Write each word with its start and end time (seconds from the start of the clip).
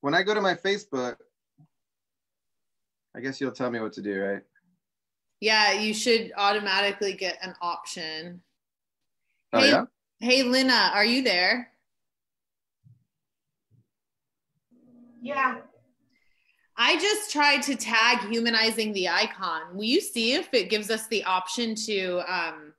when 0.00 0.14
I 0.14 0.22
go 0.22 0.34
to 0.34 0.40
my 0.40 0.54
Facebook, 0.54 1.16
I 3.16 3.20
guess 3.20 3.40
you'll 3.40 3.52
tell 3.52 3.70
me 3.70 3.80
what 3.80 3.92
to 3.94 4.02
do, 4.02 4.20
right? 4.20 4.42
Yeah, 5.40 5.72
you 5.72 5.94
should 5.94 6.32
automatically 6.36 7.14
get 7.14 7.38
an 7.42 7.54
option. 7.60 8.42
Oh 9.52 9.60
Hey. 9.60 9.70
yeah. 9.70 9.84
Hey, 10.20 10.42
Lina, 10.42 10.90
are 10.94 11.04
you 11.04 11.22
there? 11.22 11.70
Yeah. 15.22 15.58
I 16.76 16.96
just 16.98 17.32
tried 17.32 17.62
to 17.62 17.76
tag 17.76 18.28
humanizing 18.28 18.92
the 18.92 19.08
icon. 19.08 19.74
Will 19.74 19.84
you 19.84 20.00
see 20.00 20.34
if 20.34 20.52
it 20.52 20.70
gives 20.70 20.90
us 20.90 21.06
the 21.08 21.24
option 21.24 21.74
to 21.86 22.22
um, 22.32 22.72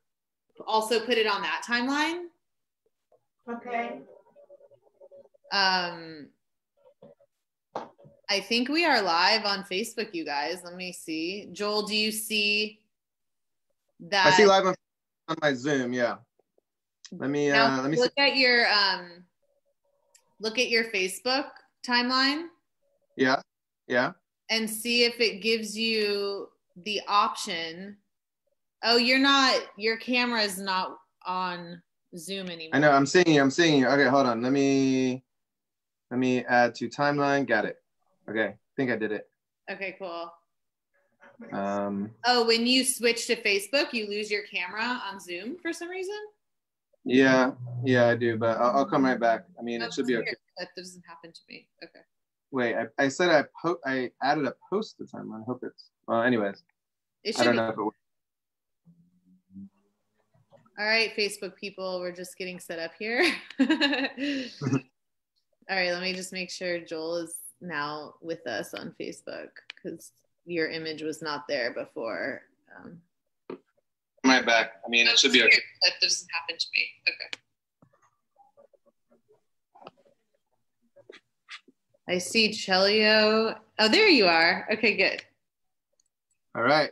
also 0.66 1.00
put 1.06 1.18
it 1.18 1.28
on 1.28 1.42
that 1.42 1.64
timeline? 1.68 2.26
Okay. 3.50 4.00
Um, 5.52 6.28
I 8.30 8.40
think 8.40 8.70
we 8.70 8.86
are 8.86 9.02
live 9.02 9.46
on 9.46 9.64
Facebook, 9.64 10.14
you 10.14 10.24
guys. 10.24 10.62
Let 10.64 10.76
me 10.76 10.92
see. 10.94 11.50
Joel, 11.52 11.84
do 11.88 11.96
you 11.96 12.12
see 12.12 12.80
that? 14.02 14.28
I 14.28 14.32
see 14.32 14.46
live 14.46 14.68
on, 14.68 14.76
on 15.28 15.36
my 15.42 15.54
Zoom. 15.56 15.94
Yeah. 15.94 16.18
Let 17.12 17.32
me 17.32 17.50
Now 17.50 17.80
uh, 17.80 17.82
let 17.82 17.90
me 17.90 17.98
see. 17.98 18.04
look 18.04 18.14
at 18.20 18.36
your 18.36 18.68
um, 18.72 19.24
look 20.40 20.60
at 20.60 20.70
your 20.70 20.86
Facebook 20.86 21.46
timeline 21.88 22.44
Yeah. 23.16 23.42
Yeah. 23.88 24.12
and 24.52 24.70
see 24.70 25.06
if 25.06 25.20
it 25.20 25.42
gives 25.42 25.76
you 25.76 26.50
the 26.84 27.02
option. 27.08 27.98
Oh, 28.84 28.98
you're 28.98 29.18
not. 29.18 29.60
Your 29.76 29.98
camera 29.98 30.42
is 30.44 30.60
not 30.60 30.98
on 31.26 31.82
Zoom 32.16 32.48
anymore. 32.50 32.76
I 32.76 32.80
know. 32.80 32.92
I'm 32.92 33.08
seeing 33.08 33.28
you. 33.28 33.42
I'm 33.42 33.50
seeing 33.50 33.80
you. 33.80 33.88
Okay, 33.88 34.08
hold 34.08 34.28
on. 34.28 34.44
Let 34.44 34.52
me 34.52 35.24
let 36.12 36.20
me 36.20 36.46
add 36.46 36.76
to 36.76 36.88
timeline. 36.90 37.48
Got 37.48 37.66
it. 37.66 37.78
Okay. 38.30 38.48
I 38.48 38.56
think 38.76 38.92
I 38.92 38.96
did 38.96 39.12
it. 39.12 39.30
Okay, 39.72 39.96
cool. 40.00 40.32
Um. 41.54 42.12
Oh, 42.26 42.46
when 42.46 42.68
you 42.68 42.84
switch 42.84 43.28
to 43.28 43.36
Facebook, 43.42 43.94
you 43.94 44.08
lose 44.10 44.30
your 44.30 44.44
camera 44.44 45.02
on 45.10 45.20
Zoom 45.20 45.58
for 45.62 45.72
some 45.72 45.90
reason. 45.90 46.16
Yeah. 47.06 47.52
Yeah, 47.86 48.08
I 48.10 48.16
do. 48.16 48.38
But 48.38 48.58
I'll, 48.58 48.78
I'll 48.80 48.86
come 48.86 49.06
right 49.06 49.20
back. 49.20 49.46
I 49.58 49.62
mean, 49.64 49.82
it 49.82 49.94
should 49.94 50.06
be 50.08 50.16
weird. 50.16 50.28
okay. 50.28 50.36
That 50.58 50.70
doesn't 50.76 51.04
happen 51.08 51.32
to 51.32 51.40
me. 51.48 51.68
Okay. 51.84 52.00
Wait. 52.52 52.76
I, 52.76 52.88
I 53.04 53.08
said 53.08 53.30
I 53.30 53.46
po- 53.62 53.80
I 53.86 54.12
added 54.22 54.46
a 54.46 54.54
post 54.70 54.98
to 54.98 55.04
timeline. 55.06 55.42
I 55.42 55.46
hope 55.46 55.62
it's. 55.64 55.86
Well, 56.08 56.24
anyways, 56.24 56.62
It 57.24 57.40
I 57.40 57.44
don't 57.46 57.54
be. 57.54 57.58
know 57.58 57.70
if 57.70 57.78
it. 57.78 57.84
works. 57.84 57.98
All 60.78 60.86
right, 60.86 61.12
Facebook 61.18 61.56
people, 61.58 62.00
we're 62.00 62.14
just 62.14 62.38
getting 62.38 62.58
set 62.60 62.80
up 62.80 62.92
here. 62.98 63.22
All 63.60 63.68
right, 65.70 65.92
let 65.92 66.02
me 66.02 66.14
just 66.14 66.32
make 66.32 66.50
sure 66.50 66.80
Joel 66.80 67.18
is 67.18 67.36
now 67.62 68.16
with 68.22 68.46
us 68.48 68.74
on 68.74 68.94
Facebook 69.00 69.50
because 69.76 70.12
your 70.46 70.70
image 70.70 71.02
was 71.02 71.22
not 71.22 71.48
there 71.48 71.74
before. 71.74 72.42
Um, 72.78 73.02
Right 74.26 74.46
back. 74.46 74.74
I 74.86 74.90
mean, 74.90 75.08
it 75.08 75.18
should 75.18 75.32
be 75.32 75.42
okay. 75.42 75.60
That 75.84 75.94
doesn't 76.02 76.28
happen 76.32 76.58
to 76.58 76.68
me. 76.74 76.88
Okay. 77.10 77.40
I 82.08 82.18
see 82.18 82.50
Chelio. 82.50 83.56
Oh, 83.80 83.88
there 83.88 84.10
you 84.10 84.26
are. 84.26 84.68
Okay, 84.74 84.98
good. 84.98 85.24
All 86.56 86.64
right. 86.64 86.92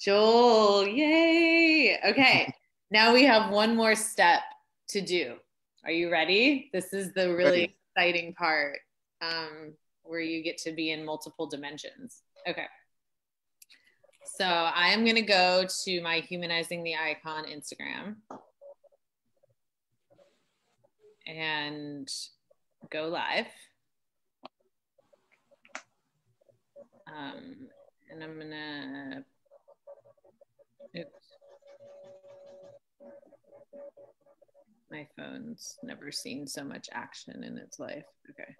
Joel, 0.00 0.86
yay. 0.86 1.98
Okay, 2.08 2.54
now 2.90 3.12
we 3.12 3.24
have 3.24 3.50
one 3.50 3.74
more 3.74 3.94
step 3.94 4.40
to 4.88 5.00
do. 5.00 5.34
Are 5.84 5.90
you 5.90 6.10
ready? 6.10 6.70
This 6.72 6.92
is 6.92 7.12
the 7.12 7.34
really 7.34 7.60
Ready. 7.60 7.76
exciting 7.96 8.34
part 8.34 8.78
um, 9.22 9.72
where 10.04 10.20
you 10.20 10.42
get 10.42 10.58
to 10.58 10.72
be 10.72 10.90
in 10.90 11.04
multiple 11.04 11.46
dimensions. 11.46 12.22
Okay. 12.48 12.66
So 14.36 14.44
I 14.44 14.88
am 14.88 15.04
going 15.04 15.16
to 15.16 15.22
go 15.22 15.66
to 15.84 16.02
my 16.02 16.20
Humanizing 16.20 16.82
the 16.82 16.94
Icon 16.94 17.44
Instagram 17.44 18.16
and 21.26 22.08
go 22.90 23.08
live. 23.08 23.46
Um, 27.06 27.68
and 28.10 28.24
I'm 28.24 28.34
going 28.34 28.50
to. 28.50 29.24
My 34.90 35.08
phone's 35.16 35.76
never 35.82 36.12
seen 36.12 36.46
so 36.46 36.62
much 36.62 36.88
action 36.92 37.42
in 37.42 37.58
its 37.58 37.80
life. 37.80 38.04
Okay. 38.30 38.54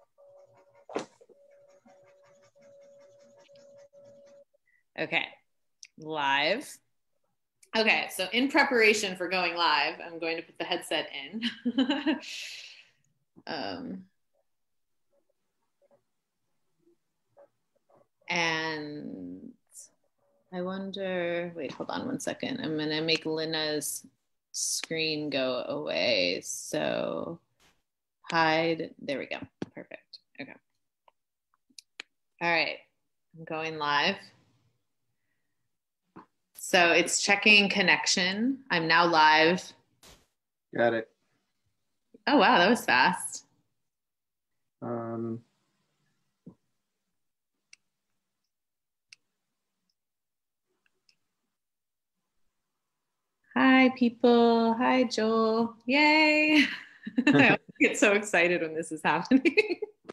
Okay. 4.99 5.25
Live. 5.97 6.77
Okay, 7.77 8.07
so 8.15 8.27
in 8.31 8.49
preparation 8.49 9.17
for 9.17 9.27
going 9.27 9.55
live, 9.55 9.95
I'm 10.05 10.17
going 10.17 10.37
to 10.37 10.43
put 10.43 10.57
the 10.57 10.63
headset 10.63 11.09
in. 11.13 12.19
um, 13.47 14.05
and 18.29 19.51
I 20.53 20.61
wonder, 20.61 21.51
wait, 21.53 21.73
hold 21.73 21.89
on 21.89 22.05
one 22.05 22.19
second. 22.19 22.61
I'm 22.61 22.77
gonna 22.77 23.01
make 23.01 23.25
Lina's 23.25 24.05
screen 24.53 25.29
go 25.29 25.65
away. 25.67 26.39
So 26.45 27.39
hide, 28.31 28.91
there 29.01 29.19
we 29.19 29.25
go. 29.25 29.39
Perfect. 29.73 30.19
Okay. 30.39 30.53
All 32.41 32.49
right, 32.49 32.77
I'm 33.37 33.43
going 33.43 33.77
live. 33.77 34.15
So 36.67 36.93
it's 36.93 37.21
checking 37.21 37.69
connection. 37.69 38.57
I'm 38.71 38.87
now 38.87 39.05
live. 39.05 39.71
Got 40.75 40.95
it. 40.95 41.07
Oh, 42.25 42.37
wow, 42.37 42.57
that 42.57 42.71
was 42.71 42.83
fast. 42.83 43.45
Um. 44.81 45.41
Hi, 53.55 53.91
people. 53.95 54.73
Hi, 54.73 55.03
Joel. 55.03 55.75
Yay. 55.85 56.65
I 57.27 57.59
get 57.79 57.99
so 57.99 58.13
excited 58.13 58.63
when 58.63 58.73
this 58.73 58.91
is 58.91 59.01
happening. 59.05 59.55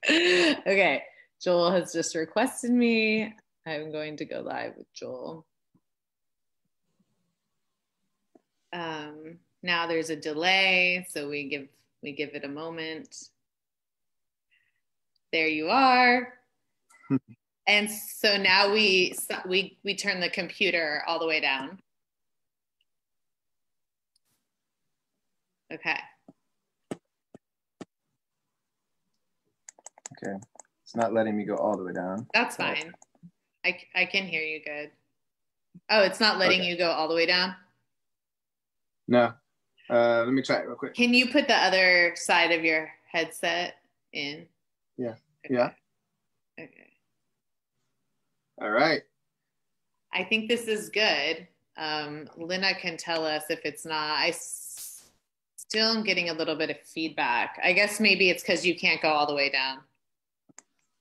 okay, 0.06 1.02
Joel 1.40 1.70
has 1.70 1.94
just 1.94 2.14
requested 2.14 2.72
me. 2.72 3.34
I'm 3.66 3.90
going 3.90 4.18
to 4.18 4.26
go 4.26 4.40
live 4.42 4.76
with 4.76 4.92
Joel. 4.92 5.46
Um, 8.72 9.38
now 9.62 9.86
there's 9.86 10.10
a 10.10 10.16
delay, 10.16 11.06
so 11.10 11.28
we 11.28 11.48
give 11.48 11.68
we 12.02 12.12
give 12.12 12.30
it 12.34 12.44
a 12.44 12.48
moment. 12.48 13.28
There 15.32 15.48
you 15.48 15.68
are. 15.68 16.34
and 17.66 17.90
so 17.90 18.36
now 18.36 18.72
we 18.72 19.14
we 19.46 19.78
we 19.84 19.94
turn 19.94 20.20
the 20.20 20.30
computer 20.30 21.02
all 21.06 21.18
the 21.18 21.26
way 21.26 21.40
down. 21.40 21.78
Okay. 25.72 25.98
Okay. 30.22 30.36
It's 30.82 30.94
not 30.94 31.14
letting 31.14 31.36
me 31.36 31.44
go 31.44 31.56
all 31.56 31.76
the 31.76 31.84
way 31.84 31.92
down. 31.92 32.26
That's 32.34 32.56
fine. 32.56 32.92
I, 33.64 33.78
I 33.94 34.04
can 34.04 34.26
hear 34.26 34.42
you 34.42 34.60
good. 34.62 34.90
Oh, 35.88 36.02
it's 36.02 36.20
not 36.20 36.38
letting 36.38 36.60
Okay. 36.60 36.68
you 36.70 36.76
go 36.76 36.90
all 36.90 37.08
the 37.08 37.14
way 37.14 37.26
down? 37.26 37.54
No. 39.12 39.34
Uh, 39.90 40.22
let 40.24 40.32
me 40.32 40.40
try 40.40 40.56
it 40.56 40.66
real 40.66 40.74
quick. 40.74 40.94
Can 40.94 41.12
you 41.12 41.28
put 41.30 41.46
the 41.46 41.54
other 41.54 42.14
side 42.16 42.50
of 42.50 42.64
your 42.64 42.90
headset 43.10 43.74
in? 44.14 44.46
Yeah. 44.96 45.16
Okay. 45.44 45.54
Yeah. 45.54 45.70
Okay. 46.58 46.92
All 48.62 48.70
right. 48.70 49.02
I 50.14 50.24
think 50.24 50.48
this 50.48 50.66
is 50.66 50.88
good. 50.88 51.46
Um, 51.76 52.26
Lina 52.38 52.74
can 52.74 52.96
tell 52.96 53.26
us 53.26 53.44
if 53.50 53.60
it's 53.66 53.84
not. 53.84 54.16
I 54.18 54.28
s- 54.28 55.10
still 55.56 55.88
am 55.94 56.04
getting 56.04 56.30
a 56.30 56.34
little 56.34 56.56
bit 56.56 56.70
of 56.70 56.80
feedback. 56.80 57.58
I 57.62 57.74
guess 57.74 58.00
maybe 58.00 58.30
it's 58.30 58.42
because 58.42 58.64
you 58.64 58.78
can't 58.78 59.02
go 59.02 59.08
all 59.08 59.26
the 59.26 59.34
way 59.34 59.50
down. 59.50 59.80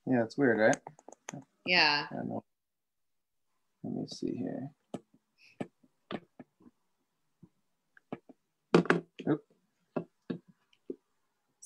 Yeah, 0.06 0.22
it's 0.22 0.36
weird, 0.36 0.58
right? 0.58 1.42
Yeah. 1.64 2.08
I 2.10 2.14
know. 2.26 2.44
Let 3.84 3.94
me 3.94 4.06
see 4.06 4.34
here. 4.36 4.68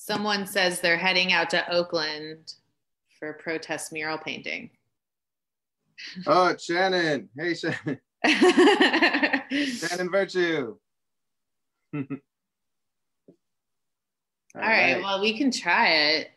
Someone 0.06 0.46
says 0.46 0.80
they're 0.80 0.96
heading 0.96 1.32
out 1.32 1.50
to 1.50 1.68
Oakland 1.68 2.54
for 3.18 3.32
protest 3.32 3.92
mural 3.92 4.18
painting. 4.18 4.70
Oh, 6.26 6.48
it's 6.48 6.64
Shannon. 6.64 7.30
Hey, 7.34 7.54
Shannon. 7.54 7.98
Shannon 9.50 10.10
Virtue. 10.10 10.76
All 11.94 12.04
right. 14.54 15.00
Well, 15.00 15.22
we 15.22 15.38
can 15.38 15.50
try 15.50 15.88
it. 15.88 16.30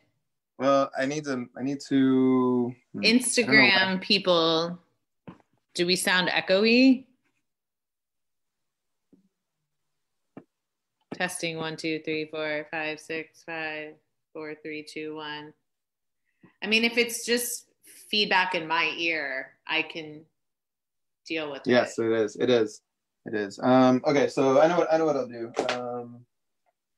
Well, 0.57 0.89
I 0.97 1.05
need 1.05 1.25
to. 1.25 1.45
I 1.57 1.63
need 1.63 1.81
to. 1.89 2.73
hmm, 2.93 3.01
Instagram 3.01 3.99
people, 3.99 4.79
do 5.75 5.85
we 5.85 5.97
sound 5.97 6.29
echoey? 6.29 7.03
Testing 11.19 11.57
one, 11.57 11.75
two, 11.75 11.99
three, 12.05 12.29
four, 12.31 12.65
five, 12.71 12.97
six, 12.97 13.43
five, 13.43 13.95
four, 14.31 14.55
three, 14.63 14.83
two, 14.89 15.15
one. 15.15 15.53
I 16.63 16.67
mean, 16.67 16.85
if 16.85 16.97
it's 16.97 17.25
just 17.25 17.65
feedback 18.09 18.55
in 18.55 18.65
my 18.65 18.93
ear, 18.97 19.51
I 19.67 19.81
can 19.81 20.21
deal 21.27 21.51
with 21.51 21.63
Yes, 21.65 21.99
it. 21.99 22.09
Yes, 22.09 22.09
it 22.09 22.13
is. 22.13 22.35
It 22.37 22.49
is. 22.49 22.81
It 23.25 23.33
is. 23.33 23.59
Um, 23.61 24.01
okay, 24.07 24.29
so 24.29 24.61
I 24.61 24.67
know 24.67 24.77
what 24.77 24.93
I 24.93 24.97
know 24.97 25.05
what 25.05 25.17
I'll 25.17 25.27
do. 25.27 25.51
Um, 25.71 26.25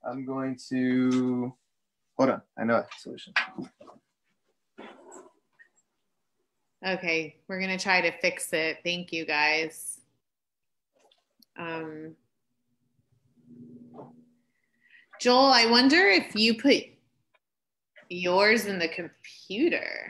I'm 0.04 0.24
going 0.24 0.56
to 0.70 1.52
hold 2.16 2.30
on. 2.30 2.42
I 2.60 2.64
know 2.64 2.76
a 2.76 2.88
solution. 3.00 3.34
Okay, 6.86 7.38
we're 7.48 7.60
gonna 7.60 7.80
try 7.80 8.02
to 8.02 8.12
fix 8.20 8.54
it. 8.54 8.78
Thank 8.84 9.12
you 9.12 9.26
guys. 9.26 10.00
Um, 11.58 12.16
Joel, 15.22 15.52
I 15.54 15.68
wonder 15.68 16.08
if 16.08 16.36
you 16.36 16.60
put 16.60 16.84
yours 18.10 18.66
in 18.66 18.80
the 18.80 18.88
computer. 18.88 20.10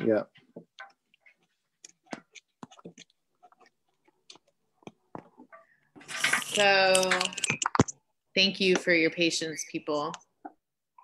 Yeah. 0.00 0.22
So, 6.44 7.10
thank 8.36 8.60
you 8.60 8.76
for 8.76 8.92
your 8.92 9.10
patience, 9.10 9.64
people. 9.72 10.12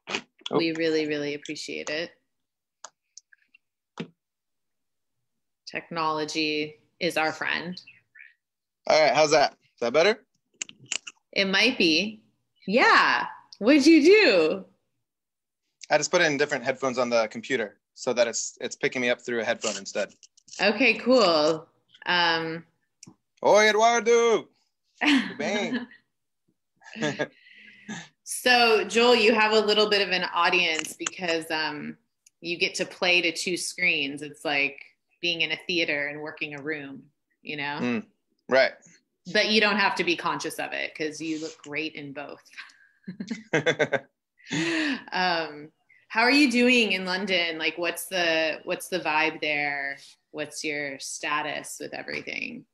Oh. 0.08 0.58
We 0.58 0.70
really, 0.74 1.08
really 1.08 1.34
appreciate 1.34 1.90
it. 1.90 2.12
Technology 5.66 6.78
is 7.00 7.16
our 7.16 7.32
friend. 7.32 7.80
All 8.86 9.02
right. 9.02 9.12
How's 9.12 9.32
that? 9.32 9.54
Is 9.54 9.80
that 9.80 9.92
better? 9.92 10.24
It 11.32 11.46
might 11.46 11.76
be. 11.76 12.21
Yeah. 12.66 13.26
What'd 13.58 13.86
you 13.86 14.02
do? 14.02 14.64
I 15.90 15.98
just 15.98 16.10
put 16.10 16.22
in 16.22 16.36
different 16.36 16.64
headphones 16.64 16.98
on 16.98 17.10
the 17.10 17.28
computer 17.28 17.78
so 17.94 18.12
that 18.12 18.26
it's 18.26 18.56
it's 18.60 18.76
picking 18.76 19.02
me 19.02 19.10
up 19.10 19.20
through 19.20 19.40
a 19.40 19.44
headphone 19.44 19.76
instead. 19.76 20.14
Okay, 20.60 20.94
cool. 20.94 21.66
Um, 22.06 22.64
Oi, 23.44 23.68
Eduardo. 23.68 24.48
so, 28.24 28.84
Joel, 28.84 29.16
you 29.16 29.34
have 29.34 29.52
a 29.52 29.60
little 29.60 29.90
bit 29.90 30.06
of 30.06 30.12
an 30.12 30.24
audience 30.32 30.94
because 30.94 31.50
um, 31.50 31.96
you 32.40 32.58
get 32.58 32.74
to 32.76 32.84
play 32.84 33.20
to 33.22 33.32
two 33.32 33.56
screens. 33.56 34.22
It's 34.22 34.44
like 34.44 34.80
being 35.20 35.40
in 35.40 35.50
a 35.52 35.58
theater 35.66 36.08
and 36.08 36.20
working 36.20 36.54
a 36.54 36.62
room, 36.62 37.02
you 37.42 37.56
know? 37.56 37.78
Mm. 37.80 38.04
Right. 38.48 38.72
But 39.32 39.50
you 39.50 39.60
don't 39.60 39.76
have 39.76 39.94
to 39.96 40.04
be 40.04 40.16
conscious 40.16 40.58
of 40.58 40.72
it 40.72 40.92
because 40.96 41.20
you 41.20 41.40
look 41.40 41.56
great 41.62 41.94
in 41.94 42.12
both. 42.12 42.42
um, 45.12 45.68
how 46.08 46.20
are 46.20 46.30
you 46.30 46.50
doing 46.50 46.92
in 46.92 47.04
London? 47.04 47.58
Like, 47.58 47.78
what's 47.78 48.06
the 48.06 48.58
what's 48.64 48.88
the 48.88 49.00
vibe 49.00 49.40
there? 49.40 49.96
What's 50.30 50.64
your 50.64 50.98
status 50.98 51.78
with 51.80 51.94
everything? 51.94 52.64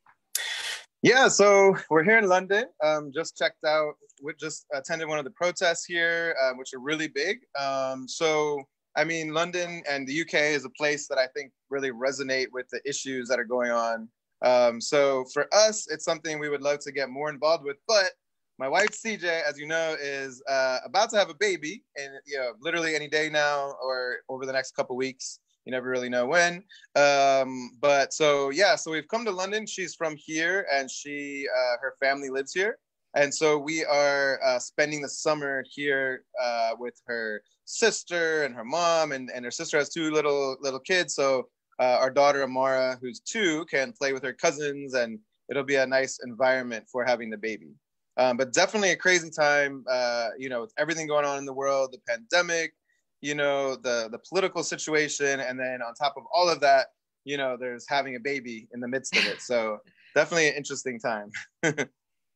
Yeah, 1.03 1.29
so 1.29 1.77
we're 1.91 2.03
here 2.03 2.19
in 2.19 2.29
London. 2.29 2.65
Um, 2.83 3.12
just 3.15 3.37
checked 3.37 3.65
out, 3.65 3.94
we 4.23 4.33
just 4.35 4.67
attended 4.75 5.09
one 5.09 5.19
of 5.19 5.25
the 5.25 5.31
protests 5.31 5.85
here, 5.85 6.35
uh, 6.43 6.55
which 6.55 6.75
are 6.75 6.81
really 6.81 7.06
big. 7.06 7.39
Um, 7.59 8.09
so, 8.09 8.61
I 8.97 9.05
mean, 9.05 9.33
London 9.33 9.83
and 9.89 10.09
the 10.09 10.23
UK 10.23 10.35
is 10.35 10.65
a 10.65 10.71
place 10.71 11.06
that 11.06 11.19
I 11.19 11.29
think 11.29 11.53
really 11.71 11.93
resonate 11.93 12.49
with 12.53 12.69
the 12.71 12.81
issues 12.85 13.29
that 13.29 13.39
are 13.39 13.44
going 13.44 13.71
on. 13.71 14.09
Um, 14.43 14.81
so 14.81 15.25
for 15.32 15.46
us, 15.52 15.87
it's 15.90 16.05
something 16.05 16.38
we 16.38 16.49
would 16.49 16.62
love 16.62 16.79
to 16.81 16.93
get 16.93 17.11
more 17.11 17.31
involved 17.31 17.64
with. 17.64 17.76
But 17.87 18.11
my 18.58 18.69
wife 18.69 18.90
CJ, 18.90 19.43
as 19.49 19.58
you 19.58 19.67
know, 19.67 19.96
is 20.00 20.43
uh, 20.49 20.79
about 20.85 21.11
to 21.11 21.17
have 21.17 21.31
a 21.31 21.35
baby, 21.35 21.85
and 21.96 22.12
you 22.26 22.38
know, 22.38 22.52
literally 22.61 22.94
any 22.94 23.08
day 23.08 23.29
now 23.31 23.75
or 23.82 24.19
over 24.29 24.46
the 24.46 24.52
next 24.52 24.75
couple 24.75 24.96
weeks. 24.96 25.40
You 25.64 25.73
never 25.73 25.90
really 25.90 26.08
know 26.08 26.25
when. 26.25 26.64
Um, 26.96 27.73
but 27.81 28.14
so 28.14 28.50
yeah, 28.50 28.75
so 28.75 28.90
we've 28.90 29.08
come 29.08 29.25
to 29.26 29.31
London. 29.31 29.67
She's 29.67 29.94
from 29.94 30.17
here, 30.17 30.67
and 30.73 30.91
she 30.91 31.46
uh, 31.56 31.76
her 31.81 31.94
family 32.00 32.31
lives 32.31 32.52
here, 32.52 32.79
and 33.14 33.32
so 33.34 33.58
we 33.58 33.84
are 33.84 34.41
uh, 34.44 34.58
spending 34.58 35.02
the 35.02 35.08
summer 35.08 35.64
here 35.70 36.25
uh, 36.43 36.70
with 36.79 37.00
her 37.06 37.43
sister 37.64 38.44
and 38.44 38.55
her 38.55 38.64
mom, 38.64 39.12
and, 39.12 39.31
and 39.31 39.44
her 39.44 39.50
sister 39.50 39.79
has 39.79 39.91
two 39.91 40.11
little 40.11 40.56
little 40.61 40.81
kids. 40.81 41.14
So 41.14 41.49
uh, 41.79 41.99
our 42.01 42.11
daughter 42.11 42.43
Amara, 42.43 42.99
who's 43.01 43.21
two, 43.21 43.65
can 43.67 43.93
play 43.93 44.13
with 44.13 44.23
her 44.23 44.33
cousins, 44.33 44.95
and 44.95 45.19
it'll 45.51 45.65
be 45.65 45.77
a 45.77 45.87
nice 45.87 46.19
environment 46.25 46.87
for 46.91 47.05
having 47.05 47.31
the 47.31 47.37
baby. 47.37 47.71
Um, 48.17 48.37
but 48.37 48.53
definitely 48.53 48.91
a 48.91 48.97
crazy 48.97 49.31
time, 49.31 49.85
uh, 49.89 50.31
you 50.39 50.49
know, 50.49 50.63
with 50.63 50.73
everything 50.77 51.07
going 51.07 51.25
on 51.25 51.39
in 51.39 51.45
the 51.45 51.53
world, 51.53 51.93
the 51.93 52.01
pandemic, 52.09 52.75
you 53.21 53.35
know, 53.35 53.77
the 53.77 54.09
the 54.11 54.19
political 54.29 54.63
situation, 54.63 55.41
and 55.41 55.59
then 55.59 55.83
on 55.83 55.95
top 55.95 56.15
of 56.17 56.25
all 56.35 56.49
of 56.49 56.61
that, 56.61 56.89
you 57.25 57.37
know, 57.37 57.57
there's 57.59 57.87
having 57.89 58.17
a 58.17 58.21
baby 58.21 58.69
in 58.75 58.81
the 58.81 58.89
midst 58.89 59.17
of 59.17 59.25
it. 59.27 59.41
So 59.41 59.79
definitely 60.15 60.49
an 60.49 60.55
interesting 60.55 60.99
time. 60.99 61.31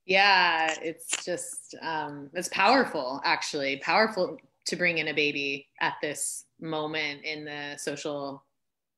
Yeah, 0.04 0.74
it's 0.82 1.24
just 1.24 1.76
um, 1.80 2.28
it's 2.34 2.48
powerful, 2.48 3.20
actually, 3.24 3.76
powerful 3.76 4.36
to 4.66 4.76
bring 4.76 4.98
in 4.98 5.08
a 5.08 5.14
baby 5.14 5.68
at 5.80 5.94
this 6.02 6.44
moment 6.60 7.24
in 7.24 7.44
the 7.44 7.76
social 7.76 8.44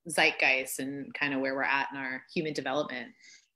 zeitgeist 0.08 0.78
and 0.80 1.12
kind 1.14 1.34
of 1.34 1.40
where 1.40 1.54
we're 1.54 1.62
at 1.62 1.88
in 1.92 1.98
our 1.98 2.22
human 2.32 2.52
development. 2.52 3.12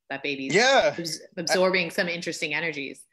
That 0.09 0.23
baby's 0.23 0.53
Yeah. 0.55 0.95
abs- 0.97 1.21
absorbing 1.37 1.91
some 1.91 2.07
interesting 2.09 2.53
energies. 2.53 3.05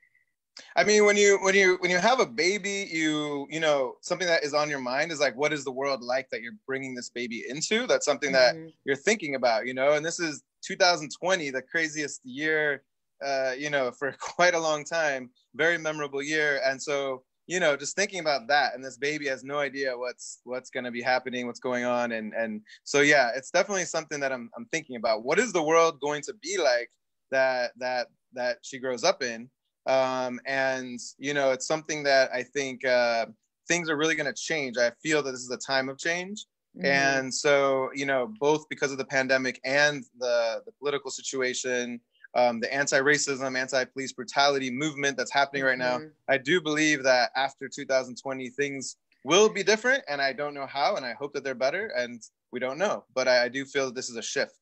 I 0.75 0.85
mean, 0.85 1.05
when 1.05 1.19
you 1.19 1.39
when 1.43 1.55
you 1.55 1.77
when 1.81 1.91
you 1.91 1.99
have 1.99 2.19
a 2.19 2.25
baby, 2.25 2.89
you 2.91 3.47
you 3.51 3.61
know 3.61 3.97
something 4.01 4.27
that 4.27 4.43
is 4.43 4.55
on 4.55 4.71
your 4.71 4.79
mind 4.81 5.13
is 5.13 5.21
like, 5.21 5.37
what 5.37 5.53
is 5.53 5.65
the 5.65 5.71
world 5.71 6.01
like 6.03 6.31
that 6.31 6.41
you're 6.41 6.57
bringing 6.67 6.95
this 6.95 7.11
baby 7.11 7.45
into? 7.47 7.87
That's 7.87 8.07
something 8.07 8.33
that 8.33 8.55
Mhm. 8.55 8.73
you're 8.87 8.97
thinking 8.97 9.35
about, 9.35 9.67
you 9.67 9.75
know. 9.75 9.93
And 9.93 10.05
this 10.05 10.19
is 10.19 10.43
2020, 10.63 11.51
the 11.51 11.61
craziest 11.61 12.23
year, 12.25 12.85
uh, 13.23 13.53
you 13.59 13.69
know, 13.69 13.93
for 13.93 14.13
quite 14.19 14.55
a 14.55 14.59
long 14.59 14.83
time. 14.83 15.31
Very 15.55 15.77
memorable 15.77 16.23
year, 16.23 16.63
and 16.65 16.83
so 16.83 17.26
you 17.47 17.61
know, 17.61 17.77
just 17.77 17.97
thinking 17.97 18.21
about 18.21 18.49
that, 18.49 18.75
and 18.75 18.85
this 18.85 18.97
baby 18.97 19.27
has 19.29 19.45
no 19.45 19.59
idea 19.59 19.97
what's 19.97 20.41
what's 20.45 20.71
going 20.71 20.85
to 20.85 20.91
be 20.91 21.03
happening, 21.03 21.47
what's 21.47 21.61
going 21.61 21.85
on, 21.85 22.13
and 22.13 22.33
and 22.35 22.63
so 22.85 23.01
yeah, 23.01 23.31
it's 23.37 23.51
definitely 23.51 23.85
something 23.85 24.21
that 24.21 24.33
I'm 24.33 24.51
I'm 24.57 24.67
thinking 24.67 24.97
about. 24.97 25.25
What 25.25 25.39
is 25.39 25.53
the 25.53 25.63
world 25.63 26.01
going 26.01 26.23
to 26.23 26.35
be 26.35 26.59
like 26.59 26.91
that 27.31 27.73
that 27.79 28.09
that 28.33 28.59
she 28.63 28.79
grows 28.79 29.05
up 29.05 29.23
in? 29.23 29.49
um, 29.87 30.41
and 30.47 30.99
you 31.19 31.33
know 31.33 31.53
it's 31.53 31.67
something 31.67 32.03
that 32.03 32.31
i 32.33 32.43
think 32.43 32.85
uh, 32.85 33.27
things 33.69 33.89
are 33.89 33.97
really 33.97 34.15
going 34.15 34.33
to 34.33 34.41
change 34.41 34.77
i 34.77 34.91
feel 35.03 35.23
that 35.23 35.31
this 35.31 35.41
is 35.41 35.51
a 35.51 35.57
time 35.57 35.89
of 35.89 35.99
change 35.99 36.45
Mhm. 36.77 36.85
and 36.85 37.35
so 37.35 37.89
you 37.95 38.05
know 38.05 38.27
both 38.39 38.69
because 38.69 38.93
of 38.93 38.99
the 38.99 39.05
pandemic 39.05 39.59
and 39.65 40.05
the, 40.19 40.61
the 40.67 40.73
political 40.73 41.11
situation 41.11 42.01
um, 42.37 42.61
the 42.61 42.73
anti-racism 42.73 43.59
anti-police 43.59 44.13
brutality 44.13 44.71
movement 44.71 45.17
that's 45.17 45.33
happening 45.33 45.65
right 45.65 45.79
now 45.79 45.99
Mhm. 45.99 46.11
i 46.29 46.37
do 46.39 46.61
believe 46.61 47.03
that 47.03 47.31
after 47.35 47.69
2020 47.69 48.51
things 48.51 48.97
will 49.25 49.49
be 49.49 49.63
different 49.63 50.05
and 50.09 50.21
i 50.23 50.33
don't 50.33 50.55
know 50.55 50.67
how 50.67 50.97
and 50.97 51.05
i 51.05 51.13
hope 51.15 51.33
that 51.33 51.43
they're 51.43 51.55
better 51.55 51.87
and 51.97 52.23
we 52.53 52.61
don't 52.61 52.79
know 52.79 53.05
but 53.15 53.27
i, 53.27 53.45
I 53.45 53.49
do 53.49 53.65
feel 53.65 53.87
that 53.87 53.95
this 53.95 54.11
is 54.11 54.17
a 54.17 54.23
shift 54.23 54.55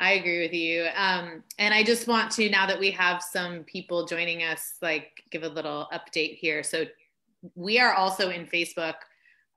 I 0.00 0.12
agree 0.12 0.38
with 0.40 0.52
you. 0.54 0.86
Um, 0.94 1.42
and 1.58 1.74
I 1.74 1.82
just 1.82 2.06
want 2.06 2.30
to, 2.36 2.48
now 2.48 2.66
that 2.68 2.78
we 2.78 2.92
have 2.92 3.20
some 3.20 3.64
people 3.64 4.06
joining 4.06 4.44
us, 4.44 4.74
like 4.80 5.24
give 5.32 5.42
a 5.42 5.48
little 5.48 5.88
update 5.92 6.36
here. 6.38 6.62
So 6.62 6.84
we 7.56 7.80
are 7.80 7.94
also 7.94 8.30
in 8.30 8.46
Facebook. 8.46 8.94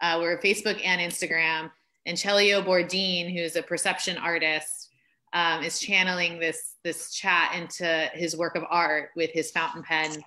Uh, 0.01 0.17
we're 0.19 0.39
Facebook 0.41 0.83
and 0.83 0.99
Instagram. 0.99 1.69
And 2.07 2.17
Chelio 2.17 2.65
Bourdin, 2.65 3.29
who's 3.29 3.55
a 3.55 3.61
perception 3.61 4.17
artist, 4.17 4.89
um, 5.33 5.63
is 5.63 5.79
channeling 5.79 6.39
this 6.39 6.75
this 6.83 7.13
chat 7.13 7.55
into 7.55 8.09
his 8.13 8.35
work 8.35 8.55
of 8.55 8.63
art 8.69 9.09
with 9.15 9.31
his 9.31 9.51
fountain 9.51 9.83
pen 9.83 10.23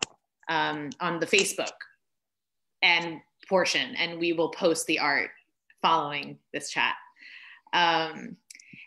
um, 0.48 0.90
on 1.00 1.20
the 1.20 1.26
Facebook 1.26 1.72
and 2.82 3.20
portion. 3.48 3.94
And 3.96 4.18
we 4.18 4.32
will 4.32 4.50
post 4.50 4.86
the 4.86 4.98
art 4.98 5.30
following 5.82 6.38
this 6.52 6.70
chat. 6.70 6.94
Um, 7.72 8.36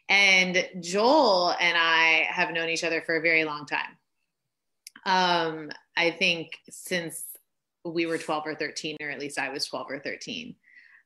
and 0.10 0.68
Joel 0.80 1.54
and 1.60 1.78
I 1.78 2.28
have 2.30 2.52
known 2.52 2.70
each 2.70 2.84
other 2.84 3.02
for 3.02 3.18
a 3.18 3.22
very 3.22 3.44
long 3.44 3.66
time. 3.66 3.98
Um, 5.06 5.70
I 5.96 6.12
think 6.12 6.58
since 6.70 7.24
we 7.84 8.06
were 8.06 8.18
12 8.18 8.44
or 8.46 8.56
13, 8.56 8.98
or 9.02 9.10
at 9.10 9.20
least 9.20 9.40
I 9.40 9.50
was 9.50 9.66
12 9.66 9.88
or 9.90 10.00
13. 10.00 10.56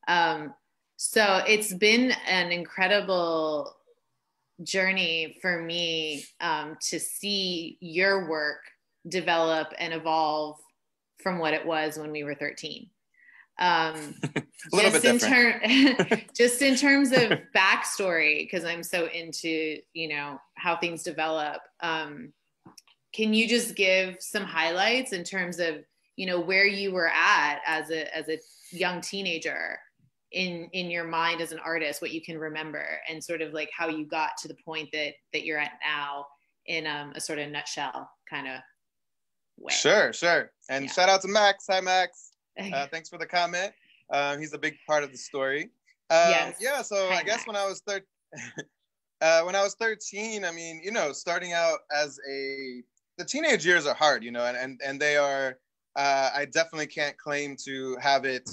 Um, 0.07 0.53
so 0.97 1.41
it's 1.47 1.73
been 1.73 2.13
an 2.27 2.51
incredible 2.51 3.75
journey 4.63 5.37
for 5.41 5.61
me 5.61 6.25
um, 6.39 6.77
to 6.89 6.99
see 6.99 7.77
your 7.79 8.29
work 8.29 8.59
develop 9.07 9.73
and 9.79 9.93
evolve 9.93 10.57
from 11.21 11.39
what 11.39 11.53
it 11.53 11.65
was 11.65 11.97
when 11.97 12.11
we 12.11 12.23
were 12.23 12.35
13. 12.35 12.89
Um, 13.59 14.15
A 14.73 14.75
little 14.75 14.91
just 14.91 15.03
bit 15.03 15.11
in 15.11 15.17
different. 15.17 16.09
ter- 16.09 16.21
just 16.35 16.61
in 16.61 16.75
terms 16.75 17.11
of 17.11 17.39
backstory, 17.55 18.43
because 18.43 18.63
I'm 18.63 18.83
so 18.83 19.07
into 19.07 19.79
you 19.93 20.07
know 20.07 20.39
how 20.55 20.77
things 20.77 21.03
develop. 21.03 21.61
Um, 21.79 22.33
can 23.13 23.33
you 23.33 23.47
just 23.47 23.75
give 23.75 24.17
some 24.19 24.43
highlights 24.43 25.13
in 25.13 25.23
terms 25.23 25.59
of 25.59 25.83
you 26.15 26.25
know 26.27 26.39
where 26.39 26.65
you 26.65 26.91
were 26.91 27.09
at 27.09 27.59
as 27.65 27.89
a 27.89 28.15
as 28.15 28.29
a 28.29 28.39
young 28.71 29.01
teenager 29.01 29.79
in 30.31 30.69
in 30.73 30.89
your 30.89 31.03
mind 31.03 31.41
as 31.41 31.51
an 31.51 31.59
artist, 31.59 32.01
what 32.01 32.11
you 32.11 32.21
can 32.21 32.37
remember, 32.37 32.85
and 33.09 33.23
sort 33.23 33.41
of 33.41 33.53
like 33.53 33.69
how 33.77 33.87
you 33.89 34.05
got 34.05 34.31
to 34.41 34.47
the 34.47 34.55
point 34.65 34.89
that 34.93 35.13
that 35.33 35.43
you're 35.43 35.57
at 35.59 35.73
now 35.85 36.25
in 36.67 36.87
um, 36.87 37.11
a 37.15 37.19
sort 37.21 37.39
of 37.39 37.49
nutshell 37.49 38.09
kind 38.29 38.47
of 38.47 38.59
way. 39.57 39.73
Sure, 39.73 40.13
sure. 40.13 40.51
And 40.69 40.85
Yeah. 40.85 40.91
shout 40.91 41.09
out 41.09 41.21
to 41.23 41.27
Max. 41.27 41.65
Hi, 41.69 41.81
Max. 41.81 42.29
Uh, 42.73 42.85
thanks 42.87 43.09
for 43.09 43.17
the 43.17 43.25
comment. 43.25 43.73
Um, 44.13 44.39
he's 44.39 44.53
a 44.53 44.57
big 44.57 44.75
part 44.85 45.03
of 45.03 45.11
the 45.11 45.17
story. 45.17 45.63
Um, 46.09 46.29
Yes. 46.29 46.57
Yeah. 46.59 46.81
So 46.81 47.07
Hi, 47.09 47.19
I 47.19 47.23
guess 47.23 47.37
Max. 47.39 47.47
when 47.47 47.55
I 47.55 47.65
was 47.65 47.81
thir- 47.87 48.05
uh, 49.21 49.41
when 49.43 49.55
I 49.55 49.63
was 49.63 49.75
13, 49.75 50.43
I 50.45 50.51
mean, 50.51 50.81
you 50.83 50.91
know, 50.91 51.11
starting 51.13 51.53
out 51.53 51.79
as 51.95 52.19
a 52.29 52.83
the 53.17 53.25
teenage 53.25 53.65
years 53.65 53.85
are 53.87 53.95
hard, 53.95 54.23
you 54.23 54.31
know, 54.31 54.45
and 54.45 54.57
and, 54.57 54.79
and 54.85 54.99
they 55.01 55.17
are. 55.17 55.59
Uh, 55.95 56.29
I 56.33 56.45
definitely 56.45 56.87
can't 56.87 57.17
claim 57.17 57.55
to 57.65 57.97
have 58.01 58.23
it 58.25 58.49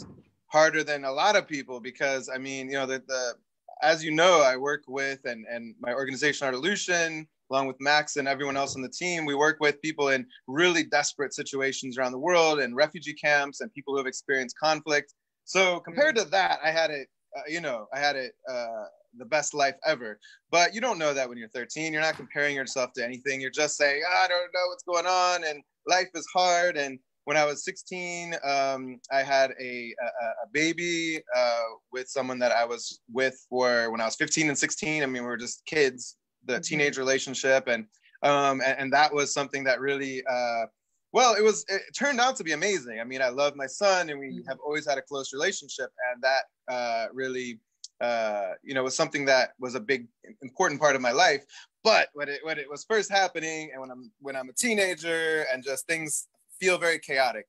harder 0.48 0.82
than 0.82 1.04
a 1.04 1.12
lot 1.12 1.36
of 1.36 1.46
people 1.46 1.80
because 1.80 2.28
I 2.28 2.38
mean, 2.38 2.68
you 2.68 2.74
know, 2.74 2.86
the, 2.86 3.02
the 3.06 3.34
as 3.82 4.04
you 4.04 4.10
know, 4.10 4.42
I 4.42 4.56
work 4.56 4.84
with 4.88 5.20
and 5.24 5.46
and 5.46 5.74
my 5.80 5.92
organization 5.92 6.46
Artolution, 6.46 7.26
along 7.50 7.66
with 7.66 7.80
Max 7.80 8.16
and 8.16 8.26
everyone 8.26 8.56
else 8.56 8.74
on 8.74 8.82
the 8.82 8.88
team, 8.88 9.24
we 9.24 9.34
work 9.34 9.58
with 9.60 9.80
people 9.80 10.08
in 10.08 10.26
really 10.46 10.82
desperate 10.84 11.34
situations 11.34 11.96
around 11.96 12.12
the 12.12 12.18
world 12.18 12.60
and 12.60 12.74
refugee 12.74 13.14
camps 13.14 13.60
and 13.60 13.72
people 13.72 13.94
who 13.94 13.98
have 13.98 14.06
experienced 14.06 14.58
conflict. 14.58 15.14
So 15.44 15.80
compared 15.80 16.16
to 16.16 16.24
that, 16.24 16.58
I 16.62 16.70
had 16.70 16.90
it, 16.90 17.08
uh, 17.36 17.42
you 17.46 17.60
know, 17.60 17.86
I 17.94 17.98
had 17.98 18.16
it 18.16 18.32
uh, 18.50 18.84
the 19.16 19.24
best 19.24 19.54
life 19.54 19.76
ever. 19.86 20.18
But 20.50 20.74
you 20.74 20.80
don't 20.80 20.98
know 20.98 21.14
that 21.14 21.28
when 21.28 21.38
you're 21.38 21.48
13. 21.48 21.92
You're 21.92 22.02
not 22.02 22.16
comparing 22.16 22.54
yourself 22.54 22.92
to 22.94 23.04
anything. 23.04 23.40
You're 23.40 23.50
just 23.50 23.76
saying, 23.76 24.02
"Ah, 24.06 24.24
I 24.24 24.28
don't 24.28 24.52
know 24.52 24.66
what's 24.68 24.82
going 24.82 25.06
on, 25.06 25.44
and 25.44 25.62
life 25.86 26.08
is 26.14 26.26
hard. 26.34 26.76
And 26.76 26.98
when 27.28 27.36
I 27.36 27.44
was 27.44 27.62
16, 27.62 28.36
um, 28.42 28.98
I 29.12 29.22
had 29.22 29.50
a, 29.60 29.94
a, 30.02 30.06
a 30.44 30.48
baby 30.50 31.20
uh, 31.36 31.60
with 31.92 32.08
someone 32.08 32.38
that 32.38 32.52
I 32.52 32.64
was 32.64 33.02
with 33.12 33.36
for 33.50 33.90
when 33.90 34.00
I 34.00 34.06
was 34.06 34.16
15 34.16 34.48
and 34.48 34.56
16. 34.56 35.02
I 35.02 35.06
mean, 35.06 35.24
we 35.24 35.28
were 35.28 35.36
just 35.36 35.62
kids, 35.66 36.16
the 36.46 36.54
Mhm. 36.54 36.62
teenage 36.62 36.96
relationship, 36.96 37.66
and 37.66 37.84
um, 38.22 38.62
and, 38.62 38.78
and 38.78 38.92
that 38.94 39.12
was 39.12 39.34
something 39.34 39.62
that 39.64 39.78
really, 39.78 40.24
uh, 40.24 40.64
well, 41.12 41.34
it 41.34 41.42
was. 41.42 41.66
It 41.68 41.82
turned 41.94 42.18
out 42.18 42.34
to 42.36 42.44
be 42.44 42.52
amazing. 42.52 42.98
I 42.98 43.04
mean, 43.04 43.20
I 43.20 43.28
love 43.28 43.54
my 43.56 43.66
son, 43.66 44.08
and 44.08 44.18
we 44.18 44.28
Mhm. 44.28 44.48
have 44.48 44.58
always 44.64 44.86
had 44.88 44.96
a 44.96 45.02
close 45.02 45.34
relationship, 45.34 45.90
and 46.10 46.22
that 46.22 46.44
uh, 46.76 47.08
really, 47.12 47.60
uh, 48.00 48.52
you 48.62 48.72
know, 48.72 48.84
was 48.84 48.96
something 48.96 49.26
that 49.26 49.52
was 49.58 49.74
a 49.74 49.80
big 49.80 50.08
important 50.40 50.80
part 50.80 50.96
of 50.96 51.02
my 51.02 51.12
life. 51.12 51.44
But 51.84 52.08
when 52.14 52.30
it 52.30 52.40
when 52.42 52.58
it 52.58 52.70
was 52.70 52.86
first 52.88 53.10
happening, 53.10 53.68
and 53.72 53.82
when 53.82 53.90
I'm 53.90 54.10
when 54.18 54.34
I'm 54.34 54.48
a 54.48 54.54
teenager, 54.54 55.44
and 55.52 55.62
just 55.62 55.86
things 55.86 56.26
feel 56.60 56.78
very 56.78 56.98
chaotic. 56.98 57.46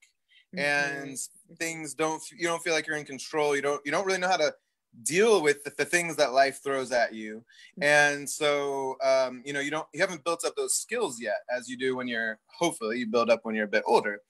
And 0.57 1.17
things 1.59 1.93
don't 1.93 2.23
you 2.31 2.47
don't 2.47 2.63
feel 2.63 2.73
like 2.73 2.87
you're 2.87 2.97
in 2.97 3.05
control. 3.05 3.55
You 3.55 3.61
don't 3.61 3.81
you 3.85 3.91
don't 3.91 4.05
really 4.05 4.19
know 4.19 4.27
how 4.27 4.37
to 4.37 4.53
deal 5.03 5.43
with 5.43 5.63
the, 5.63 5.71
the 5.77 5.85
things 5.85 6.15
that 6.15 6.33
life 6.33 6.61
throws 6.63 6.91
at 6.91 7.13
you. 7.13 7.43
And 7.81 8.27
so 8.27 8.95
um, 9.03 9.43
you 9.45 9.53
know 9.53 9.59
you 9.59 9.69
don't 9.69 9.85
you 9.93 10.01
haven't 10.01 10.23
built 10.23 10.43
up 10.45 10.55
those 10.55 10.75
skills 10.75 11.21
yet 11.21 11.37
as 11.55 11.69
you 11.69 11.77
do 11.77 11.95
when 11.95 12.07
you're 12.07 12.39
hopefully 12.47 12.97
you 12.97 13.07
build 13.07 13.29
up 13.29 13.41
when 13.43 13.53
you're 13.53 13.65
a 13.65 13.67
bit 13.67 13.83
older 13.85 14.21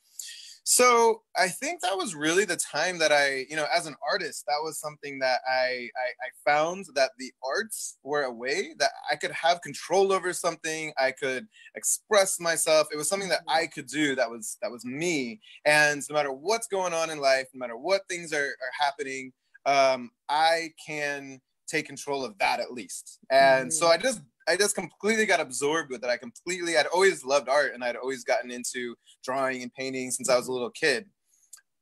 so 0.70 1.24
i 1.36 1.48
think 1.48 1.82
that 1.82 1.98
was 1.98 2.14
really 2.14 2.46
the 2.46 2.56
time 2.56 3.00
that 3.00 3.12
i 3.12 3.44
you 3.50 3.56
know 3.56 3.66
as 3.76 3.88
an 3.88 3.96
artist 4.08 4.44
that 4.46 4.60
was 4.62 4.80
something 4.80 5.18
that 5.18 5.40
i 5.50 5.66
i, 5.66 6.10
I 6.22 6.30
found 6.46 6.86
that 6.94 7.10
the 7.18 7.32
arts 7.44 7.98
were 8.04 8.22
a 8.22 8.32
way 8.32 8.76
that 8.78 8.92
i 9.12 9.16
could 9.16 9.32
have 9.32 9.64
control 9.64 10.14
over 10.14 10.32
something 10.32 10.94
i 11.00 11.10
could 11.10 11.48
express 11.74 12.40
myself 12.40 12.88
it 12.94 12.98
was 12.98 13.10
something 13.10 13.30
that 13.30 13.42
i 13.48 13.66
could 13.66 13.88
do 13.88 14.14
that 14.14 14.30
was 14.30 14.60
that 14.62 14.70
was 14.70 14.86
me 14.86 15.42
and 15.66 16.04
no 16.08 16.14
matter 16.14 16.32
what's 16.32 16.68
going 16.68 16.94
on 16.94 17.10
in 17.10 17.20
life 17.20 17.48
no 17.56 17.58
matter 17.58 17.76
what 17.76 18.02
things 18.08 18.32
are, 18.32 18.38
are 18.38 18.80
happening 18.80 19.34
um, 19.66 20.12
i 20.30 20.70
can 20.86 21.42
take 21.70 21.86
control 21.86 22.24
of 22.26 22.38
that 22.40 22.60
at 22.60 22.72
least. 22.72 23.20
And 23.32 23.74
so 23.74 23.88
i 23.88 23.98
just 23.98 24.22
i 24.48 24.56
just 24.56 24.76
completely 24.76 25.26
got 25.26 25.40
absorbed 25.40 25.90
with 25.90 26.04
it. 26.04 26.10
I 26.10 26.18
completely 26.18 26.78
i'd 26.78 26.88
always 26.88 27.24
loved 27.24 27.50
art 27.50 27.74
and 27.74 27.84
i'd 27.84 27.96
always 27.96 28.24
gotten 28.24 28.52
into 28.52 28.96
drawing 29.24 29.62
and 29.62 29.74
painting 29.74 30.12
since 30.12 30.30
i 30.30 30.36
was 30.36 30.48
a 30.48 30.52
little 30.52 30.72
kid. 30.72 31.06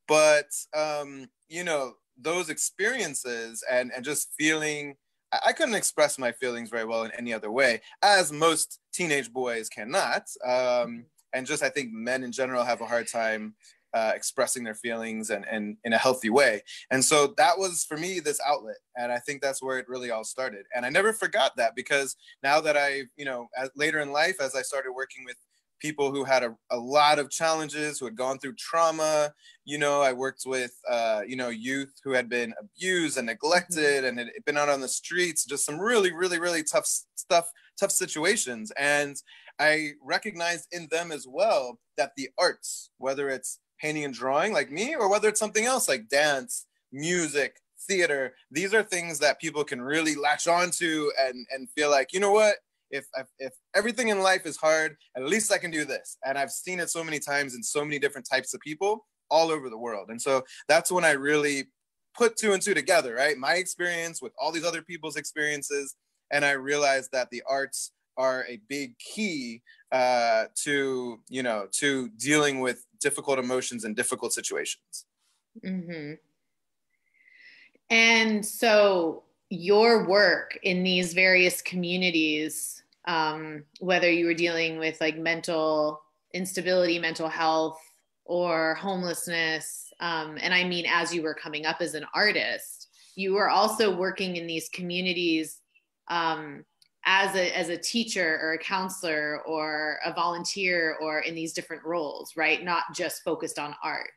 But 0.07 0.49
um, 0.75 1.27
you 1.49 1.63
know 1.63 1.93
those 2.19 2.49
experiences 2.49 3.63
and 3.71 3.91
and 3.95 4.03
just 4.03 4.33
feeling 4.37 4.95
I, 5.31 5.39
I 5.47 5.53
couldn't 5.53 5.75
express 5.75 6.17
my 6.17 6.31
feelings 6.31 6.69
very 6.69 6.85
well 6.85 7.03
in 7.03 7.11
any 7.11 7.33
other 7.33 7.51
way 7.51 7.81
as 8.03 8.31
most 8.31 8.79
teenage 8.93 9.31
boys 9.31 9.69
cannot. 9.69 10.23
Um, 10.45 11.05
and 11.33 11.45
just 11.45 11.63
i 11.63 11.69
think 11.69 11.91
men 11.91 12.23
in 12.23 12.31
general 12.31 12.63
have 12.63 12.81
a 12.81 12.85
hard 12.85 13.07
time 13.07 13.53
uh, 13.93 14.11
expressing 14.15 14.63
their 14.63 14.75
feelings 14.75 15.29
and, 15.29 15.45
and 15.49 15.77
in 15.83 15.93
a 15.93 15.97
healthy 15.97 16.29
way. 16.29 16.61
And 16.91 17.03
so 17.03 17.33
that 17.37 17.57
was 17.57 17.85
for 17.85 17.97
me 17.97 18.19
this 18.19 18.39
outlet. 18.45 18.77
And 18.95 19.11
i 19.11 19.19
think 19.19 19.41
that's 19.41 19.61
where 19.61 19.79
it 19.79 19.87
really 19.87 20.11
all 20.11 20.23
started. 20.23 20.65
And 20.75 20.85
i 20.85 20.89
never 20.89 21.13
forgot 21.13 21.55
that 21.57 21.75
because 21.75 22.15
now 22.43 22.59
that 22.61 22.77
i 22.77 23.03
you 23.15 23.25
know 23.25 23.47
as, 23.57 23.69
later 23.75 23.99
in 23.99 24.11
life 24.11 24.41
as 24.41 24.55
i 24.55 24.61
started 24.61 24.91
working 24.91 25.23
with 25.25 25.37
people 25.79 26.11
who 26.11 26.23
had 26.23 26.43
a, 26.43 26.55
a 26.71 26.77
lot 26.77 27.19
of 27.19 27.29
challenges 27.29 27.99
who 27.99 28.05
had 28.05 28.15
gone 28.15 28.39
through 28.39 28.55
trauma 28.55 29.31
you 29.63 29.77
know 29.77 30.01
i 30.01 30.11
worked 30.11 30.43
with 30.45 30.75
uh, 30.89 31.21
you 31.27 31.35
know 31.35 31.49
youth 31.49 31.93
who 32.03 32.11
had 32.11 32.27
been 32.29 32.53
abused 32.59 33.17
and 33.17 33.27
neglected 33.27 34.03
and 34.03 34.17
had 34.17 34.29
been 34.45 34.57
out 34.57 34.69
on 34.69 34.81
the 34.81 34.87
streets 34.87 35.45
just 35.45 35.65
some 35.65 35.79
really 35.79 36.11
really 36.11 36.39
really 36.39 36.63
tough 36.63 36.85
stuff 37.15 37.51
tough 37.79 37.91
situations. 37.91 38.71
And 38.77 39.15
i 39.59 39.91
recognized 40.01 40.67
in 40.71 40.87
them 40.91 41.11
as 41.11 41.27
well 41.27 41.79
that 41.97 42.11
the 42.17 42.29
arts 42.37 42.89
whether 42.97 43.29
it's 43.29 43.59
painting 43.79 44.05
and 44.05 44.13
drawing 44.13 44.53
like 44.53 44.71
me 44.71 44.95
or 44.95 45.09
whether 45.09 45.27
it's 45.27 45.39
something 45.39 45.65
else 45.65 45.87
like 45.87 46.09
dance 46.09 46.65
music 46.91 47.57
theater. 47.87 48.33
These 48.51 48.73
are 48.73 48.83
things 48.83 49.19
that 49.19 49.39
people 49.39 49.63
can 49.63 49.81
really 49.81 50.15
latch 50.15 50.47
onto 50.47 51.09
and 51.19 51.45
and 51.51 51.69
feel 51.71 51.89
like 51.89 52.13
you 52.13 52.19
know 52.19 52.31
what? 52.31 52.55
If, 52.89 53.05
if 53.37 53.51
everything 53.75 54.07
in 54.07 54.21
life 54.21 54.45
is 54.45 54.55
hard 54.55 54.95
at 55.17 55.23
least 55.23 55.51
i 55.51 55.57
can 55.57 55.71
do 55.71 55.83
this. 55.83 56.17
And 56.25 56.37
i've 56.37 56.51
seen 56.51 56.79
it 56.79 56.89
so 56.89 57.03
many 57.03 57.19
times 57.19 57.53
in 57.53 57.61
so 57.61 57.83
many 57.83 57.99
different 57.99 58.27
types 58.31 58.53
of 58.53 58.61
people 58.61 59.05
all 59.29 59.51
over 59.51 59.69
the 59.69 59.77
world. 59.77 60.07
And 60.09 60.21
so 60.21 60.43
that's 60.69 60.89
when 60.89 61.03
i 61.03 61.11
really 61.11 61.65
put 62.17 62.37
two 62.37 62.53
and 62.53 62.61
two 62.61 62.73
together 62.73 63.15
right? 63.15 63.37
My 63.37 63.55
experience 63.55 64.21
with 64.21 64.31
all 64.39 64.53
these 64.53 64.63
other 64.63 64.81
people's 64.81 65.17
experiences 65.17 65.95
and 66.31 66.45
i 66.45 66.51
realized 66.51 67.09
that 67.11 67.29
the 67.29 67.43
arts 67.47 67.91
are 68.17 68.45
a 68.47 68.59
big 68.67 68.97
key 68.97 69.61
uh, 69.91 70.45
to 70.55 71.19
you 71.29 71.43
know 71.43 71.67
to 71.71 72.09
dealing 72.17 72.59
with 72.59 72.85
difficult 72.99 73.39
emotions 73.39 73.83
and 73.83 73.95
difficult 73.95 74.33
situations. 74.33 75.05
Hmm 75.63 76.13
And 77.89 78.45
so 78.45 79.23
your 79.49 80.07
work 80.07 80.57
in 80.63 80.83
these 80.83 81.13
various 81.13 81.61
communities, 81.61 82.83
um, 83.07 83.63
whether 83.79 84.11
you 84.11 84.25
were 84.25 84.33
dealing 84.33 84.77
with 84.77 84.99
like 84.99 85.17
mental 85.17 86.01
instability, 86.33 86.99
mental 86.99 87.29
health, 87.29 87.79
or 88.25 88.75
homelessness, 88.75 89.87
um, 89.99 90.37
and 90.41 90.53
I 90.53 90.63
mean, 90.63 90.85
as 90.87 91.13
you 91.13 91.23
were 91.23 91.33
coming 91.33 91.65
up 91.65 91.77
as 91.79 91.95
an 91.95 92.05
artist, 92.13 92.89
you 93.15 93.33
were 93.33 93.49
also 93.49 93.95
working 93.95 94.35
in 94.35 94.45
these 94.45 94.69
communities 94.69 95.61
um, 96.09 96.63
as 97.07 97.35
a 97.35 97.57
as 97.57 97.69
a 97.69 97.77
teacher 97.77 98.39
or 98.41 98.53
a 98.53 98.59
counselor 98.59 99.41
or 99.47 99.99
a 100.05 100.13
volunteer 100.13 100.97
or 101.01 101.21
in 101.21 101.35
these 101.35 101.53
different 101.53 101.83
roles, 101.85 102.35
right? 102.37 102.63
Not 102.63 102.83
just 102.95 103.23
focused 103.23 103.59
on 103.59 103.75
art. 103.83 104.11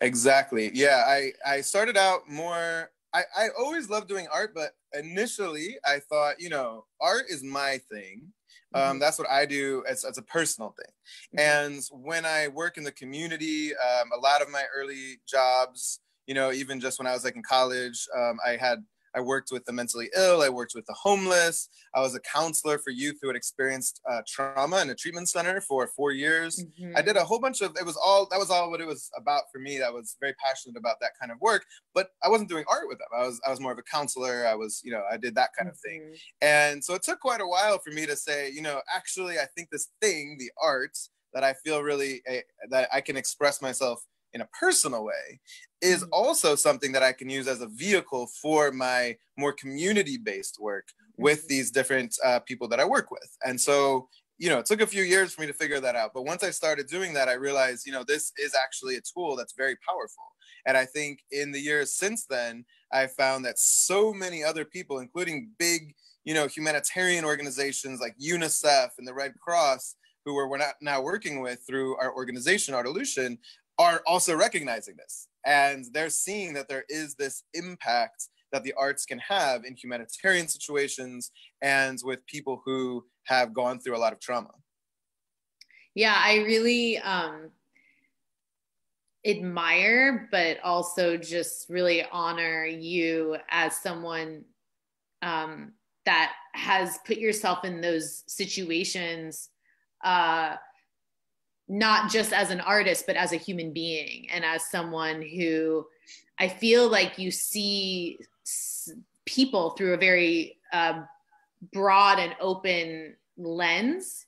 Exactly. 0.00 0.70
Yeah, 0.74 1.04
I 1.06 1.32
I 1.46 1.60
started 1.60 1.96
out 1.96 2.28
more. 2.28 2.90
I 3.12 3.24
I 3.36 3.48
always 3.56 3.88
loved 3.88 4.08
doing 4.08 4.26
art, 4.28 4.52
but 4.54 4.72
initially 4.92 5.78
I 5.86 6.00
thought, 6.00 6.40
you 6.40 6.48
know, 6.48 6.86
art 7.00 7.26
is 7.28 7.42
my 7.42 7.78
thing. 7.90 8.32
Um, 8.74 8.98
Mhm. 8.98 8.98
that's 8.98 9.18
what 9.20 9.30
I 9.30 9.46
do 9.46 9.84
as, 9.88 10.04
as 10.04 10.18
a 10.18 10.22
personal 10.22 10.70
thing. 10.70 10.92
Mhm. 11.32 11.58
And 11.62 11.80
when 11.92 12.24
I 12.26 12.48
work 12.48 12.76
in 12.76 12.82
the 12.82 12.90
community, 12.90 13.72
um, 13.76 14.10
a 14.12 14.16
lot 14.16 14.42
of 14.42 14.50
my 14.50 14.64
early 14.74 15.18
jobs, 15.28 16.00
you 16.26 16.34
know, 16.34 16.50
even 16.50 16.80
just 16.80 16.98
when 16.98 17.06
I 17.06 17.12
was 17.12 17.22
like 17.24 17.36
in 17.36 17.42
college, 17.44 18.08
um, 18.16 18.40
I 18.44 18.56
had 18.56 18.84
I 19.14 19.20
worked 19.20 19.50
with 19.52 19.64
the 19.64 19.72
mentally 19.72 20.10
ill. 20.16 20.42
I 20.42 20.48
worked 20.48 20.74
with 20.74 20.86
the 20.86 20.94
homeless. 20.94 21.68
I 21.94 22.00
was 22.00 22.14
a 22.14 22.20
counselor 22.20 22.78
for 22.78 22.90
youth 22.90 23.18
who 23.22 23.28
had 23.28 23.36
experienced 23.36 24.00
uh, 24.10 24.22
trauma 24.26 24.80
in 24.82 24.90
a 24.90 24.94
treatment 24.94 25.28
center 25.28 25.60
for 25.60 25.86
four 25.86 26.12
years. 26.12 26.66
Mhm. 26.78 26.96
I 26.96 27.02
did 27.02 27.16
a 27.16 27.24
whole 27.24 27.40
bunch 27.40 27.60
of 27.60 27.76
it 27.76 27.84
was 27.86 27.96
all 27.96 28.26
that 28.30 28.38
was 28.38 28.50
all 28.50 28.70
what 28.70 28.80
it 28.80 28.86
was 28.86 29.10
about 29.16 29.44
for 29.52 29.58
me. 29.60 29.78
That 29.78 29.92
was 29.92 30.16
very 30.20 30.34
passionate 30.34 30.76
about 30.76 30.98
that 31.00 31.12
kind 31.20 31.30
of 31.32 31.40
work, 31.40 31.64
but 31.94 32.10
I 32.22 32.28
wasn't 32.28 32.48
doing 32.50 32.64
art 32.68 32.88
with 32.88 32.98
them. 32.98 33.08
I 33.14 33.26
was 33.26 33.40
I 33.46 33.50
was 33.50 33.60
more 33.60 33.72
of 33.72 33.78
a 33.78 33.82
counselor. 33.82 34.46
I 34.46 34.54
was, 34.54 34.80
you 34.84 34.92
know, 34.92 35.04
I 35.10 35.16
did 35.16 35.34
that 35.36 35.50
kind 35.56 35.68
of 35.68 35.78
thing. 35.78 36.02
Mhm. 36.02 36.18
And 36.40 36.84
so 36.84 36.94
it 36.94 37.02
took 37.02 37.20
quite 37.20 37.40
a 37.40 37.46
while 37.46 37.78
for 37.78 37.90
me 37.90 38.06
to 38.06 38.16
say, 38.16 38.50
you 38.50 38.62
know, 38.62 38.82
actually 38.92 39.38
I 39.38 39.46
think 39.46 39.70
this 39.70 39.88
thing, 40.00 40.36
the 40.38 40.50
art 40.62 40.98
that 41.32 41.44
I 41.44 41.54
feel 41.54 41.82
really 41.82 42.22
eh, 42.26 42.42
that 42.70 42.88
I 42.92 43.00
can 43.00 43.16
express 43.16 43.60
myself 43.62 44.04
in 44.34 44.40
a 44.40 44.48
personal 44.58 45.04
way 45.04 45.40
is 45.80 46.02
mm-hmm. 46.02 46.12
also 46.12 46.54
something 46.54 46.92
that 46.92 47.02
I 47.02 47.12
can 47.12 47.30
use 47.30 47.48
as 47.48 47.62
a 47.62 47.68
vehicle 47.68 48.28
for 48.42 48.70
my 48.72 49.16
more 49.38 49.52
community 49.52 50.18
based 50.18 50.58
work 50.60 50.88
with 51.16 51.40
mm-hmm. 51.40 51.48
these 51.48 51.70
different 51.70 52.16
uh, 52.24 52.40
people 52.40 52.68
that 52.68 52.80
I 52.80 52.84
work 52.84 53.10
with. 53.10 53.30
And 53.44 53.58
so, 53.58 54.08
you 54.36 54.48
know, 54.48 54.58
it 54.58 54.66
took 54.66 54.80
a 54.80 54.86
few 54.86 55.04
years 55.04 55.32
for 55.32 55.40
me 55.40 55.46
to 55.46 55.52
figure 55.52 55.80
that 55.80 55.94
out. 55.94 56.10
But 56.12 56.24
once 56.24 56.42
I 56.42 56.50
started 56.50 56.88
doing 56.88 57.14
that, 57.14 57.28
I 57.28 57.34
realized, 57.34 57.86
you 57.86 57.92
know, 57.92 58.04
this 58.06 58.32
is 58.36 58.54
actually 58.60 58.96
a 58.96 59.00
tool 59.00 59.36
that's 59.36 59.54
very 59.56 59.76
powerful. 59.88 60.24
And 60.66 60.76
I 60.76 60.84
think 60.84 61.20
in 61.30 61.52
the 61.52 61.60
years 61.60 61.94
since 61.94 62.26
then, 62.26 62.64
I 62.92 63.06
found 63.06 63.44
that 63.44 63.58
so 63.58 64.12
many 64.12 64.42
other 64.42 64.64
people, 64.64 64.98
including 64.98 65.50
big, 65.58 65.94
you 66.24 66.34
know, 66.34 66.48
humanitarian 66.48 67.24
organizations 67.24 68.00
like 68.00 68.16
UNICEF 68.18 68.88
and 68.98 69.06
the 69.06 69.14
Red 69.14 69.34
Cross, 69.40 69.96
who 70.24 70.34
we're, 70.34 70.48
we're 70.48 70.58
not 70.58 70.74
now 70.80 71.02
working 71.02 71.40
with 71.40 71.60
through 71.66 71.96
our 71.98 72.14
organization, 72.14 72.74
Artolution, 72.74 73.38
are 73.78 74.02
also 74.06 74.36
recognizing 74.36 74.96
this. 74.96 75.28
And 75.46 75.84
they're 75.92 76.10
seeing 76.10 76.54
that 76.54 76.68
there 76.68 76.84
is 76.88 77.14
this 77.14 77.44
impact 77.54 78.28
that 78.52 78.62
the 78.62 78.72
arts 78.74 79.04
can 79.04 79.18
have 79.18 79.64
in 79.64 79.74
humanitarian 79.74 80.48
situations 80.48 81.32
and 81.60 81.98
with 82.04 82.24
people 82.26 82.62
who 82.64 83.04
have 83.24 83.52
gone 83.52 83.80
through 83.80 83.96
a 83.96 83.98
lot 83.98 84.12
of 84.12 84.20
trauma. 84.20 84.50
Yeah, 85.94 86.16
I 86.16 86.36
really 86.38 86.98
um, 86.98 87.50
admire, 89.26 90.28
but 90.30 90.58
also 90.62 91.16
just 91.16 91.68
really 91.68 92.04
honor 92.12 92.64
you 92.64 93.36
as 93.50 93.76
someone 93.76 94.44
um, 95.22 95.72
that 96.04 96.32
has 96.52 96.98
put 97.06 97.18
yourself 97.18 97.64
in 97.64 97.80
those 97.80 98.24
situations, 98.26 99.50
uh, 100.04 100.56
not 101.68 102.10
just 102.10 102.32
as 102.32 102.50
an 102.50 102.60
artist, 102.60 103.06
but 103.06 103.16
as 103.16 103.32
a 103.32 103.36
human 103.36 103.72
being 103.72 104.28
and 104.30 104.44
as 104.44 104.70
someone 104.70 105.22
who 105.22 105.86
I 106.38 106.48
feel 106.48 106.88
like 106.88 107.18
you 107.18 107.30
see 107.30 108.18
people 109.24 109.70
through 109.70 109.94
a 109.94 109.98
very 109.98 110.58
uh, 110.72 111.02
broad 111.72 112.18
and 112.18 112.34
open 112.40 113.14
lens. 113.38 114.26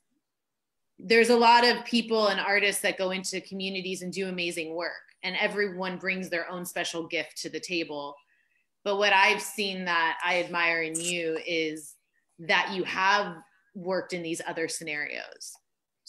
There's 0.97 1.29
a 1.29 1.37
lot 1.37 1.63
of 1.65 1.85
people 1.85 2.27
and 2.27 2.39
artists 2.39 2.81
that 2.81 2.97
go 2.97 3.11
into 3.11 3.41
communities 3.41 4.01
and 4.01 4.11
do 4.11 4.29
amazing 4.29 4.73
work 4.73 4.93
and 5.23 5.35
everyone 5.37 5.97
brings 5.97 6.29
their 6.29 6.49
own 6.49 6.65
special 6.65 7.05
gift 7.05 7.37
to 7.41 7.49
the 7.49 7.59
table. 7.59 8.15
But 8.83 8.97
what 8.97 9.11
i've 9.11 9.41
seen 9.41 9.83
that 9.83 10.17
i 10.23 10.39
admire 10.39 10.81
in 10.81 10.97
you 10.97 11.37
is 11.45 11.95
that 12.39 12.71
you 12.73 12.85
have 12.85 13.35
worked 13.75 14.13
in 14.13 14.23
these 14.23 14.41
other 14.47 14.69
scenarios 14.69 15.57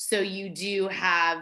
so 0.01 0.21
you 0.21 0.49
do 0.49 0.87
have 0.87 1.39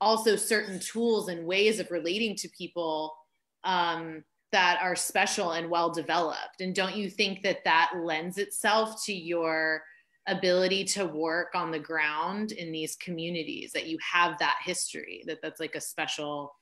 also 0.00 0.34
certain 0.34 0.80
tools 0.80 1.28
and 1.28 1.46
ways 1.46 1.78
of 1.78 1.88
relating 1.92 2.34
to 2.34 2.48
people 2.48 3.14
um, 3.62 4.24
that 4.50 4.80
are 4.82 4.96
special 4.96 5.52
and 5.52 5.70
well 5.70 5.88
developed. 5.88 6.60
And 6.60 6.74
don't 6.74 6.96
you 6.96 7.08
think 7.08 7.42
that 7.42 7.62
that 7.64 7.92
lends 7.96 8.38
itself 8.38 9.04
to 9.04 9.12
your 9.14 9.84
ability 10.26 10.82
to 10.86 11.06
work 11.06 11.54
on 11.54 11.70
the 11.70 11.78
ground 11.78 12.50
in 12.50 12.72
these 12.72 12.96
communities 12.96 13.70
that 13.70 13.86
you 13.86 13.98
have 14.00 14.36
that 14.40 14.56
history 14.64 15.22
that 15.28 15.38
that's 15.40 15.60
like 15.60 15.76
a 15.76 15.80
special 15.80 16.52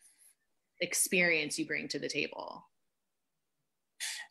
experience 0.82 1.59
you 1.59 1.66
bring 1.66 1.88
to 1.88 1.99
the 1.99 2.09
table 2.09 2.62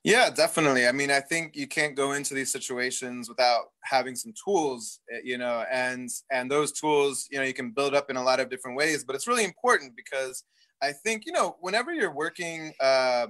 yeah 0.04 0.30
definitely 0.30 0.88
i 0.88 0.92
mean 0.92 1.12
i 1.12 1.20
think 1.20 1.56
you 1.56 1.68
can't 1.68 1.96
go 1.96 2.14
into 2.14 2.34
these 2.34 2.52
situations 2.52 3.30
without 3.30 3.66
having 3.84 4.16
some 4.16 4.34
tools 4.44 5.00
eh, 5.12 5.20
you 5.24 5.38
know 5.38 5.64
and 5.72 6.10
and 6.32 6.50
those 6.50 6.72
tools 6.72 7.28
you 7.32 7.38
know 7.38 7.44
you 7.44 7.54
can 7.54 7.72
build 7.72 7.94
up 7.94 8.10
in 8.10 8.16
a 8.16 8.24
lot 8.24 8.40
of 8.40 8.50
different 8.50 8.78
ways 8.78 9.04
but 9.04 9.16
it's 9.16 9.28
really 9.28 9.44
important 9.44 9.96
because 9.96 10.44
i 10.82 10.92
think 10.92 11.26
you 11.26 11.32
know 11.32 11.58
whenever 11.60 11.94
you're 11.94 12.14
working 12.14 12.72
uh, 12.80 13.28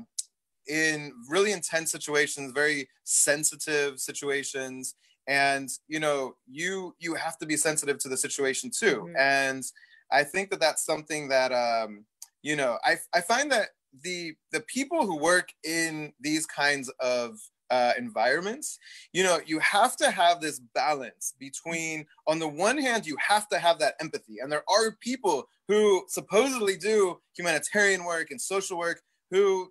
in 0.68 1.12
really 1.30 1.52
intense 1.52 1.92
situations 1.92 2.52
very 2.52 2.88
sensitive 3.04 4.00
situations 4.00 4.96
and 5.28 5.70
you 5.88 6.00
know 6.00 6.36
you 6.48 6.94
you 7.00 7.14
have 7.14 7.38
to 7.38 7.46
be 7.46 7.56
sensitive 7.56 7.98
to 8.00 8.10
the 8.10 8.18
situation 8.18 8.70
too 8.70 8.98
mm-hmm. 8.98 9.16
and 9.18 9.64
i 10.12 10.24
think 10.24 10.50
that 10.50 10.60
that's 10.60 10.86
something 10.86 11.30
that 11.30 11.52
um 11.52 12.04
you 12.42 12.56
know 12.56 12.78
i 12.84 12.96
i 13.14 13.22
find 13.22 13.52
that 13.52 13.70
the 14.04 14.34
the 14.52 14.62
people 14.62 15.06
who 15.06 15.18
work 15.18 15.50
in 15.64 16.14
these 16.20 16.46
kinds 16.46 16.90
of 17.00 17.40
uh, 17.72 17.94
environments 18.00 18.80
you 19.14 19.22
know 19.22 19.40
you 19.46 19.60
have 19.60 19.96
to 19.96 20.10
have 20.10 20.42
this 20.42 20.60
balance 20.74 21.36
between 21.40 22.04
on 22.26 22.40
the 22.40 22.48
one 22.48 22.80
hand 22.80 23.06
you 23.06 23.16
have 23.20 23.48
to 23.48 23.60
have 23.60 23.78
that 23.78 23.94
empathy 24.02 24.38
and 24.42 24.52
there 24.52 24.64
are 24.68 24.98
people 25.00 25.48
who 25.68 26.04
supposedly 26.08 26.76
do 26.76 27.20
humanitarian 27.38 28.04
work 28.06 28.32
and 28.32 28.42
social 28.42 28.78
work 28.78 29.02
who 29.30 29.70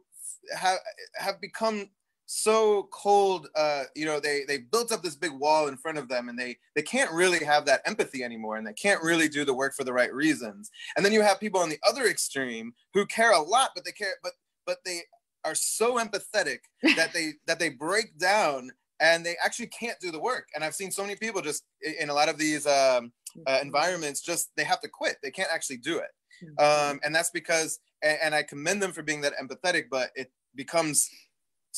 have 0.57 0.79
have 1.17 1.41
become 1.41 1.91
so 2.31 2.87
cold 2.93 3.49
uh 3.57 3.85
you 3.97 4.05
know 4.05 4.21
they 4.21 4.43
they 4.47 4.59
built 4.59 4.93
up 4.93 5.03
this 5.03 5.17
big 5.17 5.33
wall 5.33 5.69
in 5.69 5.79
front 5.79 5.97
of 5.97 6.09
them 6.09 6.29
and 6.29 6.39
they 6.39 6.55
they 6.77 6.83
can't 6.83 7.11
really 7.11 7.43
have 7.43 7.65
that 7.65 7.81
empathy 7.87 8.23
anymore 8.23 8.57
and 8.57 8.67
they 8.67 8.73
can't 8.75 9.03
really 9.03 9.31
do 9.31 9.47
the 9.47 9.55
work 9.55 9.75
for 9.75 9.83
the 9.83 9.93
right 9.93 10.13
reasons 10.13 10.71
and 10.95 11.05
then 11.05 11.13
you 11.13 11.23
have 11.23 11.41
people 11.41 11.59
on 11.59 11.71
the 11.71 11.79
other 11.89 12.05
extreme 12.05 12.75
who 12.93 13.07
care 13.07 13.33
a 13.33 13.41
lot 13.41 13.71
but 13.75 13.83
they 13.83 13.93
care 13.93 14.13
but 14.23 14.33
but 14.67 14.77
they 14.85 15.01
are 15.47 15.55
so 15.55 15.97
empathetic 15.97 16.59
that 16.97 17.15
they 17.15 17.33
that 17.47 17.59
they 17.59 17.71
break 17.71 18.19
down 18.19 18.71
and 19.01 19.25
they 19.25 19.37
actually 19.43 19.69
can't 19.69 19.99
do 19.99 20.11
the 20.11 20.21
work 20.21 20.49
and 20.55 20.63
i've 20.63 20.75
seen 20.75 20.91
so 20.91 21.01
many 21.01 21.17
people 21.17 21.41
just 21.41 21.65
in 21.99 22.11
a 22.11 22.15
lot 22.15 22.29
of 22.29 22.37
these 22.37 22.67
um, 22.67 23.11
uh, 23.47 23.53
mm-hmm. 23.53 23.67
environments 23.67 24.21
just 24.21 24.51
they 24.55 24.65
have 24.65 24.83
to 24.83 24.89
quit 24.89 25.17
they 25.23 25.31
can't 25.31 25.51
actually 25.51 25.79
do 25.79 25.97
it 25.97 26.11
mm-hmm. 26.45 26.91
um, 26.93 27.01
and 27.03 27.15
that's 27.15 27.31
because 27.31 27.79
and, 28.03 28.19
and 28.23 28.35
i 28.35 28.43
commend 28.43 28.83
them 28.83 28.93
for 28.93 29.03
being 29.03 29.23
that 29.23 29.33
empathetic 29.43 29.85
but 29.91 30.11
it 30.15 30.31
becomes 30.55 31.09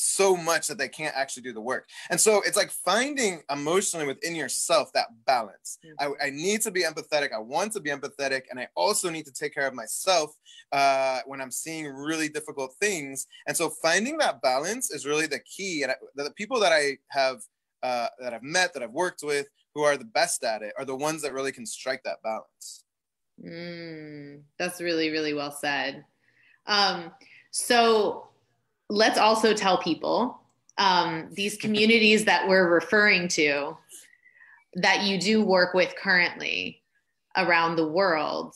so 0.01 0.35
much 0.35 0.67
that 0.67 0.77
they 0.77 0.89
can't 0.89 1.15
actually 1.15 1.43
do 1.43 1.53
the 1.53 1.61
work. 1.61 1.87
And 2.09 2.19
so 2.19 2.41
it's 2.45 2.57
like 2.57 2.71
finding 2.71 3.41
emotionally 3.51 4.07
within 4.07 4.35
yourself 4.35 4.91
that 4.93 5.07
balance. 5.25 5.77
Mm-hmm. 5.85 6.13
I, 6.23 6.27
I, 6.27 6.29
need 6.31 6.61
to 6.61 6.71
be 6.71 6.83
empathetic. 6.83 7.31
I 7.33 7.39
want 7.39 7.73
to 7.73 7.79
be 7.79 7.89
empathetic. 7.89 8.43
And 8.49 8.59
I 8.59 8.67
also 8.75 9.09
need 9.09 9.25
to 9.25 9.33
take 9.33 9.53
care 9.53 9.67
of 9.67 9.73
myself 9.73 10.35
uh, 10.71 11.19
when 11.25 11.41
I'm 11.41 11.51
seeing 11.51 11.87
really 11.87 12.29
difficult 12.29 12.73
things. 12.79 13.27
And 13.47 13.55
so 13.55 13.69
finding 13.69 14.17
that 14.17 14.41
balance 14.41 14.91
is 14.91 15.05
really 15.05 15.27
the 15.27 15.39
key. 15.39 15.83
And 15.83 15.91
I, 15.91 15.95
the 16.15 16.31
people 16.31 16.59
that 16.59 16.71
I 16.71 16.97
have 17.09 17.41
uh, 17.83 18.07
that 18.19 18.33
I've 18.33 18.43
met, 18.43 18.73
that 18.73 18.83
I've 18.83 18.91
worked 18.91 19.23
with, 19.23 19.47
who 19.73 19.81
are 19.81 19.97
the 19.97 20.05
best 20.05 20.43
at 20.43 20.61
it, 20.61 20.73
are 20.77 20.85
the 20.85 20.95
ones 20.95 21.21
that 21.23 21.33
really 21.33 21.51
can 21.51 21.65
strike 21.65 22.03
that 22.03 22.21
balance. 22.23 22.83
Mm, 23.43 24.41
that's 24.59 24.81
really, 24.81 25.09
really 25.09 25.33
well 25.33 25.51
said. 25.51 26.05
Um, 26.67 27.11
so 27.51 28.30
let's 28.91 29.17
also 29.17 29.53
tell 29.53 29.77
people 29.77 30.39
um, 30.77 31.29
these 31.31 31.57
communities 31.57 32.25
that 32.25 32.47
we're 32.47 32.69
referring 32.69 33.27
to 33.29 33.77
that 34.75 35.03
you 35.03 35.19
do 35.19 35.43
work 35.43 35.73
with 35.73 35.93
currently 35.95 36.81
around 37.37 37.75
the 37.75 37.87
world 37.87 38.53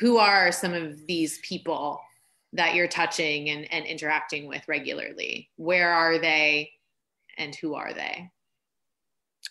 who 0.00 0.18
are 0.18 0.50
some 0.50 0.74
of 0.74 1.06
these 1.06 1.38
people 1.38 2.00
that 2.52 2.74
you're 2.74 2.88
touching 2.88 3.50
and, 3.50 3.72
and 3.72 3.86
interacting 3.86 4.48
with 4.48 4.66
regularly? 4.66 5.50
Where 5.56 5.92
are 5.92 6.18
they 6.18 6.72
and 7.38 7.54
who 7.54 7.74
are 7.74 7.92
they? 7.92 8.30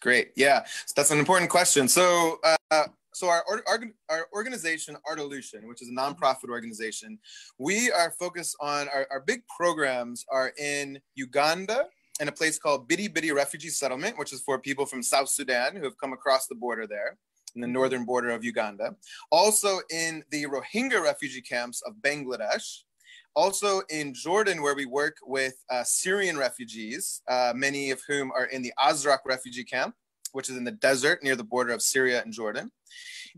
Great. 0.01 0.31
Yeah. 0.35 0.63
So 0.85 0.93
that's 0.97 1.11
an 1.11 1.19
important 1.19 1.49
question. 1.49 1.87
So 1.87 2.39
uh, 2.71 2.87
so 3.13 3.27
our, 3.27 3.43
our, 3.67 3.79
our 4.09 4.27
organization 4.33 4.97
artolution 5.09 5.67
which 5.67 5.81
is 5.81 5.89
a 5.89 5.91
nonprofit 5.91 6.49
organization 6.49 7.17
we 7.57 7.91
are 7.91 8.11
focused 8.19 8.55
on 8.59 8.87
our, 8.89 9.07
our 9.11 9.21
big 9.21 9.41
programs 9.47 10.25
are 10.31 10.51
in 10.57 10.99
uganda 11.15 11.85
in 12.19 12.27
a 12.27 12.31
place 12.31 12.59
called 12.59 12.87
Bidi 12.87 13.11
Bidi 13.11 13.33
Refugee 13.33 13.69
Settlement, 13.69 14.17
which 14.17 14.33
is 14.33 14.41
for 14.41 14.59
people 14.59 14.85
from 14.85 15.01
South 15.01 15.29
Sudan 15.29 15.75
who 15.75 15.83
have 15.83 15.97
come 15.97 16.13
across 16.13 16.47
the 16.47 16.55
border 16.55 16.85
there 16.85 17.17
in 17.55 17.61
the 17.61 17.67
northern 17.67 18.05
border 18.05 18.29
of 18.29 18.43
Uganda. 18.43 18.95
Also 19.31 19.79
in 19.91 20.23
the 20.31 20.45
Rohingya 20.45 21.03
refugee 21.03 21.41
camps 21.41 21.81
of 21.81 21.93
Bangladesh. 22.01 22.81
Also 23.35 23.81
in 23.89 24.13
Jordan, 24.13 24.61
where 24.61 24.75
we 24.75 24.85
work 24.85 25.17
with 25.25 25.55
uh, 25.71 25.83
Syrian 25.83 26.37
refugees, 26.37 27.21
uh, 27.27 27.51
many 27.55 27.89
of 27.89 27.99
whom 28.07 28.31
are 28.31 28.45
in 28.45 28.61
the 28.61 28.71
Azraq 28.79 29.19
refugee 29.25 29.63
camp, 29.63 29.95
which 30.33 30.49
is 30.49 30.57
in 30.57 30.63
the 30.63 30.71
desert 30.71 31.23
near 31.23 31.35
the 31.35 31.43
border 31.43 31.71
of 31.71 31.81
Syria 31.81 32.21
and 32.23 32.33
Jordan. 32.33 32.71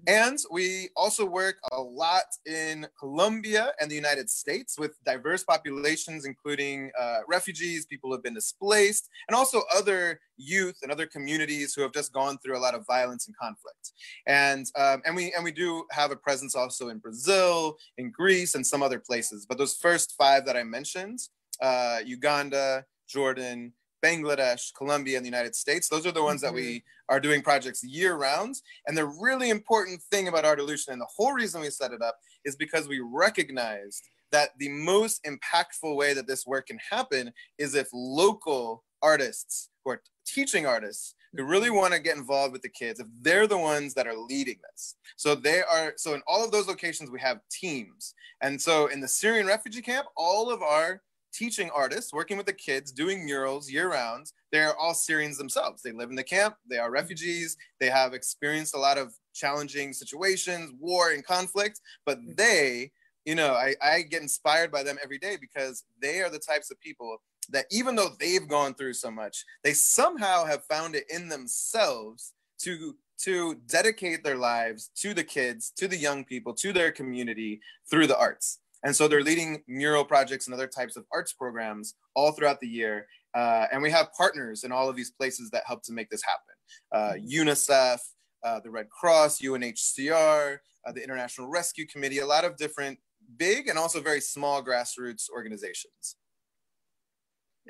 And 0.08 0.38
we 0.52 0.90
also 0.96 1.26
work 1.26 1.58
a 1.72 1.82
lot 1.82 2.26
in 2.46 2.86
Colombia 3.00 3.72
and 3.80 3.90
the 3.90 3.96
United 3.96 4.30
States 4.30 4.78
with 4.78 4.92
diverse 5.06 5.44
populations, 5.44 6.26
including 6.26 6.92
uh, 7.00 7.20
refugees, 7.28 7.86
people 7.86 8.10
who 8.10 8.16
have 8.16 8.24
been 8.24 8.34
displaced, 8.34 9.10
and 9.28 9.36
also 9.36 9.62
other 9.76 10.20
youth 10.38 10.76
and 10.84 10.92
other 10.92 11.06
communities 11.06 11.74
who 11.74 11.82
have 11.82 11.94
just 11.94 12.12
gone 12.12 12.38
through 12.40 12.58
a 12.58 12.60
lot 12.60 12.76
of 12.76 12.86
violence 12.86 13.28
and 13.28 13.38
conflict. 13.38 13.94
And 14.28 14.66
um, 14.76 15.02
and 15.06 15.16
we 15.16 15.34
and 15.34 15.44
we 15.44 15.52
do 15.52 15.86
have 15.92 16.12
a 16.12 16.16
presence 16.16 16.56
also 16.56 16.90
in 16.90 17.00
Brazil, 17.00 17.78
in 17.98 18.12
Greece, 18.12 18.56
and 18.56 18.68
some 18.68 18.84
other 18.84 19.00
places. 19.00 19.46
But 19.48 19.58
those 19.58 19.76
first 19.76 20.16
five 20.18 20.46
that 20.46 20.58
I 20.58 20.64
mentioned, 20.64 21.20
uh, 21.62 22.00
Uganda, 22.06 22.86
Jordan, 23.08 23.74
Bangladesh, 24.06 24.74
Colombia, 24.80 25.18
and 25.18 25.26
the 25.26 25.30
United 25.36 25.56
States. 25.56 25.88
Those 25.90 26.06
are 26.06 26.12
the 26.12 26.24
ones 26.24 26.42
Mm-hmm. 26.42 26.56
that 26.56 26.62
we 26.62 26.84
are 27.10 27.20
doing 27.20 27.42
projects 27.42 27.84
year 27.84 28.16
round. 28.16 28.56
And 28.88 28.98
the 28.98 29.06
really 29.06 29.50
important 29.50 30.02
thing 30.12 30.28
about 30.28 30.44
Artolution, 30.44 30.90
and 30.90 31.02
the 31.02 31.14
whole 31.16 31.34
reason 31.34 31.62
we 31.62 31.70
set 31.70 31.92
it 31.92 32.02
up, 32.02 32.16
is 32.44 32.56
because 32.56 32.88
we 32.88 33.00
recognized 33.00 34.04
that 34.32 34.50
the 34.60 34.70
most 34.70 35.24
impactful 35.24 35.96
way 35.96 36.14
that 36.14 36.28
this 36.28 36.46
work 36.46 36.68
can 36.68 36.80
happen 36.92 37.32
is 37.58 37.74
if 37.74 37.88
local 37.94 38.84
artists 39.02 39.70
who 39.84 39.92
are 39.92 40.02
teaching 40.26 40.66
artists 40.66 41.16
who 41.34 41.44
really 41.44 41.70
want 41.70 41.94
to 41.94 42.00
get 42.00 42.18
involved 42.18 42.54
with 42.54 42.62
the 42.62 42.70
kids, 42.70 43.00
if 43.00 43.08
they're 43.22 43.48
the 43.48 43.58
ones 43.58 43.94
that 43.94 44.08
are 44.08 44.18
leading 44.18 44.60
this. 44.72 44.96
So 45.16 45.36
they 45.36 45.62
are, 45.62 45.94
so 45.96 46.14
in 46.16 46.22
all 46.28 46.44
of 46.44 46.52
those 46.52 46.68
locations, 46.68 47.10
we 47.10 47.20
have 47.20 47.40
teams. 47.52 48.14
And 48.42 48.60
so 48.60 48.88
in 48.88 49.00
the 49.00 49.08
Syrian 49.08 49.48
refugee 49.48 49.82
camp, 49.82 50.08
all 50.16 50.50
of 50.50 50.62
our 50.62 51.02
teaching 51.36 51.70
artists 51.74 52.14
working 52.14 52.38
with 52.38 52.46
the 52.46 52.54
kids 52.54 52.92
doing 52.92 53.26
murals 53.26 53.70
year 53.70 53.92
round 53.92 54.32
they're 54.56 54.78
all 54.78 54.94
syrians 54.94 55.38
themselves. 55.38 55.82
They 55.82 55.92
live 55.92 56.10
in 56.10 56.16
the 56.16 56.24
camp. 56.24 56.56
They 56.70 56.78
are 56.78 56.90
refugees. 56.90 57.58
They 57.82 57.90
have 57.90 58.14
experienced 58.14 58.74
a 58.74 58.80
lot 58.80 58.98
of 58.98 59.14
challenging 59.34 59.92
situations 59.92 60.72
war 60.80 61.12
and 61.12 61.26
conflict. 61.26 61.82
But 62.06 62.20
mm-hmm. 62.20 62.36
they 62.38 62.92
you 63.26 63.36
know 63.36 63.54
I, 63.54 63.76
I 63.84 64.04
get 64.04 64.22
inspired 64.22 64.72
by 64.72 64.84
them 64.84 64.98
every 65.04 65.18
day 65.18 65.36
because 65.40 65.84
they 66.02 66.22
are 66.22 66.30
the 66.30 66.40
types 66.40 66.72
of 66.72 66.80
people 66.80 67.18
that 67.50 67.66
even 67.70 67.96
though 67.96 68.12
they've 68.18 68.48
gone 68.48 68.74
through 68.76 68.94
so 68.94 69.12
much 69.12 69.44
they 69.64 69.74
somehow 69.74 70.46
have 70.46 70.64
found 70.66 70.96
it 70.96 71.06
in 71.14 71.28
themselves 71.28 72.34
to 72.60 72.96
to 73.18 73.56
dedicate 73.68 74.24
their 74.24 74.38
lives 74.38 74.90
to 74.96 75.14
the 75.14 75.24
kids 75.24 75.72
to 75.76 75.88
the 75.88 75.98
young 75.98 76.24
people 76.24 76.54
to 76.54 76.72
their 76.72 76.92
community 76.92 77.60
through 77.90 78.08
the 78.08 78.18
arts 78.18 78.60
and 78.86 78.96
so 78.96 79.08
they're 79.08 79.24
leading 79.24 79.64
mural 79.68 80.06
projects 80.06 80.46
and 80.46 80.54
other 80.54 80.68
types 80.68 80.96
of 80.96 81.06
arts 81.12 81.34
programs 81.34 81.96
all 82.14 82.32
throughout 82.32 82.62
the 82.62 82.68
year. 82.68 83.08
Uh, 83.34 83.66
and 83.72 83.82
we 83.82 83.90
have 83.90 84.14
partners 84.14 84.64
in 84.64 84.72
all 84.72 84.88
of 84.88 84.96
these 84.96 85.12
places 85.12 85.50
that 85.50 85.64
help 85.66 85.84
to 85.84 85.92
make 85.92 86.10
this 86.10 86.22
happen. 86.24 86.56
Uh, 86.92 87.14
UNICEF, 87.20 88.00
uh, 88.44 88.60
the 88.60 88.70
Red 88.70 88.88
Cross, 88.92 89.42
UNHCR, 89.42 90.60
uh, 90.86 90.92
the 90.92 91.04
International 91.04 91.50
Rescue 91.50 91.88
Committee, 91.88 92.20
a 92.20 92.26
lot 92.26 92.46
of 92.46 92.58
different 92.58 93.00
big 93.38 93.68
and 93.68 93.78
also 93.78 94.00
very 94.00 94.22
small 94.22 94.64
grassroots 94.64 95.32
organizations. 95.32 96.18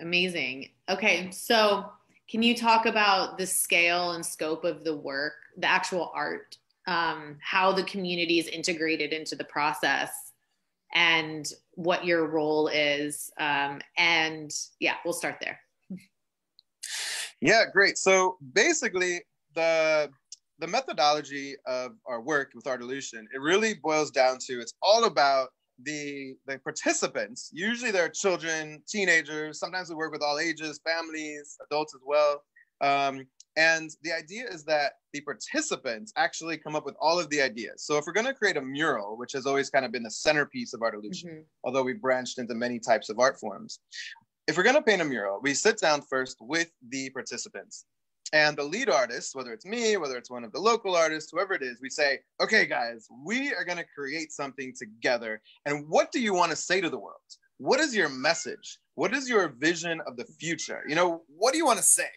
Amazing. 0.02 0.70
Okay, 0.90 1.32
so 1.32 1.86
can 2.30 2.44
you 2.44 2.58
talk 2.58 2.86
about 2.86 3.38
the 3.38 3.48
scale 3.48 4.12
and 4.12 4.26
scope 4.26 4.66
of 4.66 4.84
the 4.84 4.98
work, 4.98 5.36
the 5.58 5.68
actual 5.68 6.12
art, 6.14 6.58
um, 6.88 7.38
how 7.42 7.72
the 7.72 7.84
community 7.84 8.38
is 8.38 8.48
integrated 8.48 9.14
into 9.14 9.38
the 9.38 9.46
process, 9.46 10.25
and 10.94 11.46
what 11.74 12.06
your 12.06 12.28
role 12.28 12.68
is? 12.68 13.30
Um, 13.40 13.82
and 13.98 14.52
yeah, 14.80 14.96
we'll 15.04 15.14
start 15.14 15.38
there. 15.42 15.60
Yeah, 17.42 17.64
great. 17.72 17.98
So 17.98 18.38
basically, 18.54 19.22
the 19.54 20.10
the 20.60 20.68
methodology 20.68 21.56
of 21.66 21.92
our 22.06 22.22
work 22.22 22.52
with 22.56 22.66
Artolution, 22.66 23.24
it 23.34 23.42
really 23.42 23.74
boils 23.84 24.10
down 24.10 24.38
to 24.48 24.62
it's 24.62 24.74
all 24.82 25.06
about 25.06 25.50
the 25.84 26.36
the 26.48 26.58
participants. 26.60 27.50
Usually 27.54 27.92
they're 27.92 28.10
children, 28.10 28.82
teenagers. 28.88 29.60
Sometimes 29.60 29.90
we 29.90 29.96
work 29.96 30.14
with 30.14 30.22
all 30.22 30.40
ages, 30.40 30.80
families, 30.86 31.58
adults 31.70 31.94
as 31.94 32.02
well. 32.06 32.42
Um, 32.82 33.26
and 33.58 33.90
the 34.04 34.12
idea 34.12 34.48
is 34.50 34.64
that 34.66 34.94
the 35.14 35.22
participants 35.22 36.12
actually 36.18 36.58
come 36.58 36.76
up 36.76 36.86
with 36.86 36.96
all 37.00 37.20
of 37.20 37.30
the 37.30 37.42
ideas. 37.42 37.84
So 37.84 37.98
if 37.98 38.06
we're 38.06 38.14
going 38.14 38.26
to 38.26 38.34
create 38.34 38.58
a 38.58 38.62
mural, 38.62 39.18
which 39.18 39.32
has 39.34 39.46
always 39.46 39.70
kind 39.70 39.86
of 39.86 39.92
been 39.92 40.04
the 40.04 40.12
centerpiece 40.12 40.74
of 40.74 40.82
Artolution, 40.82 41.26
Mhm. 41.26 41.46
although 41.64 41.84
we 41.84 41.94
branched 41.94 42.38
into 42.38 42.54
many 42.56 42.80
types 42.80 43.10
of 43.10 43.20
art 43.20 43.40
forms. 43.40 43.80
If 44.48 44.58
we're 44.58 44.64
going 44.64 44.76
to 44.76 44.82
paint 44.82 45.02
a 45.02 45.06
mural, 45.06 45.40
we 45.42 45.54
sit 45.54 45.78
down 45.80 46.02
first 46.02 46.38
with 46.42 46.70
the 46.90 47.10
participants. 47.12 47.86
And 48.34 48.58
the 48.58 48.64
lead 48.64 48.90
artist, 48.90 49.36
whether 49.36 49.54
it's 49.54 49.66
me, 49.66 49.96
whether 49.98 50.18
it's 50.18 50.30
one 50.30 50.44
of 50.44 50.52
the 50.52 50.60
local 50.60 50.96
artists, 50.96 51.32
whoever 51.32 51.54
it 51.54 51.62
is, 51.64 51.80
we 51.82 51.90
say, 51.90 52.20
okay, 52.42 52.66
guys, 52.66 53.08
we 53.24 53.54
are 53.54 53.64
going 53.64 53.78
to 53.78 53.86
create 53.96 54.32
something 54.32 54.74
together. 54.78 55.42
And 55.66 55.88
what 55.88 56.12
do 56.12 56.20
you 56.20 56.34
want 56.34 56.50
to 56.52 56.56
say 56.58 56.82
to 56.82 56.90
the 56.90 56.98
world? 57.00 57.22
What 57.58 57.80
is 57.80 57.96
your 57.96 58.10
message? 58.10 58.80
What 58.96 59.14
is 59.14 59.30
your 59.30 59.48
vision 59.50 60.02
of 60.02 60.18
the 60.18 60.26
future? 60.26 60.84
You 60.88 60.96
know, 60.96 61.24
what 61.28 61.52
do 61.54 61.58
you 61.58 61.66
want 61.66 61.78
to 61.78 61.84
say? 61.84 62.10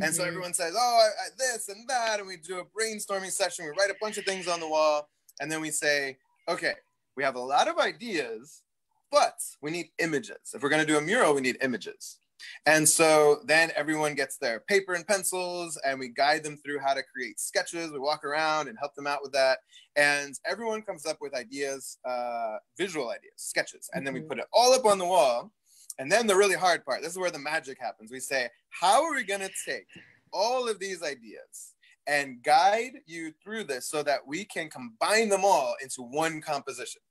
And 0.00 0.14
so 0.14 0.22
Mhm. 0.24 0.28
everyone 0.28 0.54
says, 0.54 0.74
oh, 0.76 0.98
I, 1.02 1.24
I, 1.24 1.28
this 1.38 1.68
and 1.68 1.88
that. 1.88 2.18
And 2.20 2.28
we 2.28 2.36
do 2.36 2.58
a 2.60 2.64
brainstorming 2.64 3.30
session. 3.30 3.64
We 3.66 3.72
write 3.72 3.90
a 3.90 3.96
bunch 4.00 4.18
of 4.18 4.24
things 4.24 4.48
on 4.48 4.60
the 4.60 4.68
wall. 4.68 5.08
And 5.40 5.50
then 5.50 5.60
we 5.60 5.70
say, 5.70 6.18
okay, 6.48 6.74
we 7.16 7.22
have 7.24 7.34
a 7.36 7.40
lot 7.40 7.68
of 7.68 7.78
ideas, 7.78 8.62
but 9.10 9.34
we 9.60 9.70
need 9.70 9.90
images. 9.98 10.52
If 10.54 10.62
we're 10.62 10.68
going 10.68 10.84
to 10.84 10.90
do 10.92 10.98
a 10.98 11.02
mural, 11.02 11.34
we 11.34 11.40
need 11.40 11.58
images. 11.62 12.18
And 12.64 12.88
so 12.88 13.42
then 13.44 13.70
everyone 13.76 14.14
gets 14.14 14.38
their 14.38 14.60
paper 14.60 14.94
and 14.94 15.06
pencils 15.06 15.78
and 15.84 16.00
we 16.00 16.08
guide 16.08 16.42
them 16.42 16.56
through 16.56 16.78
how 16.78 16.94
to 16.94 17.02
create 17.02 17.38
sketches. 17.38 17.92
We 17.92 17.98
walk 17.98 18.24
around 18.24 18.68
and 18.68 18.78
help 18.78 18.94
them 18.94 19.06
out 19.06 19.18
with 19.22 19.32
that. 19.32 19.58
And 19.96 20.34
everyone 20.46 20.80
comes 20.80 21.04
up 21.04 21.18
with 21.20 21.34
ideas, 21.34 21.98
uh, 22.06 22.56
visual 22.78 23.10
ideas, 23.10 23.34
sketches. 23.36 23.90
And 23.92 24.06
then 24.06 24.14
we 24.14 24.20
Mhm. 24.20 24.28
put 24.28 24.38
it 24.38 24.46
all 24.54 24.72
up 24.72 24.86
on 24.86 24.96
the 24.96 25.04
wall. 25.04 25.52
And 25.98 26.10
then 26.10 26.26
the 26.26 26.36
really 26.36 26.54
hard 26.54 26.84
part 26.84 27.02
this 27.02 27.12
is 27.12 27.18
where 27.18 27.30
the 27.30 27.38
magic 27.38 27.78
happens. 27.80 28.10
We 28.10 28.20
say, 28.20 28.48
how 28.70 29.04
are 29.04 29.14
we 29.14 29.24
going 29.24 29.40
to 29.40 29.50
take 29.66 29.86
all 30.32 30.68
of 30.68 30.78
these 30.78 31.02
ideas 31.02 31.74
and 32.06 32.42
guide 32.42 32.92
you 33.06 33.32
through 33.42 33.64
this 33.64 33.88
so 33.88 34.02
that 34.02 34.26
we 34.26 34.44
can 34.44 34.70
combine 34.70 35.28
them 35.28 35.44
all 35.44 35.74
into 35.82 36.02
one 36.02 36.40
composition? 36.40 37.02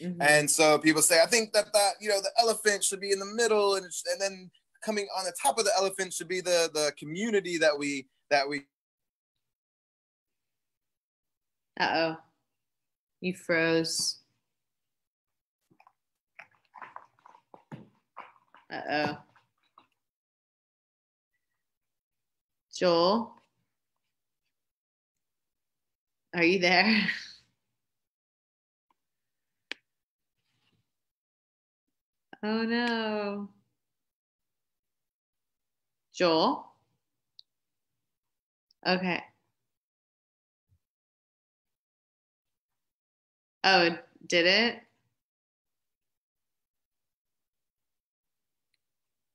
Mhm. 0.00 0.16
And 0.20 0.50
so 0.50 0.78
people 0.78 1.02
say, 1.02 1.22
I 1.22 1.26
think 1.26 1.52
that 1.52 1.72
that 1.72 1.94
you 2.00 2.08
know 2.08 2.20
the 2.20 2.32
elephant 2.40 2.82
should 2.82 3.00
be 3.00 3.12
in 3.12 3.18
the 3.18 3.24
middle, 3.24 3.76
and, 3.76 3.84
and 3.84 4.20
then 4.20 4.50
coming 4.82 5.06
on 5.16 5.24
the 5.24 5.32
top 5.40 5.58
of 5.58 5.64
the 5.64 5.74
elephant 5.76 6.12
should 6.12 6.28
be 6.28 6.40
the 6.40 6.70
the 6.74 6.92
community 6.98 7.58
that 7.58 7.78
we 7.78 8.08
that 8.30 8.48
we. 8.48 8.62
Uh 11.78 11.90
oh. 11.94 12.16
You 13.20 13.34
froze. 13.34 14.18
Uh 18.74 18.82
oh. 18.90 19.18
Joel? 22.74 23.34
Are 26.34 26.44
you 26.44 26.58
there? 26.58 27.08
Oh 32.44 32.62
no. 32.64 33.48
Joel? 36.14 36.64
Okay. 38.86 39.22
Oh, 43.64 43.98
did 44.26 44.46
it? 44.46 44.82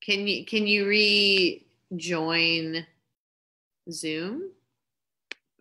Can 0.10 0.26
you 0.26 0.44
can 0.44 0.66
you 0.66 0.88
rejoin 1.92 2.84
Zoom? 3.92 4.50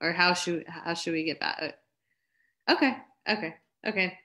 Or 0.00 0.12
how 0.12 0.32
should 0.32 0.64
how 0.66 0.94
should 0.94 1.12
we 1.12 1.24
get 1.24 1.38
back? 1.38 1.76
Okay, 2.70 2.96
okay, 3.28 3.56
okay. 3.86 4.18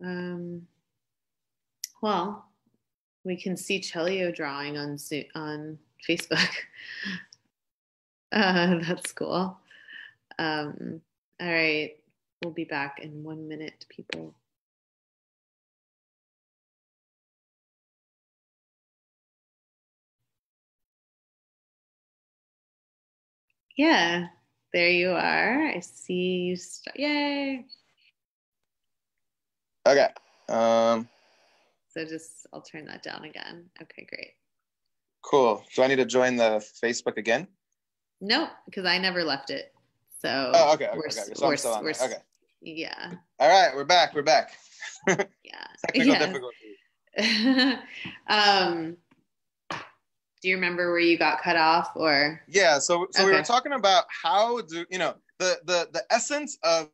Um 0.00 0.68
well, 2.00 2.46
we 3.24 3.36
can 3.36 3.56
see 3.56 3.80
Chelio 3.80 4.32
drawing 4.32 4.78
on 4.78 4.98
Zo- 4.98 5.32
on 5.34 5.78
Facebook. 6.08 6.48
Uh, 8.32 8.80
that's 8.80 9.12
cool. 9.12 9.56
Um, 10.38 11.00
all 11.40 11.48
right, 11.48 11.92
we'll 12.42 12.52
be 12.52 12.64
back 12.64 12.98
in 13.00 13.22
one 13.22 13.48
minute, 13.48 13.86
people. 13.88 14.34
Yeah, 23.76 24.28
there 24.72 24.88
you 24.88 25.10
are. 25.10 25.66
I 25.68 25.80
see 25.80 26.14
you. 26.14 26.56
St- 26.56 26.96
Yay! 26.96 27.64
Okay. 29.86 30.08
Um. 30.48 31.08
So 31.90 32.04
just, 32.04 32.46
I'll 32.52 32.62
turn 32.62 32.86
that 32.86 33.02
down 33.02 33.24
again. 33.24 33.64
Okay, 33.80 34.06
great. 34.08 34.32
Cool. 35.22 35.62
Do 35.74 35.82
I 35.82 35.86
need 35.86 35.96
to 35.96 36.04
join 36.04 36.36
the 36.36 36.64
Facebook 36.82 37.16
again? 37.16 37.46
No, 38.20 38.48
because 38.66 38.84
I 38.84 38.98
never 38.98 39.24
left 39.24 39.50
it. 39.50 39.72
So 40.20 40.52
Oh, 40.54 40.74
okay. 40.74 40.88
Okay. 40.88 40.96
we're, 40.96 41.06
okay. 41.06 41.34
So 41.34 41.44
I'm 41.44 41.48
we're 41.48 41.56
still 41.56 41.72
on 41.72 41.84
we're 41.84 41.90
Okay. 41.90 42.16
Yeah, 42.62 43.12
All 43.38 43.48
right. 43.48 43.74
We're 43.74 43.84
back. 43.84 44.14
We're 44.14 44.22
back. 44.22 44.52
yeah. 45.08 45.14
Technical 45.86 46.12
Yeah. 46.12 46.26
difficulty. 46.26 47.78
um, 48.28 48.96
do 50.46 50.50
you 50.50 50.56
remember 50.56 50.92
where 50.92 51.00
you 51.00 51.18
got 51.18 51.42
cut 51.42 51.56
off 51.56 51.90
or? 51.96 52.40
Yeah. 52.46 52.78
So 52.78 53.08
so 53.10 53.26
we 53.26 53.32
were 53.32 53.42
talking 53.42 53.72
about 53.72 54.04
how 54.22 54.60
do 54.60 54.86
you 54.88 54.98
know 54.98 55.16
the 55.40 55.58
the 55.64 55.88
the 55.92 56.04
essence 56.08 56.56
of 56.62 56.88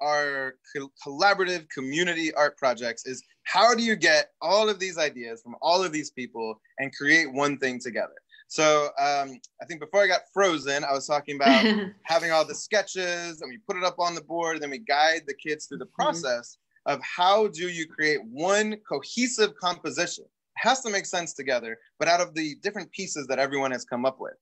our 0.00 0.54
co- 0.76 0.92
collaborative 1.04 1.68
community 1.70 2.32
art 2.34 2.56
projects 2.56 3.04
is 3.04 3.20
how 3.42 3.74
do 3.74 3.82
you 3.82 3.96
get 3.96 4.30
all 4.40 4.68
of 4.68 4.78
these 4.78 4.96
ideas 4.96 5.42
from 5.42 5.56
all 5.60 5.82
of 5.82 5.90
these 5.90 6.12
people 6.12 6.60
and 6.78 6.94
create 6.94 7.32
one 7.32 7.58
thing 7.58 7.80
together? 7.80 8.14
So 8.46 8.90
um, 9.00 9.40
I 9.60 9.64
think 9.66 9.80
before 9.80 10.04
I 10.04 10.06
got 10.06 10.20
frozen, 10.32 10.84
I 10.84 10.92
was 10.92 11.08
talking 11.08 11.34
about 11.34 11.66
having 12.04 12.30
all 12.30 12.44
the 12.44 12.54
sketches 12.54 13.42
and 13.42 13.50
we 13.50 13.58
put 13.66 13.76
it 13.76 13.82
up 13.82 13.98
on 13.98 14.14
the 14.14 14.22
board, 14.22 14.54
and 14.54 14.62
then 14.62 14.70
we 14.70 14.78
guide 14.78 15.22
the 15.26 15.34
kids 15.34 15.66
through 15.66 15.78
the 15.78 15.86
mm-hmm. 15.86 16.00
process 16.00 16.58
mm-hmm. 16.86 16.94
of 16.94 17.02
how 17.02 17.48
do 17.48 17.68
you 17.68 17.88
create 17.88 18.20
one 18.24 18.76
cohesive 18.88 19.56
composition. 19.56 20.26
Has 20.56 20.80
to 20.82 20.90
make 20.90 21.06
sense 21.06 21.34
together, 21.34 21.78
but 21.98 22.08
out 22.08 22.20
of 22.20 22.34
the 22.34 22.56
different 22.62 22.90
pieces 22.92 23.26
that 23.26 23.38
everyone 23.38 23.70
has 23.72 23.84
come 23.84 24.04
up 24.04 24.20
with. 24.20 24.34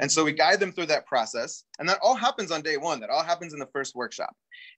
And 0.00 0.10
so 0.10 0.24
we 0.24 0.32
guide 0.32 0.60
them 0.60 0.72
through 0.72 0.86
that 0.86 1.06
process. 1.06 1.64
And 1.78 1.88
that 1.88 1.98
all 2.02 2.14
happens 2.14 2.50
on 2.50 2.62
day 2.62 2.76
one. 2.76 3.00
That 3.00 3.10
all 3.10 3.22
happens 3.22 3.52
in 3.52 3.58
the 3.58 3.68
first 3.72 3.94
workshop. 3.94 4.34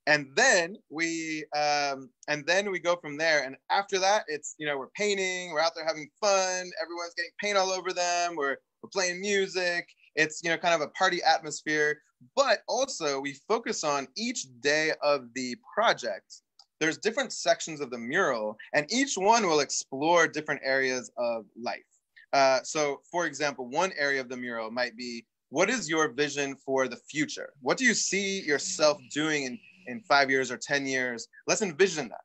And 0.07 0.29
then 0.35 0.77
we 0.91 1.45
um, 1.57 2.11
and 2.29 2.47
then 2.47 2.71
we 2.71 2.79
go 2.79 2.97
from 2.97 3.17
there. 3.17 3.45
And 3.45 3.57
after 3.71 3.99
that, 3.99 4.25
it's 4.29 4.55
you 4.59 4.67
know, 4.67 4.79
we're 4.79 4.89
painting, 4.89 5.53
we're 5.53 5.61
out 5.61 5.73
there 5.75 5.87
having 5.87 6.09
fun, 6.21 6.71
everyone's 6.83 7.15
getting 7.17 7.33
paint 7.41 7.57
all 7.57 7.71
over 7.71 7.93
them, 7.93 8.37
we're 8.37 8.57
we're 8.83 8.91
playing 8.93 9.21
music. 9.21 9.87
It's 10.17 10.43
you 10.43 10.51
know 10.51 10.59
kind 10.59 10.75
of 10.75 10.81
a 10.81 10.89
party 10.89 11.21
atmosphere. 11.23 11.99
But 12.37 12.61
also 12.69 13.21
we 13.21 13.35
focus 13.49 13.85
on 13.85 14.07
each 14.17 14.47
day 14.61 14.93
of 15.03 15.29
the 15.35 15.57
project. 15.75 16.43
There's 16.81 16.99
different 16.99 17.33
sections 17.33 17.81
of 17.81 17.91
the 17.91 17.99
mural, 17.99 18.57
and 18.73 18.91
each 18.91 19.15
one 19.17 19.47
will 19.47 19.61
explore 19.61 20.27
different 20.27 20.63
areas 20.65 21.13
of 21.17 21.45
life. 21.61 21.85
Uh, 22.33 22.61
so, 22.63 23.01
for 23.11 23.27
example, 23.27 23.69
one 23.69 23.93
area 23.99 24.21
of 24.21 24.29
the 24.29 24.37
mural 24.37 24.71
might 24.71 24.97
be 24.97 25.27
what 25.51 25.69
is 25.69 25.91
your 25.91 26.09
vision 26.09 26.57
for 26.57 26.89
the 26.89 26.97
future? 26.97 27.53
What 27.61 27.77
do 27.77 27.85
you 27.85 27.95
see 27.95 28.41
yourself 28.41 28.99
doing 29.13 29.45
in, 29.45 29.59
in 29.89 30.01
five 30.03 30.31
years 30.31 30.51
or 30.51 30.57
10 30.57 30.87
years? 30.87 31.27
Let's 31.47 31.63
envision 31.63 32.09
that. 32.09 32.21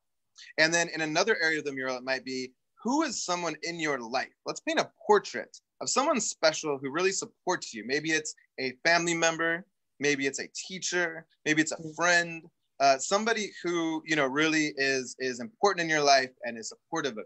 And 0.57 0.73
then 0.73 0.89
in 0.89 1.01
another 1.01 1.37
area 1.41 1.59
of 1.59 1.65
the 1.65 1.73
mural, 1.73 1.97
it 1.97 2.03
might 2.03 2.23
be 2.23 2.53
who 2.83 3.01
is 3.01 3.25
someone 3.25 3.55
in 3.63 3.79
your 3.79 3.99
life? 3.99 4.29
Let's 4.45 4.59
paint 4.59 4.79
a 4.79 4.91
portrait 5.07 5.57
of 5.81 5.89
someone 5.89 6.21
special 6.21 6.77
who 6.77 6.91
really 6.91 7.11
supports 7.11 7.73
you. 7.73 7.83
Maybe 7.85 8.11
it's 8.11 8.35
a 8.59 8.73
family 8.85 9.15
member, 9.15 9.65
maybe 9.99 10.27
it's 10.27 10.39
a 10.39 10.47
teacher, 10.55 11.25
maybe 11.45 11.63
it's 11.63 11.71
a 11.71 11.77
mm. 11.77 11.95
friend, 11.95 12.43
uh, 12.79 12.97
somebody 12.97 13.51
who 13.63 14.01
you 14.05 14.15
know 14.15 14.25
really 14.25 14.73
is 14.77 15.15
is 15.19 15.39
important 15.39 15.83
in 15.83 15.89
your 15.89 16.03
life 16.03 16.31
and 16.43 16.57
is 16.57 16.69
supportive 16.69 17.13
of 17.13 17.17
you. 17.17 17.23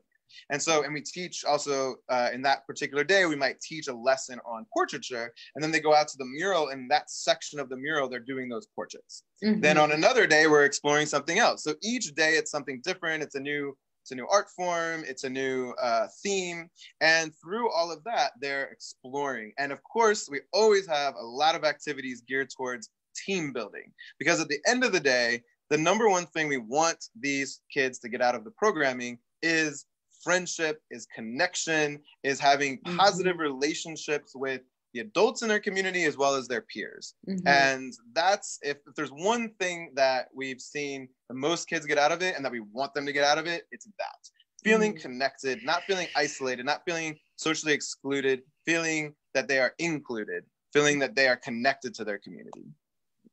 And 0.52 0.62
so, 0.62 0.84
and 0.84 0.94
we 0.94 1.02
teach 1.02 1.44
also 1.44 1.96
uh, 2.10 2.30
in 2.32 2.44
that 2.44 2.66
particular 2.68 3.04
day, 3.04 3.26
we 3.26 3.36
might 3.36 3.60
teach 3.62 3.88
a 3.88 3.94
lesson 3.94 4.40
on 4.46 4.66
portraiture, 4.72 5.34
and 5.56 5.64
then 5.64 5.72
they 5.72 5.80
go 5.80 5.96
out 5.96 6.08
to 6.10 6.18
the 6.18 6.26
mural, 6.26 6.70
and 6.70 6.90
that 6.92 7.10
section 7.10 7.60
of 7.60 7.68
the 7.70 7.78
mural, 7.78 8.08
they're 8.08 8.20
doing 8.20 8.48
those 8.48 8.68
portraits. 8.76 9.24
Mm-hmm. 9.44 9.62
Then 9.62 9.78
on 9.78 9.92
another 9.92 10.28
day, 10.28 10.46
we're 10.48 10.66
exploring 10.66 11.08
something 11.08 11.40
else. 11.40 11.64
So 11.64 11.74
each 11.82 12.14
day, 12.14 12.34
it's 12.34 12.52
something 12.52 12.82
different. 12.84 13.24
It's 13.24 13.36
a 13.36 13.40
new 13.40 13.76
it's 14.10 14.12
a 14.12 14.16
new 14.16 14.28
art 14.28 14.50
form, 14.56 15.04
it's 15.08 15.24
a 15.24 15.30
new 15.30 15.72
uh, 15.80 16.08
theme. 16.24 16.68
And 17.00 17.32
through 17.44 17.72
all 17.72 17.92
of 17.92 18.04
that, 18.06 18.32
they're 18.42 18.66
exploring. 18.72 19.54
And 19.60 19.72
of 19.72 19.84
course, 19.84 20.28
we 20.32 20.40
always 20.52 20.88
have 20.88 21.14
a 21.14 21.24
lot 21.24 21.54
of 21.54 21.64
activities 21.64 22.24
geared 22.28 22.50
towards 22.50 22.90
team 23.26 23.54
building 23.54 23.92
because 24.18 24.40
at 24.40 24.48
the 24.48 24.60
end 24.68 24.84
of 24.84 24.92
the 24.92 25.00
day, 25.00 25.44
the 25.70 25.78
number 25.78 26.10
one 26.10 26.26
thing 26.28 26.48
we 26.48 26.58
want 26.58 27.06
these 27.20 27.62
kids 27.72 28.00
to 28.00 28.10
get 28.10 28.22
out 28.22 28.36
of 28.36 28.44
the 28.44 28.52
programming 28.52 29.20
is 29.42 29.86
friendship, 30.24 30.82
is 30.92 31.08
connection, 31.14 32.00
is 32.24 32.40
having 32.40 32.78
mm-hmm. 32.80 32.98
positive 32.98 33.34
mm-hmm. 33.34 33.54
relationships 33.54 34.34
with 34.36 34.62
the 34.94 35.02
adults 35.02 35.44
in 35.44 35.48
their 35.48 35.60
community 35.60 36.06
as 36.06 36.18
well 36.18 36.36
as 36.36 36.48
their 36.48 36.62
peers. 36.62 37.14
Mm-hmm. 37.28 37.48
And 37.48 37.94
that's 38.14 38.58
if, 38.64 38.78
if, 38.88 38.96
there's 38.96 39.12
one 39.12 39.52
thing 39.60 39.92
that 39.96 40.30
we've 40.34 40.60
seen 40.60 41.08
the 41.30 41.36
most 41.36 41.70
kids 41.70 41.86
get 41.86 41.98
out 41.98 42.12
of 42.12 42.22
it 42.22 42.36
and 42.36 42.44
that 42.44 42.52
we 42.52 42.60
want 42.60 42.94
them 42.94 43.06
to 43.06 43.12
get 43.12 43.24
out 43.24 43.38
of 43.38 43.46
it, 43.46 43.64
it's 43.72 43.86
that. 43.86 44.30
Feeling 44.64 44.94
mm-hmm. 44.94 45.02
connected, 45.02 45.60
not 45.64 45.84
feeling 45.84 46.08
isolated, 46.16 46.66
not 46.66 46.82
feeling 46.86 47.18
socially 47.36 47.74
excluded, 47.74 48.42
feeling 48.66 49.14
that 49.34 49.48
they 49.48 49.60
are 49.60 49.74
included, 49.80 50.44
feeling 50.74 51.00
that 51.00 51.16
they 51.16 51.28
are 51.28 51.38
connected 51.38 51.94
to 51.94 52.04
their 52.04 52.18
community. 52.18 52.66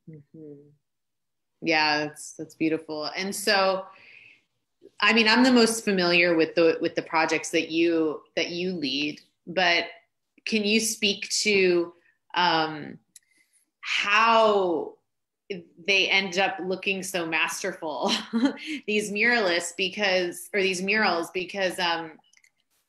Mm-hmm. 0.08 0.54
Yeah, 1.62 2.06
that's 2.06 2.32
that's 2.32 2.54
beautiful. 2.54 3.06
And 3.16 3.34
so 3.34 3.86
I 5.00 5.12
mean, 5.12 5.28
I'm 5.28 5.42
the 5.42 5.52
most 5.52 5.84
familiar 5.84 6.36
with 6.36 6.54
the 6.54 6.78
with 6.80 6.94
the 6.94 7.02
projects 7.02 7.50
that 7.50 7.70
you 7.70 8.22
that 8.34 8.50
you 8.50 8.72
lead, 8.72 9.20
but 9.46 9.84
can 10.46 10.64
you 10.64 10.80
speak 10.80 11.28
to 11.30 11.92
um, 12.34 12.98
how 13.80 14.94
they 15.86 16.08
end 16.08 16.38
up 16.38 16.56
looking 16.64 17.02
so 17.02 17.24
masterful 17.24 18.10
these 18.86 19.12
muralists 19.12 19.72
because 19.76 20.48
or 20.52 20.60
these 20.60 20.82
murals 20.82 21.30
because 21.32 21.78
um, 21.78 22.12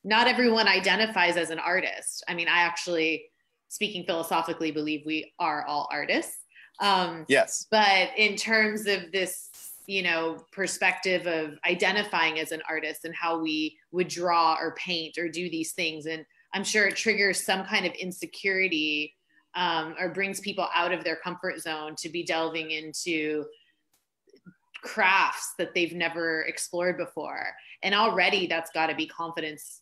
not 0.03 0.27
everyone 0.27 0.67
identifies 0.67 1.37
as 1.37 1.49
an 1.49 1.59
artist. 1.59 2.23
I 2.27 2.33
mean, 2.33 2.47
I 2.47 2.59
actually, 2.61 3.25
speaking 3.67 4.05
philosophically, 4.05 4.71
believe 4.71 5.03
we 5.05 5.33
are 5.39 5.65
all 5.65 5.87
artists. 5.91 6.37
Um, 6.79 7.25
yes. 7.27 7.65
But 7.71 8.09
in 8.17 8.35
terms 8.35 8.85
of 8.87 9.11
this 9.11 9.49
you 9.87 10.03
know 10.03 10.37
perspective 10.51 11.25
of 11.25 11.57
identifying 11.65 12.39
as 12.39 12.51
an 12.51 12.61
artist 12.69 13.05
and 13.05 13.15
how 13.15 13.39
we 13.39 13.77
would 13.91 14.09
draw 14.09 14.55
or 14.59 14.75
paint 14.75 15.17
or 15.17 15.27
do 15.29 15.49
these 15.49 15.71
things 15.71 16.05
and 16.05 16.25
i'm 16.53 16.63
sure 16.63 16.87
it 16.87 16.95
triggers 16.95 17.43
some 17.43 17.65
kind 17.65 17.85
of 17.85 17.93
insecurity 17.93 19.15
um, 19.55 19.95
or 19.99 20.09
brings 20.09 20.39
people 20.39 20.67
out 20.75 20.91
of 20.91 21.03
their 21.03 21.15
comfort 21.15 21.59
zone 21.59 21.95
to 21.97 22.09
be 22.09 22.23
delving 22.23 22.69
into 22.69 23.45
crafts 24.83 25.53
that 25.57 25.73
they've 25.73 25.95
never 25.95 26.41
explored 26.43 26.97
before 26.97 27.47
and 27.81 27.95
already 27.95 28.45
that's 28.45 28.71
got 28.71 28.87
to 28.87 28.95
be 28.95 29.07
confidence 29.07 29.81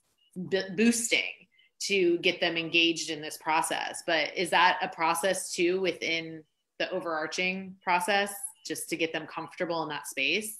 b- 0.49 0.62
boosting 0.77 1.31
to 1.79 2.17
get 2.19 2.39
them 2.39 2.55
engaged 2.55 3.10
in 3.10 3.21
this 3.21 3.38
process 3.38 4.03
but 4.08 4.29
is 4.38 4.51
that 4.51 4.77
a 4.81 4.88
process 4.88 5.51
too 5.51 5.81
within 5.81 6.43
the 6.79 6.89
overarching 6.91 7.75
process 7.81 8.33
just 8.65 8.89
to 8.89 8.95
get 8.95 9.13
them 9.13 9.27
comfortable 9.27 9.83
in 9.83 9.89
that 9.89 10.07
space? 10.07 10.57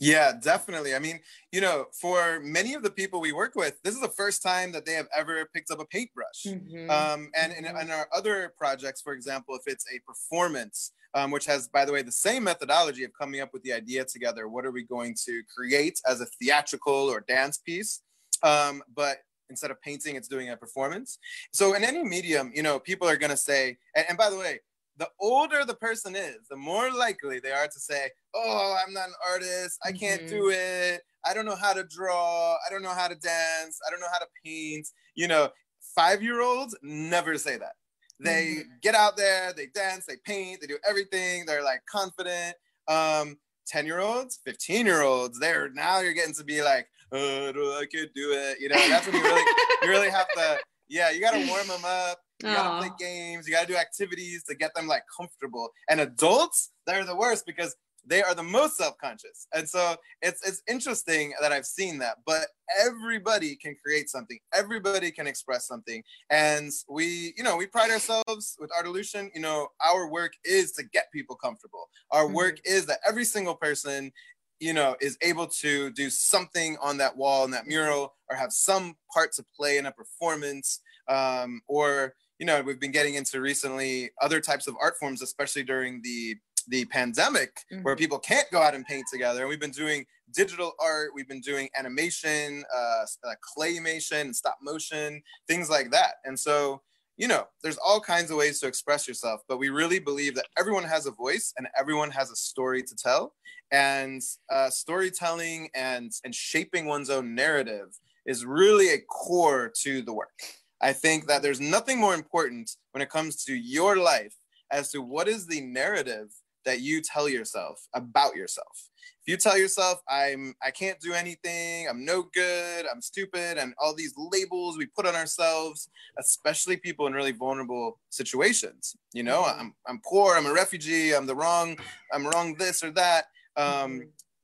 Yeah, 0.00 0.32
definitely. 0.40 0.94
I 0.94 0.98
mean, 0.98 1.20
you 1.52 1.60
know, 1.60 1.86
for 1.92 2.40
many 2.40 2.74
of 2.74 2.82
the 2.82 2.90
people 2.90 3.20
we 3.20 3.32
work 3.32 3.54
with, 3.54 3.80
this 3.82 3.94
is 3.94 4.00
the 4.00 4.08
first 4.08 4.42
time 4.42 4.70
that 4.72 4.86
they 4.86 4.92
have 4.92 5.08
ever 5.16 5.48
picked 5.52 5.70
up 5.70 5.80
a 5.80 5.84
paintbrush. 5.84 6.44
Mm-hmm. 6.46 6.90
Um, 6.90 7.30
and 7.36 7.52
in, 7.52 7.64
in, 7.64 7.90
our 7.90 8.08
other 8.14 8.52
projects, 8.56 9.02
for 9.02 9.12
example, 9.12 9.56
if 9.56 9.62
it's 9.66 9.84
a 9.92 9.98
performance, 10.00 10.92
um, 11.14 11.30
which 11.30 11.46
has, 11.46 11.68
by 11.68 11.84
the 11.84 11.92
way, 11.92 12.02
the 12.02 12.12
same 12.12 12.44
methodology 12.44 13.04
of 13.04 13.10
coming 13.18 13.40
up 13.40 13.52
with 13.52 13.62
the 13.62 13.72
idea 13.72 14.04
together, 14.04 14.48
what 14.48 14.64
are 14.64 14.70
we 14.70 14.84
going 14.84 15.16
to 15.26 15.42
create 15.54 16.00
as 16.06 16.20
a 16.20 16.26
theatrical 16.40 16.92
or 16.92 17.24
dance 17.26 17.58
piece? 17.58 18.02
Um, 18.42 18.82
but 18.94 19.18
instead 19.50 19.70
of 19.70 19.80
painting, 19.82 20.16
it's 20.16 20.28
doing 20.28 20.50
a 20.50 20.56
performance. 20.56 21.18
So 21.52 21.74
in 21.74 21.82
any 21.82 22.04
medium, 22.04 22.52
you 22.54 22.62
know, 22.62 22.78
people 22.78 23.08
are 23.08 23.16
going 23.16 23.30
to 23.30 23.36
say, 23.36 23.78
and, 23.96 24.06
and 24.10 24.18
by 24.18 24.30
the 24.30 24.36
way, 24.36 24.60
the 24.98 25.08
older 25.20 25.64
the 25.64 25.74
person 25.74 26.16
is, 26.16 26.38
the 26.50 26.56
more 26.56 26.92
likely 26.92 27.38
they 27.38 27.52
are 27.52 27.66
to 27.66 27.80
say, 27.80 28.10
Oh, 28.34 28.76
I'm 28.84 28.92
not 28.92 29.08
an 29.08 29.14
artist. 29.30 29.78
I 29.84 29.92
can't 29.92 30.22
mm-hmm. 30.22 30.36
do 30.36 30.50
it. 30.50 31.02
I 31.24 31.34
don't 31.34 31.46
know 31.46 31.56
how 31.56 31.72
to 31.72 31.84
draw. 31.84 32.54
I 32.54 32.70
don't 32.70 32.82
know 32.82 32.94
how 32.94 33.08
to 33.08 33.14
dance. 33.14 33.78
I 33.86 33.90
don't 33.90 34.00
know 34.00 34.08
how 34.12 34.18
to 34.18 34.26
paint. 34.44 34.88
You 35.14 35.28
know, 35.28 35.48
five 35.94 36.22
year 36.22 36.40
olds 36.40 36.76
never 36.82 37.38
say 37.38 37.56
that. 37.56 37.72
They 38.20 38.56
mm-hmm. 38.58 38.70
get 38.82 38.96
out 38.96 39.16
there, 39.16 39.52
they 39.56 39.66
dance, 39.66 40.04
they 40.06 40.16
paint, 40.24 40.60
they 40.60 40.66
do 40.66 40.78
everything. 40.88 41.46
They're 41.46 41.64
like 41.64 41.80
confident. 41.90 42.56
Um, 42.88 43.36
10 43.68 43.86
year 43.86 44.00
olds, 44.00 44.40
15 44.46 44.86
year 44.86 45.02
olds, 45.02 45.38
they're 45.38 45.70
now 45.70 46.00
you're 46.00 46.14
getting 46.14 46.34
to 46.34 46.44
be 46.44 46.62
like, 46.62 46.88
oh, 47.12 47.78
I 47.80 47.86
could 47.86 48.10
do 48.14 48.32
it. 48.32 48.58
You 48.60 48.70
know, 48.70 48.88
that's 48.88 49.06
when 49.06 49.16
you 49.16 49.22
really, 49.22 49.44
you 49.82 49.88
really 49.88 50.10
have 50.10 50.26
to, 50.34 50.58
yeah, 50.88 51.10
you 51.10 51.20
got 51.20 51.32
to 51.32 51.46
warm 51.46 51.68
them 51.68 51.84
up 51.84 52.18
you 52.42 52.48
gotta 52.48 52.78
play 52.78 52.90
games. 52.98 53.46
You 53.46 53.54
gotta 53.54 53.66
do 53.66 53.76
activities 53.76 54.44
to 54.44 54.54
get 54.54 54.74
them 54.74 54.86
like 54.86 55.02
comfortable. 55.16 55.70
And 55.88 56.00
adults, 56.00 56.70
they're 56.86 57.04
the 57.04 57.16
worst 57.16 57.44
because 57.46 57.74
they 58.06 58.22
are 58.22 58.34
the 58.34 58.42
most 58.42 58.76
self-conscious. 58.76 59.46
And 59.52 59.68
so 59.68 59.96
it's 60.22 60.46
it's 60.46 60.62
interesting 60.68 61.34
that 61.40 61.52
I've 61.52 61.66
seen 61.66 61.98
that. 61.98 62.18
But 62.24 62.46
everybody 62.80 63.56
can 63.56 63.76
create 63.84 64.08
something. 64.08 64.38
Everybody 64.54 65.10
can 65.10 65.26
express 65.26 65.66
something. 65.66 66.02
And 66.30 66.70
we, 66.88 67.34
you 67.36 67.42
know, 67.42 67.56
we 67.56 67.66
pride 67.66 67.90
ourselves 67.90 68.56
with 68.58 68.70
Artolution. 68.70 69.30
You 69.34 69.40
know, 69.40 69.68
our 69.84 70.10
work 70.10 70.32
is 70.44 70.72
to 70.72 70.84
get 70.84 71.12
people 71.12 71.36
comfortable. 71.36 71.88
Our 72.10 72.24
mm-hmm. 72.24 72.34
work 72.34 72.56
is 72.64 72.86
that 72.86 73.00
every 73.06 73.24
single 73.24 73.54
person 73.54 74.12
you 74.60 74.72
know 74.72 74.96
is 75.00 75.16
able 75.22 75.46
to 75.46 75.90
do 75.92 76.10
something 76.10 76.76
on 76.80 76.96
that 76.98 77.16
wall 77.16 77.44
and 77.44 77.52
that 77.52 77.68
mural 77.68 78.14
or 78.28 78.36
have 78.36 78.52
some 78.52 78.96
part 79.14 79.32
to 79.32 79.44
play 79.56 79.78
in 79.78 79.86
a 79.86 79.92
performance 79.92 80.80
um, 81.08 81.60
or 81.68 82.14
you 82.38 82.46
know 82.46 82.60
we've 82.62 82.80
been 82.80 82.92
getting 82.92 83.14
into 83.14 83.40
recently 83.40 84.10
other 84.20 84.40
types 84.40 84.66
of 84.66 84.74
art 84.80 84.94
forms 84.98 85.22
especially 85.22 85.62
during 85.62 86.00
the 86.02 86.36
the 86.68 86.84
pandemic 86.86 87.60
mm-hmm. 87.72 87.82
where 87.82 87.96
people 87.96 88.18
can't 88.18 88.50
go 88.50 88.60
out 88.60 88.74
and 88.74 88.84
paint 88.84 89.06
together 89.10 89.40
and 89.40 89.48
we've 89.48 89.60
been 89.60 89.70
doing 89.70 90.04
digital 90.34 90.72
art 90.80 91.10
we've 91.14 91.28
been 91.28 91.40
doing 91.40 91.68
animation 91.78 92.64
uh, 92.74 93.04
uh, 93.26 93.34
claymation 93.56 94.34
stop 94.34 94.58
motion 94.62 95.22
things 95.48 95.70
like 95.70 95.90
that 95.90 96.14
and 96.24 96.38
so 96.38 96.82
you 97.18 97.26
know, 97.26 97.48
there's 97.64 97.78
all 97.78 98.00
kinds 98.00 98.30
of 98.30 98.36
ways 98.36 98.60
to 98.60 98.68
express 98.68 99.08
yourself, 99.08 99.42
but 99.48 99.58
we 99.58 99.70
really 99.70 99.98
believe 99.98 100.36
that 100.36 100.46
everyone 100.56 100.84
has 100.84 101.06
a 101.06 101.10
voice 101.10 101.52
and 101.58 101.66
everyone 101.76 102.12
has 102.12 102.30
a 102.30 102.36
story 102.36 102.80
to 102.84 102.94
tell. 102.94 103.34
And 103.72 104.22
uh, 104.50 104.70
storytelling 104.70 105.68
and, 105.74 106.12
and 106.24 106.32
shaping 106.32 106.86
one's 106.86 107.10
own 107.10 107.34
narrative 107.34 107.98
is 108.24 108.46
really 108.46 108.94
a 108.94 109.00
core 109.00 109.70
to 109.82 110.00
the 110.00 110.12
work. 110.12 110.38
I 110.80 110.92
think 110.92 111.26
that 111.26 111.42
there's 111.42 111.60
nothing 111.60 111.98
more 111.98 112.14
important 112.14 112.76
when 112.92 113.02
it 113.02 113.10
comes 113.10 113.44
to 113.44 113.54
your 113.54 113.96
life 113.96 114.34
as 114.70 114.90
to 114.92 115.02
what 115.02 115.28
is 115.28 115.46
the 115.46 115.60
narrative 115.60 116.28
that 116.64 116.80
you 116.80 117.00
tell 117.00 117.28
yourself 117.28 117.86
about 117.94 118.36
yourself. 118.36 118.90
If 119.22 119.32
you 119.32 119.36
tell 119.36 119.58
yourself 119.58 120.00
I'm 120.08 120.54
I 120.62 120.70
can't 120.70 121.00
do 121.00 121.12
anything, 121.12 121.88
I'm 121.88 122.04
no 122.04 122.28
good, 122.34 122.86
I'm 122.86 123.00
stupid 123.00 123.58
and 123.58 123.74
all 123.78 123.94
these 123.94 124.14
labels 124.16 124.76
we 124.76 124.86
put 124.86 125.06
on 125.06 125.14
ourselves, 125.14 125.88
especially 126.18 126.76
people 126.76 127.06
in 127.06 127.12
really 127.12 127.32
vulnerable 127.32 127.98
situations. 128.10 128.96
You 129.12 129.22
know, 129.22 129.42
mm-hmm. 129.42 129.60
I'm 129.60 129.74
I'm 129.86 130.00
poor, 130.04 130.36
I'm 130.36 130.46
a 130.46 130.52
refugee, 130.52 131.14
I'm 131.14 131.26
the 131.26 131.34
wrong, 131.34 131.78
I'm 132.12 132.26
wrong 132.26 132.54
this 132.54 132.84
or 132.84 132.90
that. 132.92 133.26
Um, 133.56 133.64
mm-hmm. 133.66 134.00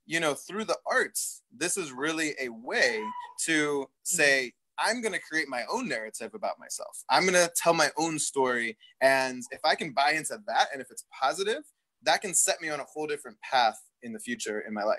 you 0.06 0.20
know, 0.20 0.34
through 0.34 0.64
the 0.64 0.78
arts, 0.86 1.42
this 1.54 1.76
is 1.76 1.92
really 1.92 2.34
a 2.40 2.48
way 2.48 3.00
to 3.44 3.86
say 4.02 4.52
I'm 4.78 5.00
going 5.00 5.14
to 5.14 5.20
create 5.20 5.48
my 5.48 5.62
own 5.70 5.88
narrative 5.88 6.34
about 6.34 6.58
myself. 6.58 7.04
I'm 7.10 7.22
going 7.22 7.34
to 7.34 7.50
tell 7.56 7.74
my 7.74 7.90
own 7.96 8.18
story. 8.18 8.76
And 9.00 9.42
if 9.50 9.60
I 9.64 9.74
can 9.74 9.92
buy 9.92 10.12
into 10.12 10.38
that 10.46 10.68
and 10.72 10.80
if 10.80 10.88
it's 10.90 11.04
positive, 11.18 11.62
that 12.02 12.20
can 12.20 12.34
set 12.34 12.60
me 12.60 12.68
on 12.70 12.80
a 12.80 12.84
whole 12.84 13.06
different 13.06 13.38
path 13.40 13.80
in 14.02 14.12
the 14.12 14.18
future 14.18 14.60
in 14.60 14.74
my 14.74 14.84
life. 14.84 14.98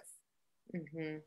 Mm-hmm. 0.75 1.17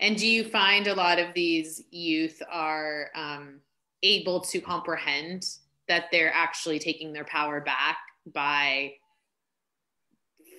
And 0.00 0.16
do 0.16 0.26
you 0.26 0.44
find 0.44 0.86
a 0.86 0.94
lot 0.94 1.18
of 1.18 1.34
these 1.34 1.82
youth 1.90 2.42
are 2.50 3.10
um, 3.14 3.60
able 4.02 4.40
to 4.40 4.60
comprehend 4.60 5.44
that 5.88 6.04
they're 6.10 6.32
actually 6.32 6.78
taking 6.78 7.12
their 7.12 7.24
power 7.24 7.60
back 7.60 7.98
by 8.34 8.92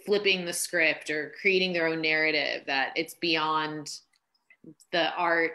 flipping 0.05 0.45
the 0.45 0.53
script 0.53 1.09
or 1.09 1.33
creating 1.41 1.73
their 1.73 1.87
own 1.87 2.01
narrative, 2.01 2.63
that 2.65 2.93
it's 2.95 3.15
beyond 3.15 3.99
the 4.91 5.13
art 5.15 5.51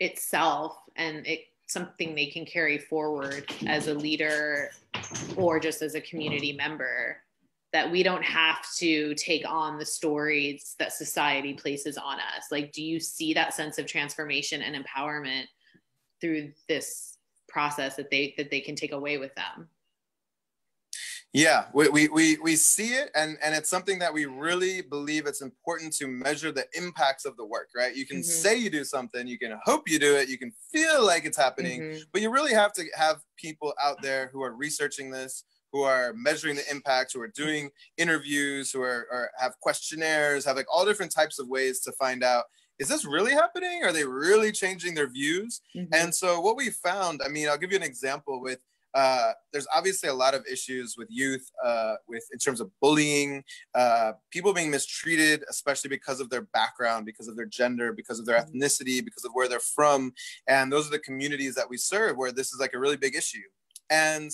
itself 0.00 0.76
and 0.96 1.26
it 1.26 1.46
something 1.66 2.14
they 2.14 2.26
can 2.26 2.44
carry 2.44 2.78
forward 2.78 3.50
as 3.66 3.88
a 3.88 3.94
leader 3.94 4.70
or 5.36 5.58
just 5.58 5.80
as 5.80 5.94
a 5.94 6.00
community 6.00 6.52
member 6.52 7.16
that 7.72 7.90
we 7.90 8.02
don't 8.02 8.22
have 8.22 8.58
to 8.76 9.14
take 9.14 9.48
on 9.48 9.78
the 9.78 9.86
stories 9.86 10.76
that 10.78 10.92
society 10.92 11.54
places 11.54 11.96
on 11.96 12.18
us. 12.18 12.48
Like 12.50 12.72
do 12.72 12.82
you 12.82 13.00
see 13.00 13.32
that 13.32 13.54
sense 13.54 13.78
of 13.78 13.86
transformation 13.86 14.60
and 14.60 14.76
empowerment 14.76 15.44
through 16.20 16.52
this 16.68 17.16
process 17.48 17.96
that 17.96 18.10
they 18.10 18.34
that 18.36 18.50
they 18.50 18.60
can 18.60 18.76
take 18.76 18.92
away 18.92 19.18
with 19.18 19.34
them 19.34 19.68
yeah 21.32 21.66
we, 21.72 21.88
we, 21.88 22.08
we, 22.08 22.36
we 22.42 22.56
see 22.56 22.88
it 22.88 23.10
and, 23.14 23.38
and 23.42 23.54
it's 23.54 23.70
something 23.70 23.98
that 23.98 24.12
we 24.12 24.26
really 24.26 24.82
believe 24.82 25.26
it's 25.26 25.42
important 25.42 25.92
to 25.94 26.06
measure 26.06 26.52
the 26.52 26.66
impacts 26.74 27.24
of 27.24 27.36
the 27.36 27.44
work 27.44 27.68
right 27.74 27.96
you 27.96 28.06
can 28.06 28.18
mm-hmm. 28.18 28.24
say 28.24 28.56
you 28.56 28.70
do 28.70 28.84
something 28.84 29.26
you 29.26 29.38
can 29.38 29.58
hope 29.64 29.88
you 29.88 29.98
do 29.98 30.14
it 30.16 30.28
you 30.28 30.38
can 30.38 30.52
feel 30.70 31.04
like 31.04 31.24
it's 31.24 31.38
happening 31.38 31.80
mm-hmm. 31.80 32.00
but 32.12 32.22
you 32.22 32.30
really 32.30 32.52
have 32.52 32.72
to 32.72 32.84
have 32.94 33.20
people 33.36 33.72
out 33.82 34.00
there 34.02 34.30
who 34.32 34.42
are 34.42 34.54
researching 34.54 35.10
this 35.10 35.44
who 35.72 35.82
are 35.84 36.12
measuring 36.14 36.54
the 36.54 36.70
impact, 36.70 37.12
who 37.14 37.20
are 37.22 37.32
doing 37.34 37.70
interviews, 37.96 38.70
who 38.70 38.82
are, 38.82 39.06
are 39.10 39.30
have 39.38 39.58
questionnaires, 39.60 40.44
have 40.44 40.56
like 40.56 40.66
all 40.70 40.84
different 40.84 41.10
types 41.10 41.38
of 41.38 41.48
ways 41.48 41.80
to 41.80 41.90
find 41.92 42.22
out 42.22 42.44
is 42.78 42.88
this 42.88 43.04
really 43.04 43.32
happening? 43.32 43.82
Are 43.84 43.92
they 43.92 44.04
really 44.04 44.50
changing 44.50 44.94
their 44.94 45.08
views? 45.08 45.60
Mm-hmm. 45.76 45.94
And 45.94 46.12
so 46.12 46.40
what 46.40 46.56
we 46.56 46.70
found, 46.70 47.20
I 47.24 47.28
mean, 47.28 47.48
I'll 47.48 47.58
give 47.58 47.70
you 47.70 47.76
an 47.76 47.82
example 47.84 48.40
with 48.40 48.58
uh, 48.94 49.32
there's 49.52 49.66
obviously 49.74 50.08
a 50.08 50.14
lot 50.14 50.34
of 50.34 50.44
issues 50.50 50.96
with 50.96 51.08
youth, 51.10 51.50
uh, 51.64 51.94
with 52.08 52.24
in 52.32 52.38
terms 52.38 52.60
of 52.60 52.70
bullying, 52.80 53.42
uh, 53.74 54.12
people 54.30 54.52
being 54.52 54.70
mistreated, 54.70 55.44
especially 55.48 55.88
because 55.88 56.20
of 56.20 56.28
their 56.30 56.42
background, 56.52 57.06
because 57.06 57.28
of 57.28 57.36
their 57.36 57.46
gender, 57.46 57.92
because 57.92 58.18
of 58.18 58.26
their 58.26 58.38
mm-hmm. 58.38 58.58
ethnicity, 58.58 59.04
because 59.04 59.24
of 59.24 59.32
where 59.32 59.48
they're 59.48 59.60
from, 59.60 60.12
and 60.46 60.70
those 60.72 60.86
are 60.86 60.90
the 60.90 60.98
communities 60.98 61.54
that 61.54 61.68
we 61.68 61.76
serve 61.76 62.16
where 62.16 62.32
this 62.32 62.52
is 62.52 62.60
like 62.60 62.74
a 62.74 62.78
really 62.78 62.96
big 62.96 63.14
issue. 63.14 63.38
And 63.90 64.30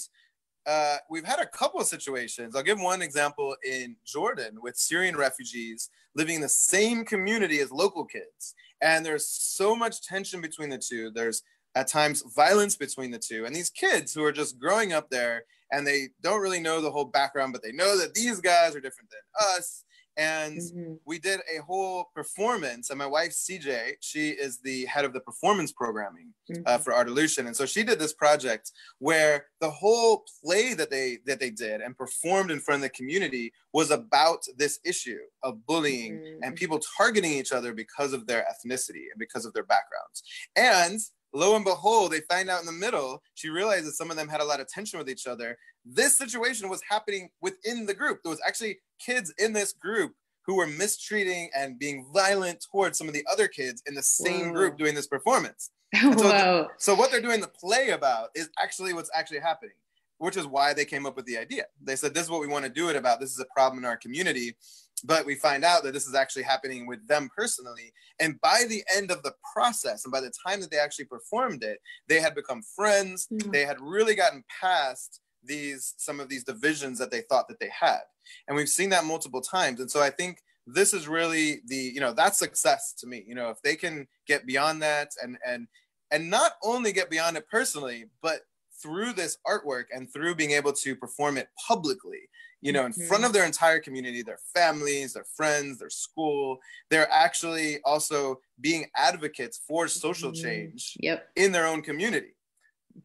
uh, 0.66 0.96
we've 1.08 1.24
had 1.24 1.40
a 1.40 1.46
couple 1.46 1.80
of 1.80 1.86
situations. 1.86 2.54
I'll 2.54 2.62
give 2.62 2.80
one 2.80 3.00
example 3.00 3.56
in 3.64 3.96
Jordan 4.04 4.58
with 4.60 4.76
Syrian 4.76 5.16
refugees 5.16 5.88
living 6.14 6.36
in 6.36 6.40
the 6.42 6.48
same 6.48 7.04
community 7.04 7.60
as 7.60 7.70
local 7.72 8.04
kids. 8.04 8.54
And 8.82 9.04
there's 9.04 9.26
so 9.26 9.74
much 9.74 10.02
tension 10.02 10.40
between 10.40 10.68
the 10.68 10.78
two. 10.78 11.10
There's 11.10 11.42
at 11.78 11.86
times 11.86 12.24
violence 12.34 12.74
between 12.74 13.12
the 13.12 13.20
two. 13.20 13.46
And 13.46 13.54
these 13.54 13.70
kids 13.70 14.12
who 14.12 14.24
are 14.24 14.32
just 14.32 14.58
growing 14.58 14.92
up 14.92 15.10
there 15.10 15.44
and 15.70 15.86
they 15.86 16.08
don't 16.20 16.40
really 16.40 16.58
know 16.58 16.80
the 16.80 16.90
whole 16.90 17.04
background, 17.04 17.52
but 17.52 17.62
they 17.62 17.70
know 17.70 17.96
that 17.98 18.14
these 18.14 18.40
guys 18.40 18.74
are 18.74 18.80
different 18.80 19.10
than 19.10 19.56
us 19.56 19.84
and 20.18 20.58
mm-hmm. 20.58 20.94
we 21.06 21.18
did 21.20 21.40
a 21.56 21.62
whole 21.62 22.10
performance 22.14 22.90
and 22.90 22.98
my 22.98 23.06
wife 23.06 23.30
cj 23.30 23.92
she 24.00 24.30
is 24.30 24.60
the 24.60 24.84
head 24.86 25.04
of 25.04 25.12
the 25.12 25.20
performance 25.20 25.72
programming 25.72 26.34
uh, 26.50 26.52
mm-hmm. 26.52 26.62
uh, 26.66 26.78
for 26.78 26.92
Artolution 26.92 27.46
and 27.46 27.56
so 27.56 27.64
she 27.64 27.84
did 27.84 27.98
this 27.98 28.12
project 28.12 28.72
where 28.98 29.46
the 29.60 29.70
whole 29.70 30.24
play 30.44 30.74
that 30.74 30.90
they 30.90 31.18
that 31.24 31.38
they 31.38 31.50
did 31.50 31.80
and 31.80 31.96
performed 31.96 32.50
in 32.50 32.58
front 32.58 32.78
of 32.78 32.82
the 32.82 32.96
community 32.96 33.52
was 33.72 33.90
about 33.90 34.40
this 34.56 34.80
issue 34.84 35.20
of 35.44 35.64
bullying 35.66 36.14
mm-hmm. 36.14 36.42
and 36.42 36.56
people 36.56 36.80
targeting 36.96 37.32
each 37.32 37.52
other 37.52 37.72
because 37.72 38.12
of 38.12 38.26
their 38.26 38.44
ethnicity 38.52 39.06
and 39.12 39.18
because 39.18 39.46
of 39.46 39.52
their 39.54 39.64
backgrounds 39.64 40.22
and 40.56 40.98
lo 41.32 41.56
and 41.56 41.64
behold, 41.64 42.12
they 42.12 42.20
find 42.20 42.48
out 42.48 42.60
in 42.60 42.66
the 42.66 42.72
middle, 42.72 43.22
she 43.34 43.48
realized 43.48 43.86
that 43.86 43.94
some 43.94 44.10
of 44.10 44.16
them 44.16 44.28
had 44.28 44.40
a 44.40 44.44
lot 44.44 44.60
of 44.60 44.68
tension 44.68 44.98
with 44.98 45.08
each 45.08 45.26
other. 45.26 45.56
This 45.84 46.16
situation 46.16 46.68
was 46.68 46.82
happening 46.88 47.28
within 47.40 47.86
the 47.86 47.94
group. 47.94 48.20
There 48.22 48.30
was 48.30 48.40
actually 48.46 48.78
kids 48.98 49.32
in 49.38 49.52
this 49.52 49.72
group 49.72 50.14
who 50.46 50.56
were 50.56 50.66
mistreating 50.66 51.50
and 51.54 51.78
being 51.78 52.06
violent 52.12 52.64
towards 52.72 52.96
some 52.96 53.06
of 53.06 53.14
the 53.14 53.24
other 53.30 53.48
kids 53.48 53.82
in 53.86 53.94
the 53.94 54.02
same 54.02 54.48
Whoa. 54.48 54.54
group 54.54 54.78
doing 54.78 54.94
this 54.94 55.06
performance. 55.06 55.70
So, 56.18 56.68
so 56.76 56.94
what 56.94 57.10
they're 57.10 57.22
doing 57.22 57.40
the 57.40 57.48
play 57.48 57.90
about 57.90 58.28
is 58.34 58.50
actually 58.62 58.92
what's 58.92 59.10
actually 59.14 59.40
happening, 59.40 59.74
which 60.18 60.36
is 60.36 60.46
why 60.46 60.74
they 60.74 60.84
came 60.84 61.06
up 61.06 61.16
with 61.16 61.24
the 61.24 61.38
idea. 61.38 61.64
They 61.82 61.96
said, 61.96 62.12
this 62.12 62.24
is 62.24 62.30
what 62.30 62.42
we 62.42 62.46
want 62.46 62.66
to 62.66 62.70
do 62.70 62.90
it 62.90 62.96
about. 62.96 63.20
This 63.20 63.32
is 63.32 63.40
a 63.40 63.46
problem 63.46 63.78
in 63.78 63.88
our 63.88 63.96
community 63.96 64.54
but 65.00 65.26
we 65.26 65.34
find 65.34 65.64
out 65.64 65.82
that 65.82 65.92
this 65.92 66.06
is 66.06 66.14
actually 66.14 66.42
happening 66.42 66.86
with 66.86 67.06
them 67.08 67.28
personally. 67.36 67.92
And 68.20 68.40
by 68.40 68.64
the 68.68 68.82
end 68.94 69.10
of 69.10 69.22
the 69.22 69.32
process 69.54 70.04
and 70.04 70.12
by 70.12 70.20
the 70.20 70.32
time 70.46 70.60
that 70.60 70.70
they 70.70 70.78
actually 70.78 71.06
performed 71.06 71.62
it 71.62 71.78
they 72.08 72.20
had 72.20 72.34
become 72.34 72.62
friends. 72.74 73.26
Mm-hmm. 73.32 73.50
they 73.50 73.64
had 73.64 73.80
really 73.80 74.14
gotten 74.14 74.44
past 74.60 75.20
these 75.44 75.94
some 75.96 76.20
of 76.20 76.28
these 76.28 76.44
divisions 76.44 76.98
that 76.98 77.10
they 77.10 77.22
thought 77.22 77.48
that 77.48 77.60
they 77.60 77.70
had. 77.78 78.00
And 78.46 78.56
we've 78.56 78.68
seen 78.68 78.90
that 78.90 79.04
multiple 79.04 79.40
times. 79.40 79.80
And 79.80 79.90
so 79.90 80.00
i 80.02 80.10
think 80.10 80.38
this 80.66 80.92
is 80.92 81.08
really 81.08 81.60
the 81.66 81.76
you 81.76 82.00
know 82.00 82.12
that's 82.12 82.38
success 82.38 82.94
to 82.98 83.06
me. 83.06 83.24
You 83.26 83.34
know 83.34 83.50
if 83.50 83.60
they 83.62 83.76
can 83.76 84.06
get 84.26 84.46
beyond 84.46 84.82
that 84.82 85.10
and 85.22 85.38
and 85.46 85.66
and 86.10 86.30
not 86.30 86.52
only 86.62 86.92
get 86.92 87.10
beyond 87.10 87.36
it 87.36 87.48
personally 87.50 88.06
but 88.22 88.40
through 88.82 89.12
this 89.12 89.38
artwork 89.46 89.84
and 89.92 90.12
through 90.12 90.34
being 90.34 90.52
able 90.52 90.72
to 90.72 90.94
perform 90.96 91.36
it 91.36 91.48
publicly 91.66 92.28
you 92.60 92.72
know, 92.72 92.86
in 92.86 92.92
mm-hmm. 92.92 93.06
front 93.06 93.24
of 93.24 93.32
their 93.32 93.44
entire 93.44 93.78
community, 93.78 94.22
their 94.22 94.38
families, 94.54 95.12
their 95.12 95.24
friends, 95.24 95.78
their 95.78 95.90
school. 95.90 96.58
They're 96.90 97.10
actually 97.10 97.78
also 97.84 98.40
being 98.60 98.86
advocates 98.96 99.60
for 99.66 99.88
social 99.88 100.32
mm-hmm. 100.32 100.44
change 100.44 100.96
yep. 101.00 101.28
in 101.36 101.52
their 101.52 101.66
own 101.66 101.82
community. 101.82 102.34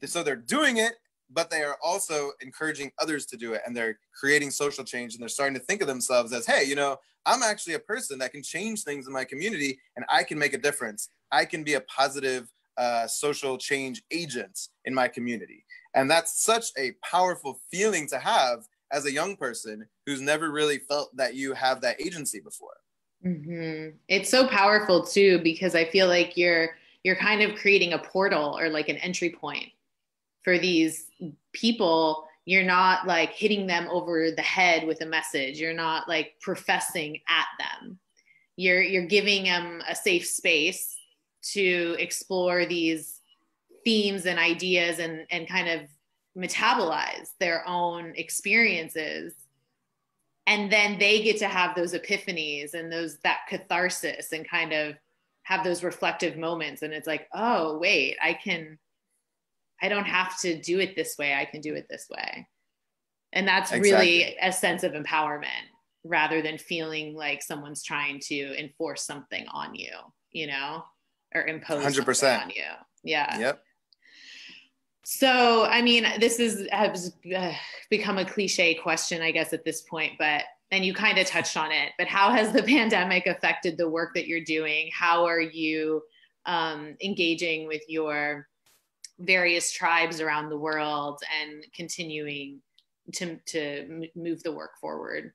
So 0.06 0.24
they're 0.24 0.36
doing 0.36 0.78
it, 0.78 0.94
but 1.30 1.52
they 1.52 1.62
are 1.62 1.78
also 1.84 2.32
encouraging 2.42 2.92
others 3.00 3.26
to 3.28 3.38
do 3.38 3.54
it. 3.54 3.62
And 3.66 3.76
they're 3.76 4.00
creating 4.20 4.50
social 4.50 4.84
change 4.84 5.14
and 5.14 5.22
they're 5.22 5.30
starting 5.30 5.54
to 5.56 5.60
think 5.60 5.82
of 5.82 5.88
themselves 5.88 6.34
as, 6.34 6.48
hey, 6.48 6.64
you 6.64 6.76
know, 6.76 6.98
I'm 7.26 7.44
actually 7.44 7.76
a 7.76 7.80
person 7.80 8.18
that 8.20 8.32
can 8.32 8.44
change 8.44 8.84
things 8.84 9.08
in 9.08 9.14
my 9.14 9.24
community 9.24 9.80
and 9.96 10.06
I 10.10 10.24
can 10.24 10.40
make 10.40 10.54
a 10.54 10.58
difference. 10.58 11.10
I 11.32 11.46
can 11.46 11.64
be 11.64 11.76
a 11.76 11.82
positive 11.82 12.52
uh, 12.78 13.08
social 13.08 13.58
change 13.58 14.04
agent 14.12 14.68
in 14.86 14.94
my 14.94 15.08
community. 15.08 15.66
And 15.94 16.10
that's 16.10 16.44
such 16.44 16.68
a 16.78 16.94
powerful 17.04 17.60
feeling 17.72 18.08
to 18.08 18.20
have 18.20 18.68
as 18.92 19.06
a 19.06 19.12
young 19.12 19.36
person 19.36 19.88
who's 20.06 20.22
never 20.22 20.52
really 20.52 20.78
felt 20.78 21.16
that 21.18 21.36
you 21.36 21.54
have 21.54 21.82
that 21.82 22.02
agency 22.02 22.40
before. 22.40 22.78
Mm-hmm. 23.26 23.96
It's 24.08 24.30
so 24.30 24.48
powerful 24.48 25.04
too 25.04 25.40
because 25.44 25.76
I 25.76 25.86
feel 25.86 26.08
like 26.08 26.36
you're 26.36 26.76
you're 27.04 27.16
kind 27.16 27.42
of 27.42 27.58
creating 27.58 27.94
a 27.94 28.00
portal 28.00 28.58
or 28.58 28.70
like 28.70 28.90
an 28.90 28.98
entry 28.98 29.30
point 29.30 29.70
for 30.44 30.58
these 30.58 31.08
people. 31.54 32.26
You're 32.46 32.64
not 32.64 33.08
like 33.08 33.32
hitting 33.32 33.68
them 33.68 33.88
over 33.90 34.32
the 34.32 34.42
head 34.42 34.86
with 34.86 35.02
a 35.02 35.06
message. 35.06 35.60
You're 35.60 35.74
not 35.74 36.10
like 36.10 36.34
professing 36.42 37.20
at 37.30 37.48
them. 37.60 37.98
You're 38.58 38.82
you're 38.82 39.06
giving 39.06 39.46
them 39.46 39.82
a 39.88 39.96
safe 39.96 40.26
space 40.26 40.98
to 41.52 41.96
explore 42.00 42.66
these 42.66 43.20
themes 43.84 44.26
and 44.26 44.40
ideas 44.40 45.00
and 45.00 45.26
and 45.30 45.48
kind 45.48 45.68
of 45.68 45.82
metabolize 46.38 47.30
their 47.40 47.68
own 47.68 48.14
experiences 48.16 49.34
and 50.48 50.72
then 50.72 50.98
they 50.98 51.22
get 51.22 51.38
to 51.38 51.48
have 51.48 51.76
those 51.76 51.94
epiphanies 51.94 52.74
and 52.74 52.92
those 52.92 53.20
that 53.20 53.42
catharsis 53.48 54.32
and 54.32 54.50
kind 54.50 54.74
of 54.74 54.96
have 55.44 55.64
those 55.64 55.84
reflective 55.84 56.38
moments 56.38 56.82
and 56.82 56.94
it's 56.94 57.08
like 57.08 57.28
oh 57.34 57.78
wait 57.78 58.18
i 58.22 58.34
can 58.34 58.78
I 59.84 59.90
don't 59.90 60.06
have 60.06 60.40
to 60.40 60.60
do 60.60 60.80
it 60.80 60.96
this 60.96 61.18
way. 61.18 61.36
I 61.36 61.44
can 61.44 61.60
do 61.60 61.76
it 61.76 61.88
this 61.90 62.08
way. 62.10 62.48
And 63.34 63.46
that's 63.46 63.74
Exactly. 63.74 63.92
really 63.92 64.38
a 64.42 64.52
sense 64.52 64.84
of 64.84 64.94
empowerment 64.94 65.68
rather 66.06 66.42
than 66.42 66.58
feeling 66.58 67.14
like 67.14 67.42
someone's 67.42 67.84
trying 67.84 68.22
to 68.28 68.58
enforce 68.58 69.06
something 69.06 69.46
on 69.52 69.76
you, 69.76 69.92
you 70.32 70.48
know, 70.48 70.84
or 71.36 71.46
impose 71.48 71.84
100%. 71.84 72.16
something 72.16 72.42
on 72.44 72.50
you. 72.50 72.64
Yeah. 73.04 73.40
Yep. 73.40 73.64
So, 75.06 75.66
I 75.66 75.82
mean, 75.82 76.06
this 76.20 76.40
is 76.40 76.68
has 76.72 77.14
uh, 77.36 77.54
become 77.90 78.18
a 78.18 78.26
cliche 78.26 78.74
question, 78.76 79.22
I 79.22 79.32
guess, 79.32 79.52
at 79.52 79.66
this 79.66 79.82
point, 79.82 80.14
but 80.18 80.44
and 80.72 80.84
you 80.84 80.94
kind 80.94 81.20
of 81.20 81.28
touched 81.28 81.56
on 81.58 81.72
it. 81.72 81.92
But 81.98 82.08
how 82.08 82.32
has 82.32 82.52
the 82.52 82.64
pandemic 82.78 83.28
affected 83.28 83.78
the 83.78 83.90
work 83.90 84.14
that 84.16 84.28
you're 84.28 84.44
doing? 84.44 84.90
How 84.94 85.26
are 85.26 85.42
you 85.42 86.02
um, 86.46 86.96
engaging 87.04 87.68
with 87.68 87.84
your 87.88 88.48
various 89.20 89.72
tribes 89.72 90.20
around 90.20 90.50
the 90.50 90.58
world 90.58 91.22
and 91.42 91.66
continuing 91.76 92.60
to 93.14 93.38
to 93.48 94.08
move 94.16 94.42
the 94.44 94.54
work 94.54 94.80
forward? 94.80 95.34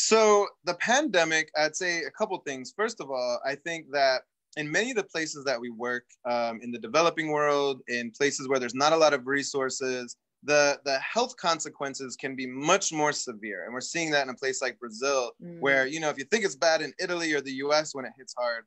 So 0.00 0.46
the 0.62 0.74
pandemic, 0.74 1.50
I'd 1.56 1.74
say 1.74 2.04
a 2.04 2.10
couple 2.12 2.38
things. 2.46 2.72
First 2.76 3.00
of 3.00 3.10
all, 3.10 3.40
I 3.44 3.56
think 3.56 3.86
that 3.90 4.22
in 4.56 4.70
many 4.70 4.90
of 4.92 4.96
the 4.96 5.02
places 5.02 5.44
that 5.44 5.60
we 5.60 5.70
work 5.70 6.04
um, 6.24 6.60
in 6.62 6.70
the 6.70 6.78
developing 6.78 7.30
world, 7.30 7.80
in 7.88 8.12
places 8.12 8.46
where 8.46 8.60
there's 8.60 8.76
not 8.76 8.92
a 8.92 8.96
lot 8.96 9.12
of 9.12 9.26
resources, 9.26 10.14
the 10.44 10.78
the 10.84 11.00
health 11.00 11.36
consequences 11.36 12.14
can 12.14 12.36
be 12.36 12.46
much 12.46 12.92
more 12.92 13.12
severe, 13.12 13.64
and 13.64 13.74
we're 13.74 13.80
seeing 13.80 14.12
that 14.12 14.22
in 14.22 14.28
a 14.28 14.34
place 14.36 14.62
like 14.62 14.78
Brazil, 14.78 15.32
Mm. 15.42 15.58
where 15.58 15.88
you 15.88 15.98
know 15.98 16.10
if 16.10 16.16
you 16.16 16.24
think 16.26 16.44
it's 16.44 16.54
bad 16.54 16.80
in 16.80 16.92
Italy 17.00 17.32
or 17.32 17.40
the 17.40 17.54
U.S. 17.66 17.92
when 17.92 18.04
it 18.04 18.12
hits 18.16 18.34
hard, 18.38 18.66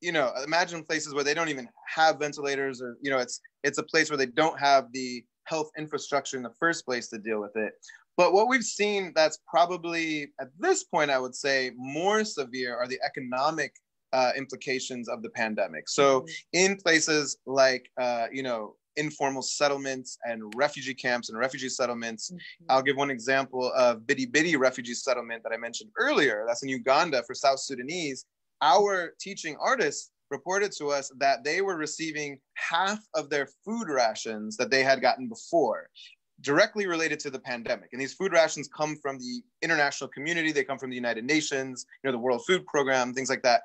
you 0.00 0.12
know 0.12 0.32
imagine 0.44 0.84
places 0.84 1.12
where 1.12 1.24
they 1.24 1.34
don't 1.34 1.48
even 1.48 1.68
have 1.92 2.20
ventilators, 2.20 2.80
or 2.80 2.96
you 3.02 3.10
know 3.10 3.18
it's 3.18 3.40
it's 3.64 3.78
a 3.78 3.82
place 3.82 4.10
where 4.10 4.16
they 4.16 4.26
don't 4.26 4.60
have 4.60 4.92
the 4.92 5.24
health 5.44 5.70
infrastructure 5.76 6.36
in 6.36 6.44
the 6.44 6.54
first 6.60 6.84
place 6.84 7.08
to 7.08 7.18
deal 7.18 7.40
with 7.40 7.56
it. 7.56 7.72
But 8.16 8.32
what 8.32 8.48
we've 8.48 8.62
seen 8.64 9.12
that's 9.14 9.38
probably 9.46 10.32
at 10.40 10.48
this 10.58 10.84
point, 10.84 11.10
I 11.10 11.18
would 11.18 11.34
say, 11.34 11.72
more 11.76 12.24
severe 12.24 12.76
are 12.76 12.86
the 12.86 13.00
economic 13.04 13.74
uh, 14.12 14.32
implications 14.36 15.08
of 15.08 15.22
the 15.22 15.30
pandemic. 15.30 15.88
So 15.88 16.26
in 16.52 16.76
places 16.76 17.38
like, 17.46 17.90
uh, 17.98 18.26
you 18.30 18.42
know, 18.42 18.76
informal 18.96 19.40
settlements 19.40 20.18
and 20.24 20.52
refugee 20.54 20.92
camps 20.92 21.30
and 21.30 21.38
refugee 21.38 21.70
settlements, 21.70 22.30
Mhm. 22.30 22.38
I'll 22.68 22.82
give 22.82 22.96
one 22.98 23.10
example 23.10 23.72
of 23.72 24.00
Bidi 24.00 24.30
Bidi 24.30 24.58
refugee 24.58 24.92
settlement 24.92 25.42
that 25.44 25.52
I 25.52 25.56
mentioned 25.56 25.90
earlier. 25.96 26.44
That's 26.46 26.62
in 26.62 26.68
Uganda 26.68 27.22
for 27.22 27.34
South 27.34 27.60
Sudanese. 27.60 28.26
Our 28.60 29.14
teaching 29.18 29.56
artists 29.58 30.10
reported 30.30 30.72
to 30.72 30.90
us 30.90 31.10
that 31.16 31.42
they 31.42 31.62
were 31.62 31.76
receiving 31.76 32.38
half 32.54 33.00
of 33.14 33.30
their 33.30 33.48
food 33.64 33.88
rations 33.88 34.56
that 34.58 34.70
they 34.70 34.82
had 34.82 35.00
gotten 35.00 35.26
before 35.26 35.88
directly 36.42 36.86
related 36.86 37.18
to 37.20 37.30
the 37.30 37.38
pandemic. 37.38 37.90
And 37.92 38.00
these 38.00 38.12
food 38.12 38.32
rations 38.32 38.68
come 38.68 38.96
from 38.96 39.18
the 39.18 39.42
international 39.62 40.08
community, 40.08 40.52
they 40.52 40.64
come 40.64 40.78
from 40.78 40.90
the 40.90 40.96
United 40.96 41.24
Nations, 41.24 41.86
you 42.02 42.08
know, 42.08 42.12
the 42.12 42.22
World 42.22 42.44
Food 42.46 42.66
Program, 42.66 43.14
things 43.14 43.30
like 43.30 43.42
that. 43.42 43.62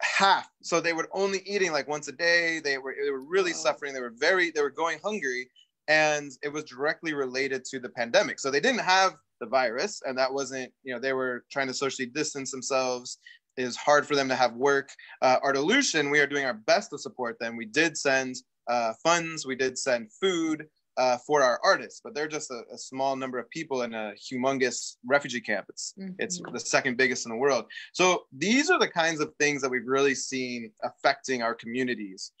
Half. 0.00 0.48
So 0.62 0.80
they 0.80 0.92
were 0.92 1.08
only 1.12 1.42
eating 1.46 1.72
like 1.72 1.88
once 1.88 2.08
a 2.08 2.12
day. 2.12 2.60
They 2.60 2.76
were 2.76 2.94
they 3.02 3.10
were 3.10 3.24
really 3.24 3.52
suffering. 3.52 3.94
They 3.94 4.00
were 4.00 4.14
very 4.16 4.50
they 4.50 4.60
were 4.60 4.70
going 4.70 4.98
hungry 5.02 5.48
and 5.88 6.32
it 6.42 6.52
was 6.52 6.64
directly 6.64 7.14
related 7.14 7.64
to 7.66 7.78
the 7.78 7.88
pandemic. 7.88 8.40
So 8.40 8.50
they 8.50 8.60
didn't 8.60 8.80
have 8.80 9.14
the 9.40 9.46
virus 9.46 10.02
and 10.06 10.16
that 10.18 10.32
wasn't, 10.32 10.72
you 10.84 10.94
know, 10.94 11.00
they 11.00 11.12
were 11.12 11.44
trying 11.50 11.66
to 11.68 11.74
socially 11.74 12.06
distance 12.06 12.50
themselves. 12.50 13.18
It 13.56 13.64
was 13.64 13.76
hard 13.76 14.06
for 14.06 14.16
them 14.16 14.28
to 14.28 14.36
have 14.36 14.54
work. 14.54 14.90
Uh, 15.20 15.38
Artolution, 15.40 16.10
we 16.10 16.20
are 16.20 16.26
doing 16.26 16.44
our 16.44 16.54
best 16.54 16.90
to 16.90 16.98
support 16.98 17.38
them. 17.38 17.56
We 17.56 17.66
did 17.66 17.98
send 17.98 18.36
uh, 18.68 18.94
funds, 19.02 19.44
we 19.44 19.56
did 19.56 19.76
send 19.76 20.10
food, 20.12 20.66
uh, 20.96 21.18
for 21.26 21.42
our 21.42 21.60
artists, 21.64 22.00
but 22.02 22.14
they're 22.14 22.28
just 22.28 22.50
a, 22.50 22.62
a 22.72 22.78
small 22.78 23.16
number 23.16 23.38
of 23.38 23.48
people 23.50 23.82
in 23.82 23.94
a 23.94 24.12
humongous 24.12 24.96
refugee 25.06 25.40
camp. 25.40 25.66
It's 25.68 25.94
it's 26.18 26.40
Mhm. 26.40 26.52
the 26.52 26.60
second 26.60 26.96
biggest 26.96 27.26
in 27.26 27.30
the 27.30 27.38
world. 27.38 27.64
So 27.92 28.26
these 28.32 28.70
are 28.70 28.78
the 28.78 28.88
kinds 28.88 29.20
of 29.20 29.34
things 29.38 29.62
that 29.62 29.70
we've 29.70 29.86
really 29.86 30.14
seen 30.14 30.72
affecting 30.82 31.42
our 31.42 31.54
communities. 31.54 32.32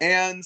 And 0.00 0.44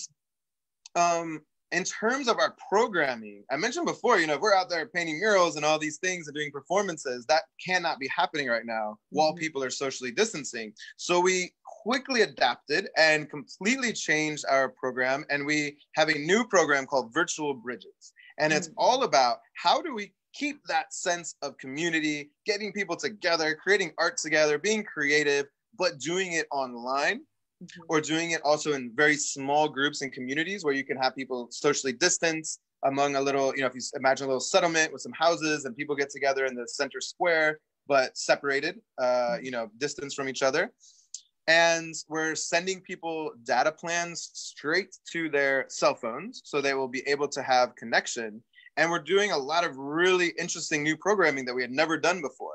um, 0.94 1.42
in 1.72 1.84
terms 1.84 2.28
of 2.28 2.38
our 2.38 2.54
programming, 2.68 3.44
I 3.50 3.56
mentioned 3.56 3.86
before, 3.86 4.18
you 4.18 4.26
know, 4.26 4.34
if 4.34 4.40
we're 4.40 4.54
out 4.54 4.68
there 4.68 4.86
painting 4.86 5.18
murals 5.18 5.56
and 5.56 5.64
all 5.64 5.78
these 5.78 5.98
things 5.98 6.28
and 6.28 6.34
doing 6.34 6.50
performances, 6.50 7.24
that 7.26 7.44
cannot 7.64 7.98
be 7.98 8.08
happening 8.08 8.48
right 8.48 8.66
now 8.66 8.98
while 9.10 9.32
Mhm. 9.32 9.38
people 9.38 9.64
are 9.64 9.70
socially 9.70 10.10
distancing. 10.10 10.74
So 10.96 11.20
we 11.20 11.54
quickly 11.82 12.22
adapted 12.22 12.88
and 12.96 13.28
completely 13.28 13.92
changed 13.92 14.44
our 14.48 14.68
program. 14.68 15.24
And 15.30 15.44
we 15.44 15.78
have 15.96 16.08
a 16.08 16.18
new 16.18 16.46
program 16.46 16.86
called 16.86 17.12
Virtual 17.12 17.54
Bridges. 17.54 18.12
And 18.38 18.52
it's 18.52 18.68
Mhm. 18.68 18.74
all 18.76 19.02
about 19.02 19.38
how 19.54 19.82
do 19.82 19.92
we 19.94 20.14
keep 20.32 20.64
that 20.66 20.94
sense 20.94 21.34
of 21.42 21.58
community, 21.58 22.30
getting 22.46 22.72
people 22.72 22.96
together, 22.96 23.54
creating 23.54 23.92
art 23.98 24.16
together, 24.16 24.58
being 24.58 24.84
creative, 24.84 25.46
but 25.76 25.98
doing 25.98 26.32
it 26.32 26.46
online 26.52 27.26
Mhm. 27.62 27.80
or 27.88 28.00
doing 28.00 28.30
it 28.30 28.40
also 28.42 28.72
in 28.72 28.94
very 28.94 29.16
small 29.16 29.68
groups 29.68 30.02
and 30.02 30.12
communities 30.12 30.64
where 30.64 30.74
you 30.74 30.84
can 30.84 30.96
have 30.96 31.16
people 31.16 31.48
socially 31.50 31.92
distance 31.92 32.60
among 32.84 33.16
a 33.16 33.20
little, 33.20 33.54
you 33.54 33.60
know, 33.60 33.66
if 33.66 33.74
you 33.74 33.82
imagine 33.94 34.24
a 34.26 34.28
little 34.28 34.40
settlement 34.40 34.92
with 34.92 35.02
some 35.02 35.12
houses 35.12 35.64
and 35.64 35.76
people 35.76 35.96
get 35.96 36.10
together 36.10 36.46
in 36.46 36.54
the 36.54 36.66
center 36.66 37.00
square, 37.00 37.58
but 37.86 38.16
separated, 38.16 38.80
uh, 38.98 39.36
you 39.42 39.50
know, 39.50 39.68
distance 39.78 40.14
from 40.14 40.28
each 40.28 40.42
other. 40.42 40.72
And 41.48 41.94
we're 42.08 42.34
sending 42.34 42.80
people 42.80 43.32
data 43.44 43.72
plans 43.72 44.30
straight 44.32 44.96
to 45.12 45.28
their 45.28 45.66
cell 45.68 45.94
phones 45.94 46.42
so 46.44 46.60
they 46.60 46.74
will 46.74 46.88
be 46.88 47.02
able 47.06 47.28
to 47.28 47.42
have 47.42 47.74
connection. 47.74 48.42
And 48.76 48.90
we're 48.90 49.00
doing 49.00 49.32
a 49.32 49.38
lot 49.38 49.64
of 49.64 49.76
really 49.76 50.32
interesting 50.38 50.82
new 50.82 50.96
programming 50.96 51.44
that 51.46 51.54
we 51.54 51.62
had 51.62 51.72
never 51.72 51.98
done 51.98 52.22
before. 52.22 52.54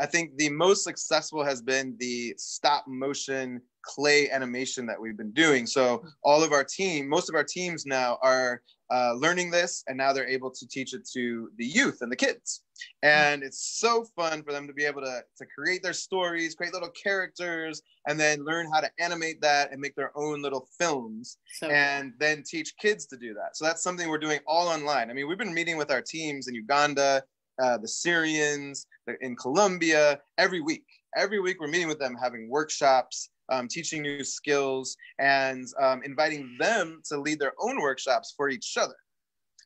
I 0.00 0.06
think 0.06 0.36
the 0.36 0.50
most 0.50 0.84
successful 0.84 1.42
has 1.42 1.60
been 1.60 1.96
the 1.98 2.34
stop 2.36 2.84
motion 2.86 3.60
clay 3.82 4.30
animation 4.30 4.86
that 4.86 5.00
we've 5.00 5.16
been 5.16 5.32
doing. 5.32 5.66
So 5.66 6.04
all 6.22 6.44
of 6.44 6.52
our 6.52 6.62
team, 6.62 7.08
most 7.08 7.28
of 7.28 7.34
our 7.34 7.42
teams 7.42 7.84
now 7.86 8.18
are 8.22 8.62
uh, 8.90 9.12
learning 9.14 9.50
this, 9.50 9.84
and 9.86 9.96
now 9.96 10.12
they're 10.12 10.28
able 10.28 10.50
to 10.50 10.66
teach 10.66 10.94
it 10.94 11.06
to 11.12 11.50
the 11.56 11.64
youth 11.64 11.98
and 12.00 12.10
the 12.10 12.16
kids. 12.16 12.62
And 13.02 13.42
it's 13.42 13.78
so 13.78 14.04
fun 14.16 14.42
for 14.42 14.52
them 14.52 14.66
to 14.66 14.72
be 14.72 14.84
able 14.84 15.02
to, 15.02 15.20
to 15.36 15.46
create 15.46 15.82
their 15.82 15.92
stories, 15.92 16.54
create 16.54 16.72
little 16.72 16.90
characters, 16.90 17.82
and 18.06 18.18
then 18.18 18.44
learn 18.44 18.70
how 18.72 18.80
to 18.80 18.90
animate 18.98 19.40
that 19.42 19.72
and 19.72 19.80
make 19.80 19.94
their 19.96 20.16
own 20.16 20.42
little 20.42 20.68
films 20.78 21.38
So 21.52 21.68
and 21.68 22.12
then 22.18 22.42
teach 22.46 22.76
kids 22.78 23.06
to 23.06 23.16
do 23.16 23.34
that. 23.34 23.56
So 23.56 23.64
that's 23.64 23.82
something 23.82 24.08
we're 24.08 24.18
doing 24.18 24.40
all 24.46 24.68
online. 24.68 25.10
I 25.10 25.12
mean, 25.12 25.28
we've 25.28 25.38
been 25.38 25.54
meeting 25.54 25.76
with 25.76 25.90
our 25.90 26.02
teams 26.02 26.48
in 26.48 26.54
Uganda, 26.54 27.22
uh, 27.62 27.78
the 27.78 27.88
Syrians, 27.88 28.86
the, 29.06 29.16
in 29.20 29.36
Colombia 29.36 30.20
every 30.38 30.60
week. 30.60 30.84
Every 31.16 31.40
week 31.40 31.60
we're 31.60 31.68
meeting 31.68 31.88
with 31.88 31.98
them, 31.98 32.16
having 32.20 32.48
workshops, 32.48 33.30
um, 33.50 33.68
teaching 33.68 34.02
new 34.02 34.24
skills, 34.24 34.96
and 35.18 35.66
um, 35.80 36.02
inviting 36.04 36.56
them 36.58 37.02
to 37.08 37.18
lead 37.18 37.38
their 37.38 37.52
own 37.60 37.80
workshops 37.80 38.34
for 38.36 38.48
each 38.48 38.76
other. 38.76 38.96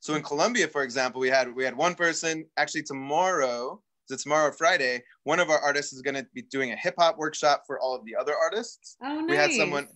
So 0.01 0.15
in 0.15 0.23
Colombia, 0.23 0.67
for 0.67 0.83
example, 0.83 1.21
we 1.21 1.29
had 1.29 1.55
we 1.55 1.65
had 1.65 1.77
one 1.77 1.95
person 1.95 2.45
actually 2.57 2.83
tomorrow. 2.83 3.81
So 4.07 4.17
tomorrow, 4.17 4.51
Friday, 4.51 5.01
one 5.25 5.39
of 5.39 5.49
our 5.49 5.61
artists 5.61 5.93
is 5.93 6.03
going 6.03 6.17
to 6.17 6.27
be 6.35 6.43
doing 6.43 6.73
a 6.73 6.77
hip 6.77 6.95
hop 6.99 7.19
workshop 7.19 7.63
for 7.67 7.81
all 7.81 7.95
of 7.95 8.05
the 8.05 8.17
other 8.17 8.35
artists 8.37 8.97
oh, 9.03 9.21
nice. 9.21 9.31
we 9.31 9.37
had 9.37 9.53
someone 9.53 9.89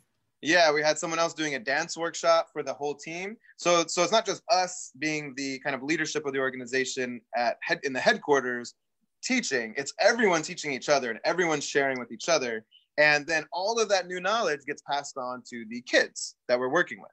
yeah 0.42 0.72
we 0.72 0.82
had 0.82 0.98
someone 0.98 1.18
else 1.18 1.34
doing 1.34 1.54
a 1.54 1.58
dance 1.58 1.96
workshop 1.96 2.48
for 2.52 2.62
the 2.62 2.72
whole 2.72 2.94
team 2.94 3.36
so 3.56 3.84
so 3.88 4.02
it's 4.02 4.12
not 4.12 4.26
just 4.26 4.42
us 4.50 4.92
being 4.98 5.32
the 5.36 5.58
kind 5.60 5.74
of 5.74 5.82
leadership 5.82 6.26
of 6.26 6.32
the 6.32 6.38
organization 6.38 7.20
at 7.36 7.56
head 7.62 7.80
in 7.84 7.92
the 7.92 8.00
headquarters 8.00 8.74
teaching 9.22 9.74
it's 9.76 9.92
everyone 9.98 10.42
teaching 10.42 10.72
each 10.72 10.88
other 10.88 11.10
and 11.10 11.18
everyone 11.24 11.60
sharing 11.60 11.98
with 11.98 12.12
each 12.12 12.28
other 12.28 12.64
and 12.98 13.26
then 13.26 13.44
all 13.52 13.80
of 13.80 13.88
that 13.88 14.06
new 14.06 14.20
knowledge 14.20 14.60
gets 14.66 14.82
passed 14.82 15.16
on 15.16 15.42
to 15.50 15.64
the 15.68 15.82
kids 15.82 16.36
that 16.48 16.58
we're 16.58 16.70
working 16.70 17.00
with. 17.00 17.10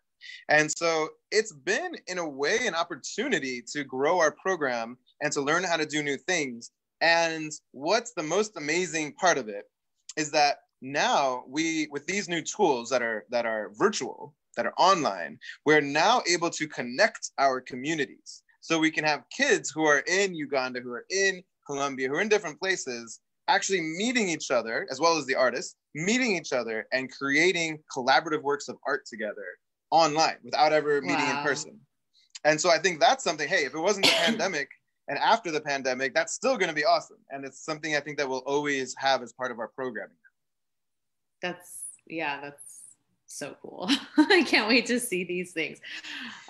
And 0.49 0.71
so 0.77 1.09
it's 1.31 1.51
been 1.51 1.95
in 2.07 2.17
a 2.17 2.27
way 2.27 2.59
an 2.65 2.75
opportunity 2.75 3.61
to 3.73 3.83
grow 3.83 4.19
our 4.19 4.31
program 4.31 4.97
and 5.21 5.31
to 5.33 5.41
learn 5.41 5.63
how 5.63 5.77
to 5.77 5.85
do 5.85 6.01
new 6.01 6.17
things. 6.17 6.71
And 7.01 7.51
what's 7.71 8.13
the 8.13 8.23
most 8.23 8.55
amazing 8.55 9.13
part 9.13 9.37
of 9.37 9.49
it 9.49 9.65
is 10.15 10.31
that 10.31 10.59
now 10.81 11.43
we 11.47 11.87
with 11.91 12.05
these 12.05 12.27
new 12.27 12.41
tools 12.41 12.89
that 12.89 13.01
are 13.01 13.25
that 13.29 13.45
are 13.45 13.71
virtual 13.75 14.35
that 14.57 14.65
are 14.65 14.73
online 14.77 15.39
we're 15.65 15.79
now 15.79 16.21
able 16.29 16.49
to 16.49 16.67
connect 16.67 17.31
our 17.39 17.61
communities. 17.61 18.43
So 18.59 18.79
we 18.79 18.91
can 18.91 19.05
have 19.05 19.23
kids 19.29 19.71
who 19.71 19.85
are 19.85 20.03
in 20.07 20.35
uganda 20.35 20.81
who 20.81 20.91
are 20.91 21.05
in 21.09 21.41
colombia 21.65 22.09
who 22.09 22.15
are 22.15 22.21
in 22.21 22.27
different 22.27 22.59
places 22.59 23.21
actually 23.47 23.81
meeting 23.81 24.29
each 24.29 24.51
other 24.51 24.87
as 24.91 24.99
well 24.99 25.17
as 25.17 25.25
the 25.25 25.35
artists 25.35 25.75
meeting 25.95 26.35
each 26.35 26.53
other 26.53 26.87
and 26.91 27.11
creating 27.11 27.79
collaborative 27.95 28.41
works 28.41 28.67
of 28.67 28.77
art 28.87 29.05
together 29.05 29.45
online 29.91 30.37
without 30.43 30.73
ever 30.73 31.01
meeting 31.01 31.27
in 31.27 31.37
person 31.43 31.79
and 32.45 32.59
so 32.59 32.69
i 32.69 32.77
think 32.77 32.99
that's 32.99 33.23
something 33.23 33.47
hey 33.47 33.65
if 33.65 33.73
it 33.73 33.79
wasn't 33.79 34.05
the 34.05 34.11
pandemic 34.11 34.69
and 35.09 35.19
after 35.19 35.51
the 35.51 35.61
pandemic 35.61 36.13
that's 36.13 36.33
still 36.33 36.57
going 36.57 36.69
to 36.69 36.75
be 36.75 36.85
awesome 36.85 37.17
and 37.29 37.45
it's 37.45 37.63
something 37.63 37.95
i 37.95 37.99
think 37.99 38.17
that 38.17 38.27
we'll 38.27 38.39
always 38.39 38.95
have 38.97 39.21
as 39.21 39.33
part 39.33 39.51
of 39.51 39.59
our 39.59 39.67
programming 39.67 40.15
That's 41.41 41.83
yeah, 42.07 42.39
that's 42.41 42.81
so 43.27 43.55
cool. 43.61 43.89
I 44.17 44.43
can't 44.45 44.67
wait 44.67 44.85
to 44.87 44.99
see 44.99 45.23
these 45.23 45.51
things. 45.51 45.79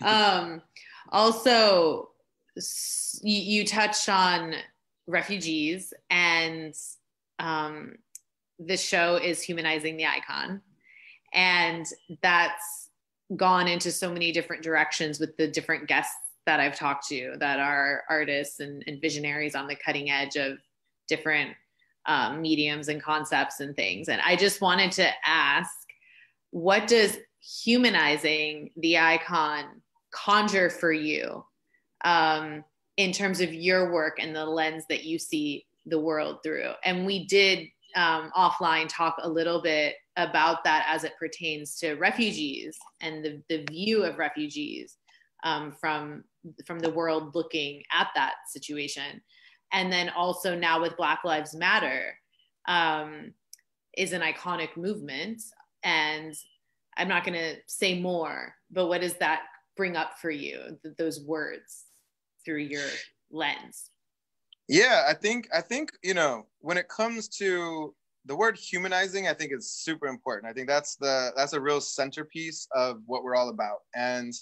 Um, 0.02 0.62
also, 1.10 2.10
you, 3.22 3.42
you 3.42 3.66
touched 3.66 4.10
on 4.10 4.56
refugees, 5.08 5.94
and 6.10 6.74
um, 7.40 7.96
the 8.60 8.78
show 8.78 9.16
is 9.16 9.42
humanizing 9.42 9.98
the 9.98 10.06
icon, 10.06 10.62
and 11.34 11.86
that's 12.22 12.90
gone 13.36 13.68
into 13.68 13.92
so 13.92 14.12
many 14.12 14.32
different 14.32 14.64
directions 14.64 15.20
with 15.20 15.36
the 15.38 15.48
different 15.48 15.88
guests 15.88 16.16
that 16.46 16.60
I've 16.60 16.76
talked 16.76 17.08
to 17.08 17.36
that 17.40 17.60
are 17.60 18.04
artists 18.10 18.60
and, 18.60 18.84
and 18.86 19.02
visionaries 19.02 19.56
on 19.56 19.68
the 19.68 19.76
cutting 19.76 20.10
edge 20.10 20.36
of 20.36 20.58
different 21.08 21.52
um, 22.06 22.42
mediums 22.42 22.90
and 22.90 23.02
concepts 23.02 23.60
and 23.60 23.76
things. 23.76 24.10
And 24.10 24.22
I 24.22 24.36
just 24.36 24.62
wanted 24.62 24.92
to 24.94 25.10
ask 25.26 25.72
what 26.52 26.88
does 26.88 27.18
humanizing 27.40 28.72
the 28.78 28.98
icon 28.98 29.82
conjure 30.12 30.70
for 30.70 30.92
you 30.92 31.44
um, 32.04 32.64
in 32.98 33.12
terms 33.12 33.42
of 33.42 33.54
your 33.54 33.92
work 33.92 34.18
and 34.20 34.36
the 34.36 34.46
lens 34.46 34.84
that 34.90 35.04
you 35.04 35.18
see 35.20 35.66
the 35.86 36.00
world 36.00 36.40
through? 36.44 36.72
And 36.84 37.06
we 37.06 37.26
did 37.26 37.68
um, 37.96 38.32
offline 38.36 38.88
talk 38.90 39.18
a 39.22 39.30
little 39.30 39.62
bit 39.62 39.96
about 40.18 40.64
that 40.64 40.86
as 40.88 41.04
it 41.04 41.14
pertains 41.18 41.76
to 41.80 41.96
refugees 41.96 42.78
and 43.02 43.24
the, 43.24 43.42
the 43.50 43.66
view 43.70 44.04
of 44.04 44.18
refugees 44.18 44.98
um, 45.44 45.72
from 45.80 46.24
from 46.66 46.80
the 46.80 46.92
world 46.92 47.34
looking 47.36 47.82
at 47.92 48.10
that 48.16 48.34
situation. 48.48 49.22
And 49.72 49.92
then 49.92 50.10
also 50.10 50.56
now 50.58 50.82
with 50.82 50.98
black 50.98 51.24
lives 51.24 51.56
matter 51.56 52.18
um, 52.68 53.34
is 53.98 54.14
an 54.14 54.22
iconic 54.22 54.76
movement. 54.78 55.42
And 55.84 56.36
i'm 56.98 57.08
not 57.08 57.24
going 57.24 57.38
to 57.38 57.56
say 57.68 58.00
more 58.00 58.54
but 58.72 58.88
what 58.88 59.02
does 59.02 59.16
that 59.16 59.44
bring 59.76 59.96
up 59.96 60.18
for 60.20 60.32
you 60.32 60.78
th- 60.84 60.96
those 60.98 61.22
words 61.26 61.86
through 62.46 62.60
your 62.60 62.88
lens? 63.32 63.90
Yeah 64.70 65.06
i 65.10 65.14
think 65.14 65.48
i 65.54 65.62
think 65.62 65.92
you 66.04 66.14
know 66.14 66.46
when 66.60 66.78
it 66.78 66.88
comes 66.88 67.28
to 67.28 67.94
the 68.26 68.36
word 68.36 68.58
humanizing 68.58 69.28
i 69.28 69.34
think 69.34 69.52
is 69.54 69.72
super 69.72 70.08
important. 70.08 70.50
I 70.50 70.54
think 70.54 70.68
that's 70.68 70.96
the 70.96 71.32
that's 71.36 71.54
a 71.54 71.62
real 71.62 71.82
centerpiece 71.82 72.68
of 72.74 73.02
what 73.06 73.24
we're 73.24 73.36
all 73.36 73.50
about. 73.50 73.80
And 73.96 74.34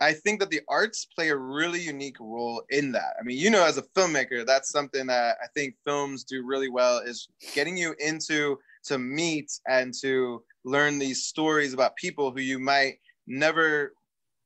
I 0.00 0.14
think 0.14 0.40
that 0.40 0.50
the 0.50 0.62
arts 0.68 1.06
play 1.14 1.28
a 1.28 1.36
really 1.36 1.80
unique 1.80 2.18
role 2.18 2.62
in 2.70 2.90
that. 2.92 3.14
I 3.20 3.22
mean, 3.22 3.38
you 3.38 3.50
know, 3.50 3.64
as 3.64 3.76
a 3.76 3.82
filmmaker, 3.82 4.46
that's 4.46 4.70
something 4.70 5.06
that 5.06 5.36
I 5.42 5.46
think 5.54 5.74
films 5.84 6.24
do 6.24 6.44
really 6.44 6.70
well 6.70 6.98
is 6.98 7.28
getting 7.54 7.76
you 7.76 7.94
into 7.98 8.58
to 8.84 8.98
meet 8.98 9.52
and 9.68 9.92
to 10.00 10.42
learn 10.64 10.98
these 10.98 11.26
stories 11.26 11.74
about 11.74 11.96
people 11.96 12.30
who 12.30 12.40
you 12.40 12.58
might 12.58 12.94
never 13.26 13.92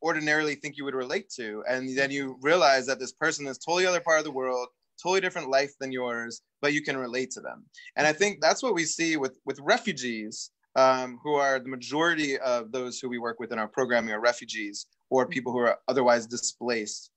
ordinarily 0.04 0.54
think 0.54 0.76
you 0.76 0.84
would 0.84 0.94
relate 0.94 1.30
to. 1.30 1.64
And 1.68 1.88
then 1.96 2.10
mm-hmm. 2.10 2.12
you 2.12 2.38
realize 2.42 2.86
that 2.86 3.00
this 3.00 3.12
person 3.12 3.46
is 3.46 3.58
totally 3.58 3.86
other 3.86 4.00
part 4.00 4.18
of 4.18 4.24
the 4.24 4.30
world, 4.30 4.68
totally 5.02 5.20
different 5.20 5.48
life 5.48 5.72
than 5.80 5.90
yours, 5.90 6.42
but 6.60 6.74
you 6.74 6.82
can 6.82 6.96
relate 6.96 7.30
to 7.32 7.40
them. 7.40 7.64
And 7.96 8.06
I 8.06 8.10
mm-hmm. 8.10 8.18
think 8.18 8.40
that's 8.40 8.62
what 8.62 8.74
we 8.74 8.84
see 8.84 9.16
with 9.16 9.38
with 9.44 9.58
refugees 9.60 10.50
um, 10.76 11.18
who 11.22 11.34
are 11.34 11.58
the 11.58 11.68
majority 11.68 12.38
of 12.38 12.72
those 12.72 13.00
who 13.00 13.08
we 13.08 13.18
work 13.18 13.40
with 13.40 13.52
in 13.52 13.58
our 13.58 13.68
programming 13.68 14.12
are 14.12 14.20
refugees 14.20 14.86
or 15.10 15.24
mm-hmm. 15.24 15.32
people 15.32 15.52
who 15.52 15.58
are 15.58 15.78
otherwise 15.88 16.26
displaced. 16.26 17.10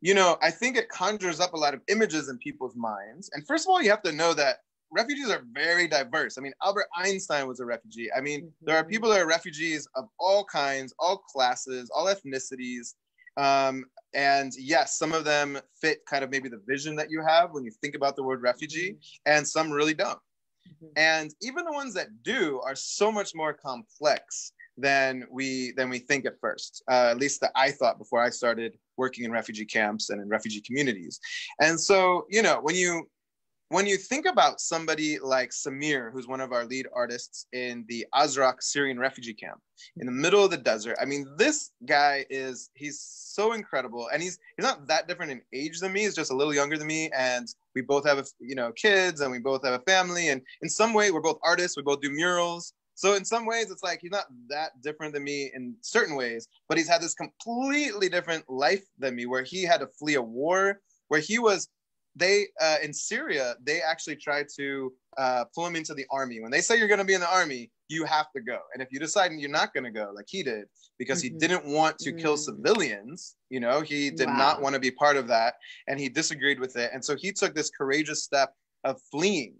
You 0.00 0.14
know, 0.14 0.36
I 0.42 0.50
think 0.50 0.76
it 0.76 0.90
conjures 0.90 1.40
up 1.40 1.54
a 1.54 1.56
lot 1.58 1.74
of 1.74 1.80
images 1.88 2.28
in 2.28 2.36
people's 2.38 2.76
minds. 2.76 3.30
And 3.32 3.46
first 3.46 3.66
of 3.66 3.70
all, 3.70 3.82
you 3.82 3.90
have 3.90 4.02
to 4.02 4.12
know 4.12 4.34
that 4.34 4.58
refugees 4.94 5.30
are 5.30 5.42
very 5.52 5.86
diverse. 5.88 6.38
I 6.38 6.40
mean, 6.40 6.52
Albert 6.64 6.86
Einstein 6.96 7.46
was 7.46 7.60
a 7.60 7.64
refugee. 7.64 8.10
I 8.16 8.20
mean, 8.20 8.40
mm-hmm. 8.40 8.66
there 8.66 8.76
are 8.76 8.84
people 8.84 9.10
that 9.10 9.20
are 9.20 9.26
refugees 9.26 9.86
of 9.96 10.04
all 10.18 10.44
kinds, 10.44 10.94
all 10.98 11.18
classes, 11.18 11.90
all 11.94 12.06
ethnicities. 12.06 12.94
Um, 13.36 13.84
and 14.14 14.52
yes, 14.56 14.96
some 14.96 15.12
of 15.12 15.24
them 15.24 15.58
fit 15.80 16.06
kind 16.06 16.22
of 16.22 16.30
maybe 16.30 16.48
the 16.48 16.62
vision 16.66 16.94
that 16.96 17.10
you 17.10 17.22
have 17.22 17.50
when 17.50 17.64
you 17.64 17.72
think 17.72 17.96
about 17.96 18.14
the 18.14 18.22
word 18.22 18.42
refugee, 18.42 18.92
mm-hmm. 18.92 19.32
and 19.36 19.46
some 19.46 19.70
really 19.70 19.94
don't. 19.94 20.18
Mm-hmm. 20.68 20.86
And 20.96 21.34
even 21.42 21.64
the 21.64 21.72
ones 21.72 21.94
that 21.94 22.22
do 22.22 22.60
are 22.64 22.76
so 22.76 23.10
much 23.10 23.34
more 23.34 23.52
complex 23.52 24.52
than 24.76 25.24
we 25.30 25.72
than 25.76 25.88
we 25.88 25.98
think 25.98 26.26
at 26.26 26.40
first. 26.40 26.82
Uh, 26.90 27.08
at 27.10 27.18
least 27.18 27.40
that 27.40 27.52
I 27.54 27.70
thought 27.70 27.98
before 27.98 28.22
I 28.22 28.30
started 28.30 28.76
working 28.96 29.24
in 29.24 29.32
refugee 29.32 29.64
camps 29.64 30.10
and 30.10 30.20
in 30.20 30.28
refugee 30.28 30.60
communities. 30.60 31.20
And 31.60 31.80
so, 31.80 32.26
you 32.28 32.42
know, 32.42 32.60
when 32.60 32.76
you 32.76 33.08
when 33.74 33.88
you 33.88 33.96
think 33.96 34.24
about 34.24 34.60
somebody 34.60 35.18
like 35.18 35.50
Samir, 35.50 36.12
who's 36.12 36.28
one 36.28 36.40
of 36.40 36.52
our 36.52 36.64
lead 36.64 36.86
artists 36.94 37.46
in 37.52 37.84
the 37.88 38.06
Azraq 38.14 38.62
Syrian 38.62 39.00
refugee 39.00 39.34
camp 39.34 39.60
in 39.96 40.06
the 40.06 40.12
middle 40.12 40.44
of 40.44 40.52
the 40.52 40.56
desert, 40.56 40.96
I 41.02 41.04
mean, 41.06 41.26
this 41.36 41.72
guy 41.84 42.24
is 42.30 42.70
he's 42.74 43.00
so 43.00 43.52
incredible, 43.52 44.08
and 44.12 44.22
he's 44.22 44.38
he's 44.56 44.64
not 44.64 44.86
that 44.86 45.08
different 45.08 45.32
in 45.32 45.42
age 45.52 45.80
than 45.80 45.92
me. 45.92 46.02
He's 46.02 46.14
just 46.14 46.30
a 46.30 46.36
little 46.36 46.54
younger 46.54 46.78
than 46.78 46.86
me, 46.86 47.10
and 47.16 47.48
we 47.74 47.82
both 47.82 48.06
have 48.06 48.24
you 48.38 48.54
know 48.54 48.70
kids, 48.70 49.20
and 49.22 49.32
we 49.32 49.40
both 49.40 49.64
have 49.64 49.74
a 49.74 49.84
family, 49.90 50.28
and 50.28 50.40
in 50.62 50.68
some 50.68 50.94
way, 50.94 51.10
we're 51.10 51.20
both 51.20 51.40
artists. 51.42 51.76
We 51.76 51.82
both 51.82 52.00
do 52.00 52.10
murals. 52.10 52.74
So 52.94 53.14
in 53.14 53.24
some 53.24 53.44
ways, 53.44 53.72
it's 53.72 53.82
like 53.82 53.98
he's 54.02 54.12
not 54.12 54.26
that 54.50 54.80
different 54.82 55.14
than 55.14 55.24
me 55.24 55.50
in 55.52 55.74
certain 55.80 56.14
ways, 56.14 56.46
but 56.68 56.78
he's 56.78 56.88
had 56.88 57.02
this 57.02 57.14
completely 57.14 58.08
different 58.08 58.48
life 58.48 58.84
than 59.00 59.16
me, 59.16 59.26
where 59.26 59.42
he 59.42 59.64
had 59.64 59.80
to 59.80 59.88
flee 59.88 60.14
a 60.14 60.22
war, 60.22 60.80
where 61.08 61.20
he 61.20 61.40
was. 61.40 61.68
They 62.16 62.46
uh, 62.60 62.76
in 62.82 62.92
Syria, 62.92 63.56
they 63.62 63.80
actually 63.80 64.16
try 64.16 64.44
to 64.56 64.92
uh, 65.18 65.44
pull 65.54 65.66
him 65.66 65.76
into 65.76 65.94
the 65.94 66.06
army. 66.10 66.40
When 66.40 66.50
they 66.50 66.60
say 66.60 66.78
you're 66.78 66.88
going 66.88 66.98
to 66.98 67.04
be 67.04 67.14
in 67.14 67.20
the 67.20 67.32
army, 67.32 67.70
you 67.88 68.04
have 68.04 68.30
to 68.36 68.40
go. 68.40 68.58
And 68.72 68.82
if 68.82 68.88
you 68.92 68.98
decide 68.98 69.32
you're 69.32 69.50
not 69.50 69.74
going 69.74 69.84
to 69.84 69.90
go, 69.90 70.12
like 70.14 70.26
he 70.28 70.42
did, 70.42 70.64
because 70.98 71.22
mm-hmm. 71.22 71.34
he 71.34 71.38
didn't 71.38 71.66
want 71.66 71.98
to 71.98 72.10
mm-hmm. 72.10 72.18
kill 72.20 72.36
civilians, 72.36 73.36
you 73.50 73.60
know, 73.60 73.80
he 73.80 74.10
did 74.10 74.28
wow. 74.28 74.36
not 74.36 74.62
want 74.62 74.74
to 74.74 74.80
be 74.80 74.90
part 74.90 75.16
of 75.16 75.26
that, 75.28 75.54
and 75.88 75.98
he 75.98 76.08
disagreed 76.08 76.60
with 76.60 76.76
it. 76.76 76.90
And 76.92 77.04
so 77.04 77.16
he 77.16 77.32
took 77.32 77.54
this 77.54 77.70
courageous 77.70 78.22
step 78.22 78.54
of 78.84 79.00
fleeing 79.10 79.54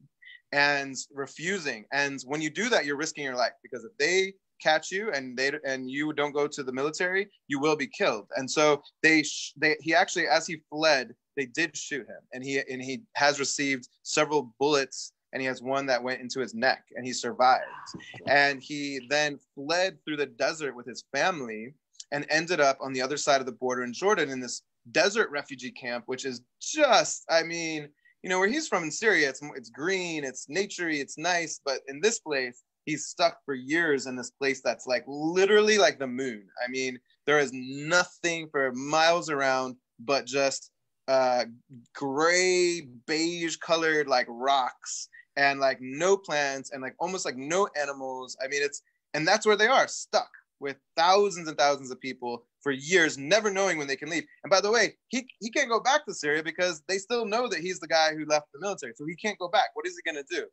and 0.52 0.94
refusing. 1.12 1.84
And 1.92 2.20
when 2.26 2.40
you 2.40 2.50
do 2.50 2.68
that, 2.68 2.84
you're 2.84 2.96
risking 2.96 3.24
your 3.24 3.36
life 3.36 3.52
because 3.62 3.84
if 3.84 3.96
they 3.98 4.34
catch 4.62 4.90
you 4.90 5.11
and 5.12 5.36
they 5.36 5.52
and 5.66 5.90
you 5.90 6.12
don't 6.12 6.32
go 6.32 6.46
to 6.46 6.62
the 6.62 6.72
military, 6.72 7.28
you 7.48 7.59
will 7.59 7.76
be 7.76 7.88
killed. 7.88 8.28
And 8.36 8.50
so 8.50 8.82
they 9.02 9.24
they 9.57 9.76
he 9.80 9.94
actually 9.94 10.28
as 10.28 10.46
he 10.46 10.62
fled, 10.70 11.14
they 11.37 11.47
did 11.47 11.76
shoot 11.76 12.07
him, 12.07 12.20
and 12.32 12.45
he 12.45 12.61
and 12.70 12.82
he 12.82 13.03
has 13.14 13.39
received 13.39 13.89
several 14.03 14.55
bullets. 14.59 15.12
And 15.32 15.41
he 15.41 15.49
has 15.49 15.61
one 15.61 15.85
that 15.87 16.01
went 16.01 16.20
into 16.20 16.39
his 16.39 16.55
neck, 16.55 16.85
and 16.95 17.05
he 17.05 17.12
survived. 17.12 17.64
And 18.28 18.62
he 18.62 19.01
then 19.11 19.41
fled 19.57 19.99
through 20.05 20.18
the 20.18 20.26
desert 20.26 20.76
with 20.76 20.87
his 20.87 21.03
family, 21.12 21.74
and 22.12 22.24
ended 22.30 22.61
up 22.61 22.78
on 22.80 22.93
the 22.93 23.03
other 23.03 23.16
side 23.16 23.41
of 23.41 23.47
the 23.47 23.51
border 23.51 23.82
in 23.82 23.93
Jordan 23.93 24.30
in 24.30 24.39
this 24.39 24.62
desert 24.93 25.28
refugee 25.30 25.72
camp, 25.72 26.05
which 26.07 26.24
is 26.24 26.43
just, 26.61 27.24
I 27.28 27.43
mean, 27.43 27.89
you 28.22 28.30
know, 28.30 28.39
where 28.39 28.49
he's 28.49 28.68
from 28.68 28.85
in 28.85 28.93
Syria, 28.93 29.28
it's 29.28 29.43
it's 29.57 29.70
green, 29.70 30.22
it's 30.22 30.47
naturey, 30.47 31.01
it's 31.01 31.18
nice, 31.18 31.61
but 31.64 31.80
in 31.89 32.01
this 32.01 32.20
place, 32.20 32.62
he's 32.85 33.07
stuck 33.07 33.39
for 33.45 33.55
years 33.55 34.07
in 34.07 34.14
this 34.14 34.30
place 34.30 34.61
that's 34.62 34.87
like 34.87 35.05
literally 35.09 35.78
like 35.78 35.99
the 35.99 36.07
moon. 36.07 36.47
I 36.64 36.70
mean, 36.70 36.99
there 37.26 37.41
is 37.41 37.51
nothing 37.53 38.49
for 38.51 38.72
miles 38.72 39.30
around 39.30 39.76
but 39.99 40.26
just 40.26 40.70
uh, 41.09 41.44
gray, 41.94 42.82
beige 43.07 43.57
colored 43.57 44.09
like 44.09 44.26
rocks 44.28 45.09
and 45.36 45.61
like 45.61 45.78
no 45.80 46.16
plants 46.16 46.70
and 46.72 46.82
like 46.82 46.94
almost 46.98 47.24
like 47.24 47.36
no 47.36 47.68
animals. 47.80 48.36
I 48.42 48.48
mean, 48.48 48.62
it's 48.62 48.82
and 49.14 49.26
that's 49.26 49.46
where 49.46 49.57
they 49.57 49.66
are 49.66 49.88
stuck 49.88 50.30
with 50.61 50.76
thousands 50.96 51.48
and 51.48 51.59
thousands 51.59 51.90
of 51.90 52.00
people 52.00 52.44
for 52.62 52.72
years, 52.72 53.18
never 53.18 53.50
knowing 53.50 53.76
when 53.76 53.86
they 53.86 53.96
can 53.96 54.09
leave. 54.09 54.24
And 54.42 54.50
by 54.50 54.61
the 54.61 54.70
way, 54.70 54.94
he, 55.09 55.26
he 55.40 55.50
can't 55.50 55.68
go 55.68 55.78
back 55.78 56.07
to 56.07 56.14
Syria 56.14 56.42
because 56.42 56.82
they 56.88 56.98
still 56.98 57.26
know 57.26 57.48
that 57.48 57.61
he's 57.61 57.78
the 57.78 57.86
guy 57.86 58.14
who 58.14 58.24
left 58.24 58.48
the 58.52 58.61
military. 58.61 58.94
So 58.96 59.05
he 59.07 59.14
can't 59.14 59.38
go 59.38 59.48
back. 59.48 59.68
What 59.74 59.86
is 59.86 59.94
he 59.94 60.11
gonna 60.11 60.24
do? 60.28 60.46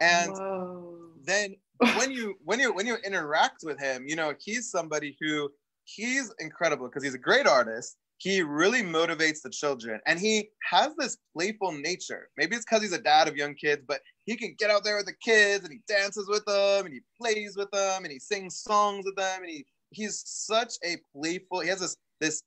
And 0.00 0.32
Whoa. 0.32 1.10
then 1.24 1.54
when 1.96 2.10
you 2.10 2.34
when 2.44 2.58
you 2.58 2.74
when 2.74 2.86
you 2.86 2.96
interact 3.06 3.58
with 3.62 3.78
him, 3.80 4.04
you 4.06 4.16
know, 4.16 4.34
he's 4.38 4.70
somebody 4.70 5.16
who 5.20 5.48
he's 5.84 6.32
incredible 6.40 6.88
because 6.88 7.04
he's 7.04 7.14
a 7.14 7.18
great 7.18 7.46
artist. 7.46 7.96
He 8.18 8.42
really 8.42 8.82
motivates 8.82 9.42
the 9.42 9.50
children 9.50 10.00
and 10.06 10.18
he 10.18 10.50
has 10.70 10.94
this 10.96 11.16
playful 11.34 11.72
nature. 11.72 12.28
Maybe 12.36 12.56
it's 12.56 12.64
because 12.64 12.82
he's 12.82 12.92
a 12.92 13.00
dad 13.00 13.28
of 13.28 13.36
young 13.36 13.54
kids, 13.54 13.82
but 13.86 14.00
he 14.24 14.36
can 14.36 14.54
get 14.58 14.70
out 14.70 14.84
there 14.84 14.96
with 14.96 15.06
the 15.06 15.14
kids 15.24 15.64
and 15.64 15.72
he 15.72 15.80
dances 15.86 16.28
with 16.28 16.44
them 16.44 16.86
and 16.86 16.94
he 16.94 17.00
plays 17.20 17.56
with 17.56 17.70
them 17.70 18.04
and 18.04 18.12
he 18.12 18.18
sings 18.18 18.60
songs 18.60 19.04
with 19.04 19.16
them 19.16 19.42
and 19.42 19.50
he 19.50 19.64
he's 19.90 20.22
such 20.26 20.74
a 20.84 20.96
playful. 21.14 21.60
He 21.60 21.68
has 21.68 21.80
this 21.80 21.96
this 22.20 22.42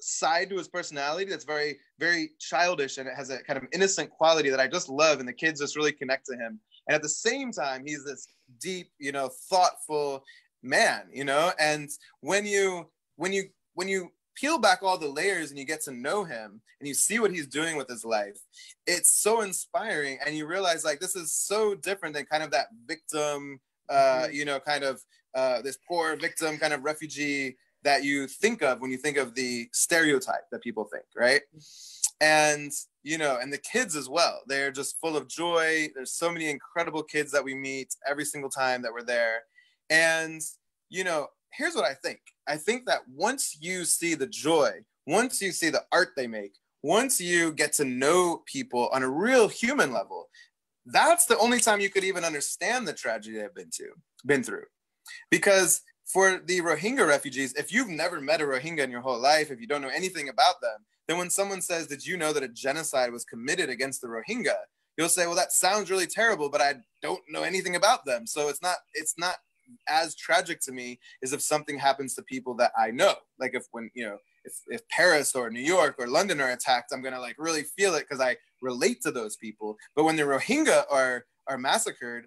side 0.00 0.50
to 0.50 0.58
his 0.58 0.68
personality 0.68 1.30
that's 1.30 1.46
very 1.46 1.78
very 1.98 2.30
childish 2.38 2.98
and 2.98 3.08
it 3.08 3.14
has 3.16 3.30
a 3.30 3.42
kind 3.44 3.56
of 3.56 3.64
innocent 3.72 4.10
quality 4.10 4.50
that 4.50 4.60
I 4.60 4.68
just 4.68 4.90
love 4.90 5.20
and 5.20 5.28
the 5.28 5.32
kids 5.32 5.60
just 5.60 5.76
really 5.76 5.92
connect 5.92 6.26
to 6.26 6.34
him. 6.34 6.60
And 6.86 6.94
at 6.94 7.02
the 7.02 7.08
same 7.08 7.50
time, 7.50 7.84
he's 7.86 8.04
this 8.04 8.26
deep, 8.60 8.90
you 8.98 9.12
know, 9.12 9.30
thoughtful 9.50 10.22
man, 10.62 11.08
you 11.12 11.24
know. 11.24 11.52
And 11.58 11.88
when 12.20 12.46
you 12.46 12.90
when 13.16 13.32
you 13.32 13.44
when 13.74 13.88
you 13.88 14.10
peel 14.36 14.58
back 14.58 14.82
all 14.82 14.98
the 14.98 15.08
layers 15.08 15.50
and 15.50 15.58
you 15.58 15.64
get 15.64 15.82
to 15.82 15.90
know 15.90 16.24
him 16.24 16.60
and 16.80 16.86
you 16.86 16.94
see 16.94 17.18
what 17.18 17.32
he's 17.32 17.46
doing 17.46 17.76
with 17.76 17.88
his 17.88 18.04
life, 18.04 18.38
it's 18.86 19.10
so 19.10 19.40
inspiring. 19.40 20.18
And 20.24 20.36
you 20.36 20.46
realize 20.46 20.84
like 20.84 21.00
this 21.00 21.16
is 21.16 21.32
so 21.32 21.74
different 21.74 22.14
than 22.14 22.26
kind 22.26 22.42
of 22.42 22.50
that 22.52 22.68
victim, 22.86 23.60
uh, 23.88 23.94
mm-hmm. 23.94 24.34
you 24.34 24.44
know, 24.44 24.60
kind 24.60 24.84
of 24.84 25.02
uh, 25.34 25.62
this 25.62 25.78
poor 25.88 26.16
victim 26.16 26.58
kind 26.58 26.72
of 26.72 26.84
refugee 26.84 27.56
that 27.82 28.04
you 28.04 28.26
think 28.26 28.62
of 28.62 28.80
when 28.80 28.90
you 28.90 28.96
think 28.96 29.16
of 29.16 29.34
the 29.34 29.68
stereotype 29.72 30.48
that 30.50 30.62
people 30.62 30.84
think, 30.84 31.04
right? 31.16 31.42
And 32.20 32.72
you 33.02 33.18
know, 33.18 33.38
and 33.40 33.52
the 33.52 33.58
kids 33.58 33.94
as 33.94 34.08
well. 34.08 34.40
They're 34.48 34.72
just 34.72 34.98
full 35.00 35.16
of 35.16 35.28
joy. 35.28 35.88
There's 35.94 36.12
so 36.12 36.32
many 36.32 36.50
incredible 36.50 37.04
kids 37.04 37.30
that 37.32 37.44
we 37.44 37.54
meet 37.54 37.94
every 38.08 38.24
single 38.24 38.50
time 38.50 38.82
that 38.82 38.92
we're 38.92 39.04
there. 39.04 39.42
And 39.90 40.40
you 40.88 41.04
know, 41.04 41.28
here's 41.56 41.74
what 41.74 41.84
I 41.84 41.94
think. 41.94 42.20
I 42.48 42.56
think 42.56 42.86
that 42.86 43.00
once 43.12 43.56
you 43.60 43.84
see 43.84 44.14
the 44.14 44.26
joy, 44.26 44.70
once 45.06 45.40
you 45.40 45.52
see 45.52 45.70
the 45.70 45.84
art 45.92 46.10
they 46.16 46.26
make, 46.26 46.54
once 46.82 47.20
you 47.20 47.52
get 47.52 47.72
to 47.74 47.84
know 47.84 48.42
people 48.46 48.88
on 48.92 49.02
a 49.02 49.08
real 49.08 49.48
human 49.48 49.92
level, 49.92 50.28
that's 50.86 51.26
the 51.26 51.38
only 51.38 51.58
time 51.58 51.80
you 51.80 51.90
could 51.90 52.04
even 52.04 52.24
understand 52.24 52.86
the 52.86 52.92
tragedy 52.92 53.38
they've 53.38 53.54
been 53.54 53.70
to, 53.72 53.88
been 54.24 54.42
through. 54.42 54.64
Because 55.30 55.82
for 56.06 56.40
the 56.44 56.60
Rohingya 56.60 57.06
refugees, 57.06 57.52
if 57.54 57.72
you've 57.72 57.88
never 57.88 58.20
met 58.20 58.40
a 58.40 58.44
Rohingya 58.44 58.84
in 58.84 58.90
your 58.90 59.00
whole 59.00 59.18
life, 59.18 59.50
if 59.50 59.60
you 59.60 59.66
don't 59.66 59.82
know 59.82 59.88
anything 59.88 60.28
about 60.28 60.60
them, 60.60 60.84
then 61.08 61.18
when 61.18 61.30
someone 61.30 61.60
says, 61.60 61.86
Did 61.86 62.06
you 62.06 62.16
know 62.16 62.32
that 62.32 62.42
a 62.42 62.48
genocide 62.48 63.12
was 63.12 63.24
committed 63.24 63.68
against 63.68 64.00
the 64.00 64.08
Rohingya? 64.08 64.56
You'll 64.96 65.08
say, 65.08 65.26
Well, 65.26 65.36
that 65.36 65.52
sounds 65.52 65.90
really 65.90 66.06
terrible, 66.06 66.48
but 66.48 66.60
I 66.60 66.74
don't 67.02 67.22
know 67.28 67.42
anything 67.42 67.74
about 67.74 68.04
them. 68.04 68.26
So 68.26 68.48
it's 68.48 68.62
not, 68.62 68.76
it's 68.94 69.14
not 69.18 69.36
as 69.88 70.14
tragic 70.14 70.60
to 70.62 70.72
me 70.72 70.98
is 71.22 71.32
if 71.32 71.42
something 71.42 71.78
happens 71.78 72.14
to 72.14 72.22
people 72.22 72.54
that 72.56 72.72
I 72.78 72.90
know. 72.90 73.14
Like 73.38 73.54
if 73.54 73.64
when, 73.72 73.90
you 73.94 74.04
know, 74.04 74.18
if, 74.44 74.54
if 74.68 74.88
Paris 74.88 75.34
or 75.34 75.50
New 75.50 75.60
York 75.60 75.96
or 75.98 76.06
London 76.06 76.40
are 76.40 76.50
attacked, 76.50 76.92
I'm 76.92 77.02
gonna 77.02 77.20
like 77.20 77.36
really 77.38 77.62
feel 77.62 77.94
it 77.94 78.06
because 78.08 78.20
I 78.20 78.36
relate 78.62 79.02
to 79.02 79.10
those 79.10 79.36
people. 79.36 79.76
But 79.94 80.04
when 80.04 80.16
the 80.16 80.22
Rohingya 80.22 80.84
are 80.90 81.24
are 81.48 81.58
massacred, 81.58 82.26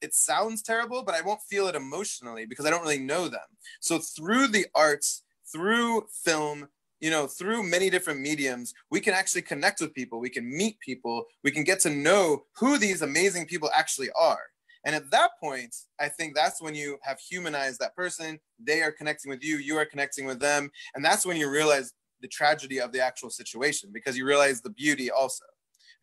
it 0.00 0.14
sounds 0.14 0.62
terrible, 0.62 1.02
but 1.02 1.14
I 1.14 1.22
won't 1.22 1.40
feel 1.48 1.66
it 1.66 1.74
emotionally 1.74 2.46
because 2.46 2.66
I 2.66 2.70
don't 2.70 2.82
really 2.82 2.98
know 2.98 3.28
them. 3.28 3.40
So 3.80 3.98
through 3.98 4.48
the 4.48 4.66
arts, 4.74 5.24
through 5.50 6.06
film, 6.24 6.68
you 7.00 7.10
know, 7.10 7.26
through 7.26 7.62
many 7.62 7.90
different 7.90 8.20
mediums, 8.20 8.74
we 8.90 9.00
can 9.00 9.14
actually 9.14 9.42
connect 9.42 9.80
with 9.80 9.94
people. 9.94 10.20
We 10.20 10.30
can 10.30 10.48
meet 10.48 10.78
people. 10.80 11.24
We 11.44 11.50
can 11.50 11.64
get 11.64 11.80
to 11.80 11.90
know 11.90 12.44
who 12.56 12.78
these 12.78 13.02
amazing 13.02 13.46
people 13.46 13.70
actually 13.74 14.10
are. 14.18 14.40
And 14.84 14.94
at 14.94 15.10
that 15.10 15.32
point, 15.40 15.74
I 16.00 16.08
think 16.08 16.34
that's 16.34 16.62
when 16.62 16.74
you 16.74 16.98
have 17.02 17.18
humanized 17.18 17.80
that 17.80 17.94
person. 17.94 18.38
They 18.58 18.82
are 18.82 18.92
connecting 18.92 19.30
with 19.30 19.42
you, 19.42 19.56
you 19.56 19.76
are 19.76 19.84
connecting 19.84 20.26
with 20.26 20.40
them. 20.40 20.70
And 20.94 21.04
that's 21.04 21.26
when 21.26 21.36
you 21.36 21.50
realize 21.50 21.92
the 22.20 22.28
tragedy 22.28 22.80
of 22.80 22.92
the 22.92 23.00
actual 23.00 23.30
situation 23.30 23.90
because 23.92 24.16
you 24.16 24.26
realize 24.26 24.60
the 24.60 24.70
beauty 24.70 25.10
also. 25.10 25.44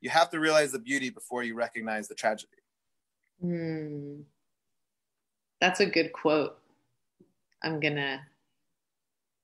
You 0.01 0.09
have 0.09 0.30
to 0.32 0.39
realize 0.39 0.71
the 0.71 0.80
beauty 0.80 1.09
before 1.09 1.43
you 1.43 1.55
recognize 1.55 2.07
the 2.07 2.15
tragedy. 2.15 2.51
Hmm. 3.41 4.21
That's 5.61 5.80
a 5.80 5.86
good 5.86 6.13
quote. 6.13 6.57
I'm 7.63 7.80
going 7.80 7.95
to 7.95 8.19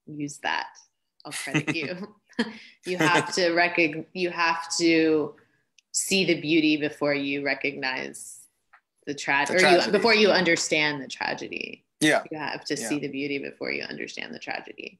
use 0.06 0.38
that. 0.40 0.68
I'll 1.26 1.32
credit 1.32 1.76
you. 1.76 2.16
you 2.86 2.98
have 2.98 3.34
to 3.36 3.52
recognize, 3.54 4.06
you 4.14 4.30
have 4.30 4.66
to 4.78 5.36
see 5.92 6.26
the 6.26 6.40
beauty 6.40 6.78
before 6.78 7.14
you 7.14 7.44
recognize 7.46 8.41
the, 9.06 9.14
tra- 9.14 9.46
the 9.48 9.60
tragedy, 9.60 9.84
or 9.84 9.86
you, 9.86 9.92
before 9.92 10.14
you 10.14 10.30
understand 10.30 11.02
the 11.02 11.08
tragedy. 11.08 11.84
Yeah, 12.00 12.24
you 12.32 12.38
have 12.38 12.66
to 12.66 12.76
yeah. 12.76 12.88
see 12.88 13.00
the 13.00 13.08
beauty 13.08 13.38
before 13.38 13.72
you 13.72 13.84
understand 13.84 14.34
the 14.34 14.40
tragedy. 14.40 15.00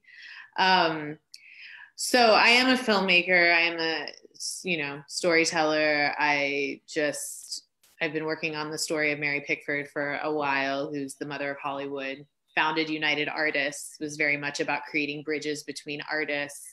Um, 0.56 1.18
so 1.96 2.32
I 2.32 2.48
am 2.48 2.68
a 2.68 2.78
filmmaker. 2.78 3.54
I 3.54 3.60
am 3.60 3.78
a 3.78 4.08
you 4.62 4.78
know 4.78 5.02
storyteller. 5.08 6.14
I 6.18 6.80
just 6.88 7.64
I've 8.00 8.12
been 8.12 8.24
working 8.24 8.56
on 8.56 8.70
the 8.70 8.78
story 8.78 9.12
of 9.12 9.18
Mary 9.18 9.44
Pickford 9.46 9.88
for 9.88 10.18
a 10.22 10.32
while, 10.32 10.92
who's 10.92 11.14
the 11.14 11.26
mother 11.26 11.50
of 11.50 11.58
Hollywood. 11.58 12.26
Founded 12.54 12.90
United 12.90 13.28
Artists 13.28 13.96
was 14.00 14.16
very 14.16 14.36
much 14.36 14.60
about 14.60 14.82
creating 14.90 15.22
bridges 15.22 15.62
between 15.62 16.02
artists, 16.10 16.66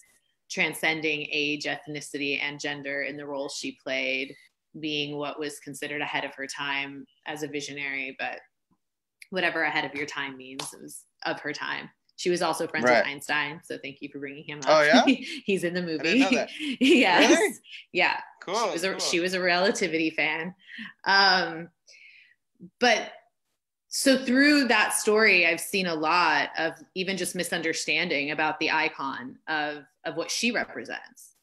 transcending 0.49 1.27
age, 1.31 1.65
ethnicity, 1.65 2.41
and 2.41 2.59
gender 2.59 3.03
in 3.03 3.15
the 3.15 3.25
roles 3.25 3.55
she 3.55 3.77
played 3.81 4.35
being 4.79 5.17
what 5.17 5.39
was 5.39 5.59
considered 5.59 6.01
ahead 6.01 6.25
of 6.25 6.33
her 6.35 6.47
time 6.47 7.05
as 7.25 7.43
a 7.43 7.47
visionary, 7.47 8.15
but 8.19 8.39
whatever 9.29 9.63
ahead 9.63 9.85
of 9.85 9.93
your 9.93 10.05
time 10.05 10.37
means, 10.37 10.73
it 10.73 10.81
was 10.81 11.05
of 11.25 11.39
her 11.41 11.53
time. 11.53 11.89
She 12.15 12.29
was 12.29 12.41
also 12.41 12.67
friends 12.67 12.85
right. 12.85 12.97
with 12.97 13.07
Einstein, 13.07 13.61
so 13.63 13.77
thank 13.81 14.01
you 14.01 14.09
for 14.11 14.19
bringing 14.19 14.43
him 14.43 14.59
up. 14.59 14.65
Oh 14.67 14.81
yeah, 14.81 15.03
he's 15.45 15.63
in 15.63 15.73
the 15.73 15.81
movie. 15.81 16.25
yes, 16.81 17.29
really? 17.29 17.55
yeah. 17.93 18.17
Cool. 18.41 18.55
She 18.55 18.71
was 18.71 18.83
a 18.83 18.89
cool. 18.91 18.99
she 18.99 19.19
was 19.21 19.33
a 19.33 19.41
relativity 19.41 20.09
fan, 20.09 20.53
um, 21.05 21.69
but 22.81 23.11
so 23.87 24.17
through 24.17 24.67
that 24.67 24.93
story, 24.93 25.47
I've 25.47 25.61
seen 25.61 25.87
a 25.87 25.95
lot 25.95 26.49
of 26.57 26.73
even 26.93 27.15
just 27.15 27.35
misunderstanding 27.35 28.31
about 28.31 28.59
the 28.59 28.69
icon 28.69 29.37
of 29.47 29.85
of 30.03 30.17
what 30.17 30.29
she 30.29 30.51
represents. 30.51 31.35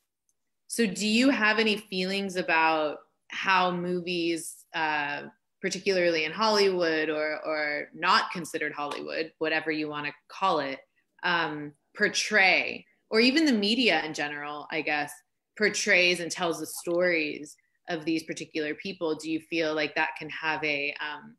So, 0.68 0.84
do 0.84 1.06
you 1.06 1.30
have 1.30 1.58
any 1.58 1.76
feelings 1.76 2.36
about 2.36 2.98
how 3.28 3.70
movies, 3.70 4.64
uh, 4.74 5.22
particularly 5.60 6.24
in 6.24 6.32
Hollywood 6.32 7.08
or, 7.08 7.40
or 7.44 7.88
not 7.94 8.30
considered 8.30 8.72
Hollywood, 8.72 9.32
whatever 9.38 9.70
you 9.70 9.88
want 9.88 10.06
to 10.06 10.12
call 10.28 10.60
it, 10.60 10.78
um, 11.22 11.72
portray, 11.96 12.84
or 13.10 13.20
even 13.20 13.44
the 13.44 13.52
media 13.52 14.04
in 14.04 14.14
general, 14.14 14.66
I 14.70 14.82
guess, 14.82 15.12
portrays 15.56 16.20
and 16.20 16.30
tells 16.30 16.60
the 16.60 16.66
stories 16.66 17.56
of 17.88 18.04
these 18.04 18.24
particular 18.24 18.74
people. 18.74 19.14
Do 19.14 19.30
you 19.30 19.40
feel 19.40 19.74
like 19.74 19.94
that 19.94 20.10
can 20.18 20.28
have 20.30 20.62
a, 20.62 20.94
um, 21.00 21.36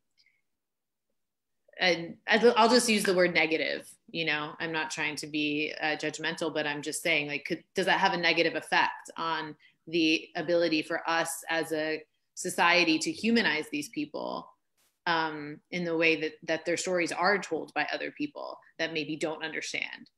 and 1.80 2.16
I'll 2.28 2.70
just 2.70 2.90
use 2.90 3.04
the 3.04 3.14
word 3.14 3.34
negative. 3.34 3.88
You 4.10 4.26
know, 4.26 4.54
I'm 4.60 4.72
not 4.72 4.90
trying 4.90 5.16
to 5.18 5.28
be 5.28 5.74
uh, 5.80 5.96
judgmental, 5.96 6.52
but 6.54 6.66
I'm 6.66 6.82
just 6.82 7.04
saying, 7.04 7.28
like, 7.28 7.46
could, 7.46 7.64
does 7.76 7.86
that 7.86 8.00
have 8.00 8.14
a 8.14 8.18
negative 8.18 8.56
effect 8.56 9.12
on 9.16 9.56
the 9.88 10.28
ability 10.36 10.82
for 10.82 11.02
us 11.10 11.30
as 11.50 11.72
a 11.72 12.02
society 12.36 13.00
to 13.00 13.12
humanize 13.12 13.66
these 13.72 13.90
people 13.90 14.48
um, 15.06 15.60
in 15.72 15.86
the 15.86 15.96
way 15.96 16.20
that 16.20 16.34
that 16.44 16.66
their 16.66 16.78
stories 16.78 17.12
are 17.12 17.40
told 17.40 17.74
by 17.74 17.88
other 17.94 18.12
people 18.12 18.58
that 18.78 18.94
maybe 18.94 19.16
don't 19.16 19.44
understand. 19.44 20.10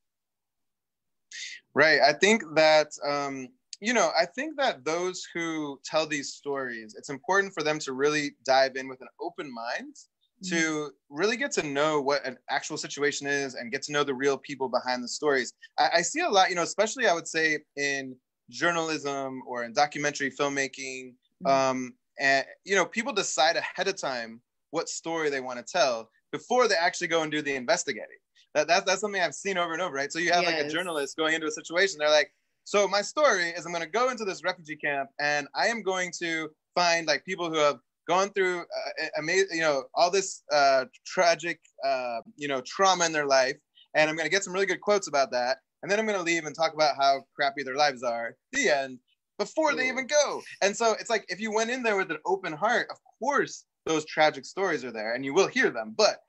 Right. 1.75 2.01
I 2.01 2.13
think 2.13 2.43
that 2.55 2.87
um, 3.07 3.49
you 3.79 3.93
know, 3.93 4.11
I 4.19 4.25
think 4.25 4.57
that 4.57 4.83
those 4.83 5.25
who 5.33 5.79
tell 5.85 6.05
these 6.05 6.33
stories, 6.33 6.95
it's 6.97 7.09
important 7.09 7.53
for 7.53 7.63
them 7.63 7.79
to 7.79 7.93
really 7.93 8.31
dive 8.45 8.75
in 8.75 8.89
with 8.89 9.01
an 9.01 9.07
open 9.21 9.53
mind 9.53 9.95
to 10.43 10.55
mm-hmm. 10.55 11.15
really 11.15 11.37
get 11.37 11.51
to 11.51 11.63
know 11.63 11.99
what 12.01 12.25
an 12.25 12.37
actual 12.49 12.77
situation 12.77 13.27
is 13.27 13.55
and 13.55 13.71
get 13.71 13.81
to 13.83 13.91
know 13.91 14.03
the 14.03 14.13
real 14.13 14.37
people 14.37 14.69
behind 14.69 15.03
the 15.03 15.07
stories. 15.07 15.53
I, 15.77 15.89
I 15.95 16.01
see 16.01 16.21
a 16.21 16.29
lot, 16.29 16.49
you 16.49 16.55
know, 16.55 16.63
especially 16.63 17.07
I 17.07 17.13
would 17.13 17.27
say 17.27 17.59
in 17.75 18.15
journalism 18.49 19.41
or 19.47 19.63
in 19.63 19.73
documentary 19.73 20.31
filmmaking 20.31 21.13
mm-hmm. 21.45 21.47
um, 21.47 21.93
and 22.19 22.45
you 22.65 22.75
know 22.75 22.85
people 22.85 23.13
decide 23.13 23.55
ahead 23.55 23.87
of 23.87 23.95
time 23.95 24.41
what 24.71 24.89
story 24.89 25.29
they 25.29 25.39
want 25.39 25.57
to 25.57 25.63
tell 25.63 26.09
before 26.31 26.67
they 26.67 26.75
actually 26.75 27.07
go 27.07 27.23
and 27.23 27.31
do 27.31 27.41
the 27.41 27.55
investigating 27.55 28.17
that, 28.53 28.67
that's, 28.67 28.85
that's 28.85 29.01
something 29.01 29.21
i've 29.21 29.33
seen 29.33 29.57
over 29.57 29.73
and 29.73 29.81
over 29.81 29.93
right 29.93 30.11
so 30.11 30.19
you 30.19 30.31
have 30.31 30.43
yes. 30.43 30.53
like 30.53 30.65
a 30.65 30.69
journalist 30.69 31.15
going 31.17 31.33
into 31.33 31.47
a 31.47 31.51
situation 31.51 31.97
they're 31.99 32.09
like 32.09 32.31
so 32.63 32.87
my 32.87 33.01
story 33.01 33.49
is 33.49 33.65
i'm 33.65 33.71
going 33.71 33.83
to 33.83 33.89
go 33.89 34.09
into 34.09 34.25
this 34.25 34.43
refugee 34.43 34.75
camp 34.75 35.09
and 35.19 35.47
i 35.55 35.67
am 35.67 35.81
going 35.81 36.11
to 36.17 36.49
find 36.75 37.07
like 37.07 37.23
people 37.25 37.49
who 37.49 37.57
have 37.57 37.79
gone 38.07 38.29
through 38.29 38.59
uh, 38.59 39.05
amazing 39.17 39.47
you 39.51 39.61
know 39.61 39.83
all 39.93 40.09
this 40.09 40.43
uh, 40.51 40.85
tragic 41.05 41.59
uh, 41.85 42.19
you 42.35 42.47
know 42.47 42.61
trauma 42.61 43.05
in 43.05 43.11
their 43.11 43.27
life 43.27 43.55
and 43.93 44.09
i'm 44.09 44.15
going 44.15 44.25
to 44.25 44.31
get 44.31 44.43
some 44.43 44.53
really 44.53 44.65
good 44.65 44.81
quotes 44.81 45.07
about 45.07 45.31
that 45.31 45.57
and 45.81 45.91
then 45.91 45.99
I'm 45.99 46.05
gonna 46.05 46.21
leave 46.21 46.45
and 46.45 46.55
talk 46.55 46.73
about 46.73 46.95
how 46.95 47.23
crappy 47.35 47.63
their 47.63 47.75
lives 47.75 48.03
are. 48.03 48.35
The 48.51 48.69
end. 48.69 48.99
Before 49.37 49.73
they 49.73 49.87
even 49.87 50.05
go. 50.05 50.41
And 50.61 50.75
so 50.75 50.97
it's 50.99 51.09
like 51.09 51.25
if 51.29 51.39
you 51.39 51.53
went 51.53 51.69
in 51.69 51.81
there 51.81 51.95
with 51.95 52.11
an 52.11 52.17
open 52.25 52.51
heart, 52.51 52.87
of 52.91 52.97
course 53.19 53.63
those 53.85 54.03
tragic 54.03 54.43
stories 54.43 54.83
are 54.83 54.91
there 54.91 55.13
and 55.13 55.23
you 55.23 55.33
will 55.33 55.47
hear 55.47 55.69
them. 55.69 55.93
But 55.97 56.19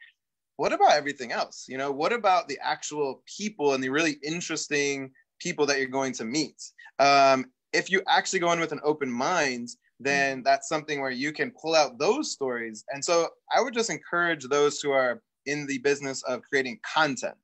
what 0.57 0.72
about 0.72 0.92
everything 0.92 1.32
else? 1.32 1.66
You 1.68 1.78
know, 1.78 1.90
what 1.90 2.12
about 2.12 2.46
the 2.46 2.59
actual 2.62 3.22
people 3.26 3.74
and 3.74 3.82
the 3.82 3.88
really 3.88 4.18
interesting 4.22 5.11
people 5.40 5.66
that 5.66 5.78
you're 5.78 5.88
going 5.88 6.12
to 6.12 6.24
meet? 6.24 6.62
Um, 6.98 7.46
if 7.72 7.90
you 7.90 8.03
actually 8.09 8.40
go 8.40 8.53
in 8.53 8.61
with 8.61 8.72
an 8.72 8.80
open 8.84 9.11
mind, 9.11 9.70
then 9.98 10.38
mm-hmm. 10.38 10.44
that's 10.44 10.68
something 10.68 11.01
where 11.01 11.11
you 11.11 11.32
can 11.32 11.51
pull 11.51 11.74
out 11.74 11.98
those 11.98 12.30
stories. 12.30 12.84
And 12.90 13.05
so 13.05 13.28
I 13.55 13.61
would 13.61 13.74
just 13.74 13.90
encourage 13.90 14.44
those 14.44 14.80
who 14.80 14.92
are 14.92 15.22
in 15.46 15.66
the 15.66 15.78
business 15.78 16.22
of 16.24 16.42
creating 16.42 16.78
content 16.94 17.38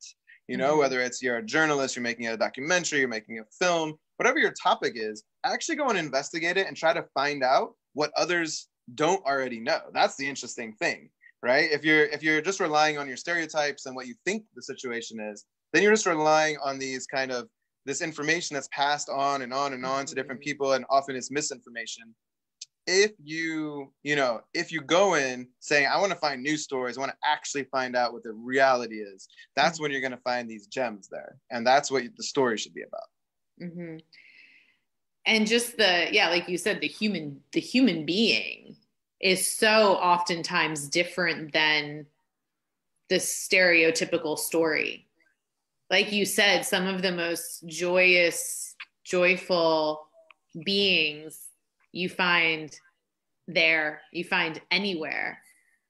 you 0.47 0.57
know, 0.57 0.71
mm-hmm. 0.71 0.79
whether 0.79 1.01
it's 1.01 1.21
you're 1.21 1.37
a 1.37 1.43
journalist, 1.43 1.95
you're 1.95 2.03
making 2.03 2.27
a 2.27 2.37
documentary, 2.37 2.99
you're 2.99 3.07
making 3.07 3.39
a 3.39 3.43
film, 3.59 3.95
whatever 4.17 4.39
your 4.39 4.53
topic 4.61 4.93
is, 4.95 5.23
actually 5.45 5.75
go 5.75 5.89
and 5.89 5.97
investigate 5.97 6.57
it 6.57 6.67
and 6.67 6.75
try 6.75 6.93
to 6.93 7.05
find 7.13 7.43
out 7.43 7.73
what 7.93 8.11
others 8.17 8.67
don't 8.95 9.23
already 9.25 9.59
know. 9.59 9.79
That's 9.93 10.15
the 10.15 10.27
interesting 10.27 10.73
thing, 10.73 11.09
right? 11.43 11.69
If 11.71 11.83
you're 11.83 12.05
if 12.05 12.23
you're 12.23 12.41
just 12.41 12.59
relying 12.59 12.97
on 12.97 13.07
your 13.07 13.17
stereotypes 13.17 13.85
and 13.85 13.95
what 13.95 14.07
you 14.07 14.15
think 14.25 14.43
the 14.55 14.61
situation 14.61 15.19
is, 15.19 15.45
then 15.73 15.83
you're 15.83 15.93
just 15.93 16.05
relying 16.05 16.57
on 16.63 16.79
these 16.79 17.05
kind 17.05 17.31
of 17.31 17.47
this 17.85 18.01
information 18.01 18.53
that's 18.53 18.69
passed 18.71 19.09
on 19.09 19.41
and 19.41 19.53
on 19.53 19.73
and 19.73 19.85
on 19.85 20.05
to 20.05 20.15
different 20.15 20.41
mm-hmm. 20.41 20.49
people 20.49 20.73
and 20.73 20.85
often 20.89 21.15
it's 21.15 21.31
misinformation 21.31 22.13
if 22.87 23.11
you 23.21 23.91
you 24.03 24.15
know 24.15 24.41
if 24.53 24.71
you 24.71 24.81
go 24.81 25.15
in 25.15 25.47
saying 25.59 25.87
i 25.91 25.99
want 25.99 26.11
to 26.11 26.17
find 26.17 26.41
news 26.41 26.63
stories 26.63 26.97
i 26.97 27.01
want 27.01 27.11
to 27.11 27.29
actually 27.29 27.65
find 27.65 27.95
out 27.95 28.13
what 28.13 28.23
the 28.23 28.31
reality 28.31 28.95
is 28.95 29.27
that's 29.55 29.75
mm-hmm. 29.75 29.83
when 29.83 29.91
you're 29.91 30.01
going 30.01 30.11
to 30.11 30.17
find 30.17 30.49
these 30.49 30.67
gems 30.67 31.09
there 31.09 31.35
and 31.51 31.67
that's 31.67 31.91
what 31.91 32.03
the 32.15 32.23
story 32.23 32.57
should 32.57 32.73
be 32.73 32.83
about 32.83 33.09
mm-hmm. 33.61 33.97
and 35.25 35.45
just 35.47 35.75
the 35.77 36.07
yeah 36.11 36.29
like 36.29 36.47
you 36.47 36.57
said 36.57 36.79
the 36.79 36.87
human 36.87 37.39
the 37.51 37.59
human 37.59 38.05
being 38.05 38.75
is 39.19 39.45
so 39.45 39.95
oftentimes 39.95 40.87
different 40.87 41.51
than 41.51 42.05
the 43.09 43.15
stereotypical 43.15 44.37
story 44.37 45.05
like 45.91 46.13
you 46.13 46.25
said 46.25 46.65
some 46.65 46.87
of 46.87 47.01
the 47.01 47.11
most 47.11 47.67
joyous 47.67 48.75
joyful 49.03 50.07
beings 50.63 51.46
you 51.91 52.09
find 52.09 52.77
there 53.47 54.01
you 54.11 54.23
find 54.23 54.61
anywhere 54.71 55.39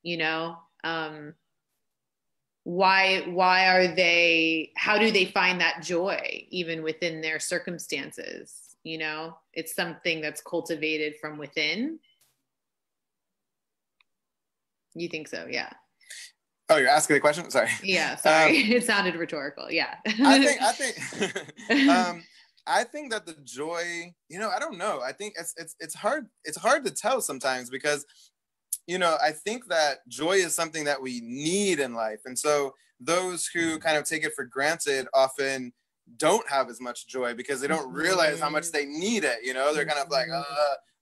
you 0.04 0.18
know? 0.18 0.58
Um 0.84 1.34
why 2.64 3.22
why 3.28 3.68
are 3.70 3.88
they 3.88 4.72
how 4.76 4.98
do 4.98 5.10
they 5.10 5.26
find 5.26 5.62
that 5.62 5.82
joy 5.82 6.46
even 6.50 6.84
within 6.84 7.22
their 7.22 7.40
circumstances 7.40 8.76
you 8.84 8.98
know? 8.98 9.38
It's 9.54 9.76
something 9.76 10.22
that's 10.22 10.40
cultivated 10.40 11.16
from 11.20 11.38
within. 11.38 12.00
You 14.96 15.10
think 15.10 15.28
so 15.28 15.46
yeah. 15.50 15.70
Oh 16.70 16.78
you're 16.78 16.90
asking 16.90 17.16
the 17.16 17.20
question? 17.22 17.50
Sorry. 17.50 17.70
Yeah 17.84 18.16
sorry. 18.16 18.50
Um, 18.50 18.56
it 18.72 18.84
sounded 18.86 19.16
rhetorical 19.16 19.72
yeah. 19.72 19.96
I 20.06 20.44
think 20.44 20.62
i 20.62 20.72
think 20.72 21.90
um 21.90 22.24
I 22.68 22.84
think 22.84 23.12
that 23.12 23.26
the 23.26 23.36
joy, 23.44 24.14
you 24.30 24.40
know, 24.40 24.50
I 24.50 24.60
don't 24.60 24.78
know. 24.78 25.02
I 25.02 25.12
think 25.12 25.36
it's 25.40 25.54
it's 25.58 25.76
it's 25.80 25.96
hard 25.96 26.28
it's 26.44 26.58
hard 26.58 26.86
to 26.86 26.92
tell 26.92 27.22
sometimes 27.22 27.70
because 27.70 28.06
you 28.88 28.98
know, 28.98 29.18
I 29.22 29.32
think 29.32 29.68
that 29.68 30.08
joy 30.08 30.34
is 30.34 30.56
something 30.56 30.86
that 30.86 31.02
we 31.02 31.20
need 31.22 31.80
in 31.80 31.94
life. 31.94 32.22
And 32.26 32.40
so 32.40 32.74
those 33.02 33.46
who 33.46 33.80
kind 33.80 33.98
of 33.98 34.06
take 34.06 34.24
it 34.24 34.34
for 34.34 34.46
granted 34.46 35.08
often 35.14 35.74
don't 36.16 36.48
have 36.50 36.70
as 36.70 36.80
much 36.80 37.06
joy 37.06 37.34
because 37.34 37.60
they 37.60 37.68
don't 37.68 37.92
realize 37.92 38.40
how 38.40 38.50
much 38.50 38.72
they 38.72 38.86
need 38.86 39.26
it, 39.26 39.40
you 39.44 39.54
know? 39.54 39.74
They're 39.74 39.86
kind 39.86 40.00
of 40.00 40.10
like, 40.10 40.30
uh, 40.34 40.44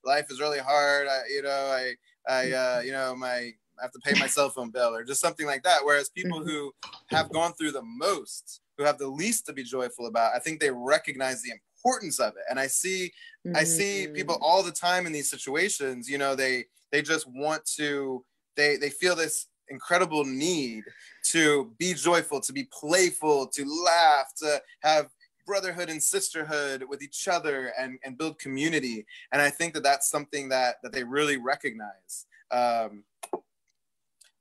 life 0.06 0.28
is 0.30 0.40
really 0.40 0.60
hard. 0.60 1.08
I, 1.08 1.22
you 1.30 1.42
know, 1.42 1.50
I 1.50 1.94
I 2.28 2.52
uh, 2.52 2.82
you 2.82 2.92
know, 2.92 3.16
my 3.16 3.52
I 3.78 3.82
have 3.82 3.92
to 3.92 4.00
pay 4.00 4.18
my 4.20 4.28
cell 4.28 4.50
phone 4.50 4.72
bill 4.72 4.96
or 4.96 5.04
just 5.04 5.22
something 5.22 5.46
like 5.46 5.64
that. 5.64 5.84
Whereas 5.84 6.10
people 6.10 6.40
mm-hmm. 6.40 6.50
who 6.50 6.74
have 7.10 7.32
gone 7.32 7.54
through 7.54 7.72
the 7.72 7.84
most 7.84 8.62
who 8.78 8.84
have 8.84 8.98
the 8.98 9.08
least 9.08 9.46
to 9.46 9.54
be 9.54 9.64
joyful 9.64 10.08
about 10.08 10.34
i 10.36 10.40
think 10.40 10.60
they 10.60 10.72
recognize 10.72 11.42
the 11.42 11.52
importance 11.52 12.20
of 12.20 12.34
it 12.34 12.44
and 12.50 12.60
i 12.60 12.68
see 12.68 13.12
mm-hmm. 13.46 13.56
i 13.56 13.64
see 13.64 14.08
people 14.08 14.36
mm-hmm. 14.36 14.44
all 14.44 14.64
the 14.64 14.72
time 14.72 15.06
in 15.06 15.12
these 15.12 15.30
situations 15.30 16.10
you 16.10 16.18
know 16.18 16.36
they 16.36 16.66
they 16.92 17.02
just 17.02 17.28
want 17.28 17.64
to 17.66 18.24
they 18.56 18.78
they 18.78 18.90
feel 18.90 19.16
this 19.16 19.48
incredible 19.70 20.24
need 20.24 20.84
to 21.24 21.74
be 21.80 21.94
joyful 21.94 22.40
to 22.40 22.54
be 22.54 22.68
playful 22.72 23.48
to 23.48 23.66
laugh 23.66 24.32
to 24.38 24.62
have 24.82 25.10
brotherhood 25.46 25.90
and 25.90 26.02
sisterhood 26.02 26.84
with 26.88 27.04
each 27.04 27.28
other 27.28 27.72
and, 27.80 28.00
and 28.04 28.18
build 28.18 28.38
community 28.40 29.06
and 29.32 29.42
i 29.42 29.50
think 29.50 29.74
that 29.74 29.84
that's 29.84 30.10
something 30.10 30.50
that 30.50 30.76
that 30.84 30.92
they 30.92 31.04
really 31.04 31.38
recognize 31.38 32.26
um, 32.52 33.04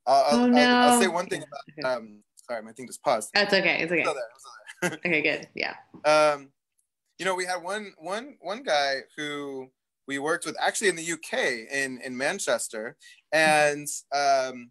I'll, 0.07 0.24
oh, 0.30 0.43
I'll, 0.43 0.49
no. 0.49 0.61
I'll, 0.61 0.93
I'll 0.93 1.01
say 1.01 1.09
one 1.09 1.26
thing 1.26 1.43
about 1.43 1.97
um, 1.97 2.22
Sorry, 2.49 2.62
my 2.62 2.72
thing 2.72 2.86
just 2.86 3.03
paused. 3.03 3.30
That's 3.34 3.55
okay. 3.55 3.78
It's 3.80 3.92
okay. 3.92 4.97
okay, 5.07 5.22
good. 5.22 5.49
Yeah. 5.55 5.74
Um, 6.05 6.51
you 7.18 7.24
know, 7.24 7.34
we 7.34 7.47
had 7.47 7.62
one 7.62 7.92
one 7.99 8.36
one 8.40 8.62
guy 8.62 9.01
who 9.16 9.70
we 10.07 10.18
worked 10.18 10.45
with 10.45 10.57
actually 10.61 10.88
in 10.88 10.97
the 10.97 11.12
UK 11.12 11.72
in 11.72 12.01
in 12.05 12.16
Manchester, 12.16 12.97
and 13.32 13.86
um, 14.14 14.70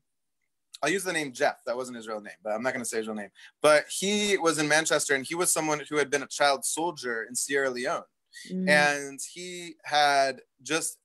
I'll 0.81 0.89
use 0.89 1.03
the 1.03 1.13
name 1.13 1.31
Jeff. 1.31 1.63
That 1.65 1.75
wasn't 1.75 1.97
his 1.97 2.07
real 2.07 2.21
name, 2.21 2.33
but 2.43 2.51
I'm 2.51 2.61
not 2.61 2.73
going 2.73 2.83
to 2.83 2.89
say 2.89 2.97
his 2.97 3.07
real 3.07 3.15
name. 3.15 3.31
But 3.61 3.85
he 3.89 4.37
was 4.37 4.59
in 4.59 4.67
Manchester, 4.67 5.15
and 5.15 5.25
he 5.25 5.35
was 5.35 5.51
someone 5.51 5.81
who 5.89 5.97
had 5.97 6.11
been 6.11 6.23
a 6.23 6.27
child 6.27 6.65
soldier 6.65 7.23
in 7.23 7.35
Sierra 7.35 7.69
Leone, 7.69 8.03
mm. 8.51 8.69
and 8.69 9.19
he 9.33 9.75
had 9.83 10.41
just 10.61 10.97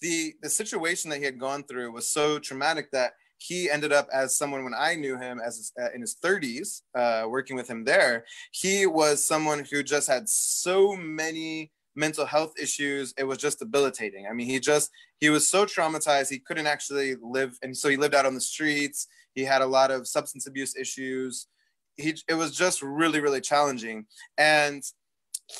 the 0.00 0.34
the 0.42 0.48
situation 0.48 1.10
that 1.10 1.18
he 1.18 1.24
had 1.24 1.38
gone 1.38 1.64
through 1.64 1.92
was 1.92 2.08
so 2.08 2.38
traumatic 2.38 2.90
that 2.92 3.12
he 3.38 3.70
ended 3.70 3.92
up 3.92 4.08
as 4.12 4.36
someone 4.36 4.64
when 4.64 4.74
I 4.74 4.96
knew 4.96 5.16
him 5.18 5.40
as 5.44 5.72
uh, 5.80 5.90
in 5.94 6.00
his 6.00 6.16
30s, 6.22 6.82
uh, 6.94 7.28
working 7.28 7.56
with 7.56 7.68
him 7.68 7.84
there. 7.84 8.24
He 8.50 8.86
was 8.86 9.24
someone 9.24 9.64
who 9.70 9.82
just 9.82 10.08
had 10.08 10.28
so 10.28 10.96
many 10.96 11.70
mental 11.94 12.26
health 12.26 12.54
issues. 12.60 13.14
It 13.16 13.24
was 13.24 13.38
just 13.38 13.60
debilitating. 13.60 14.26
I 14.28 14.32
mean, 14.32 14.46
he 14.46 14.60
just 14.60 14.90
he 15.20 15.30
was 15.30 15.48
so 15.48 15.64
traumatized 15.66 16.30
he 16.30 16.38
couldn't 16.38 16.66
actually 16.66 17.16
live, 17.22 17.58
and 17.62 17.76
so 17.76 17.88
he 17.88 17.96
lived 17.96 18.14
out 18.14 18.26
on 18.26 18.34
the 18.34 18.40
streets. 18.40 19.06
He 19.34 19.44
had 19.44 19.62
a 19.62 19.66
lot 19.66 19.90
of 19.90 20.08
substance 20.08 20.46
abuse 20.46 20.76
issues. 20.76 21.46
He 21.96 22.16
it 22.28 22.34
was 22.34 22.56
just 22.56 22.82
really 22.82 23.20
really 23.20 23.40
challenging, 23.40 24.06
and 24.36 24.82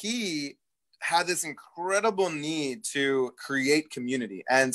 he 0.01 0.57
had 1.01 1.27
this 1.27 1.45
incredible 1.45 2.31
need 2.31 2.85
to 2.85 3.33
create 3.39 3.91
community 3.91 4.43
and 4.51 4.75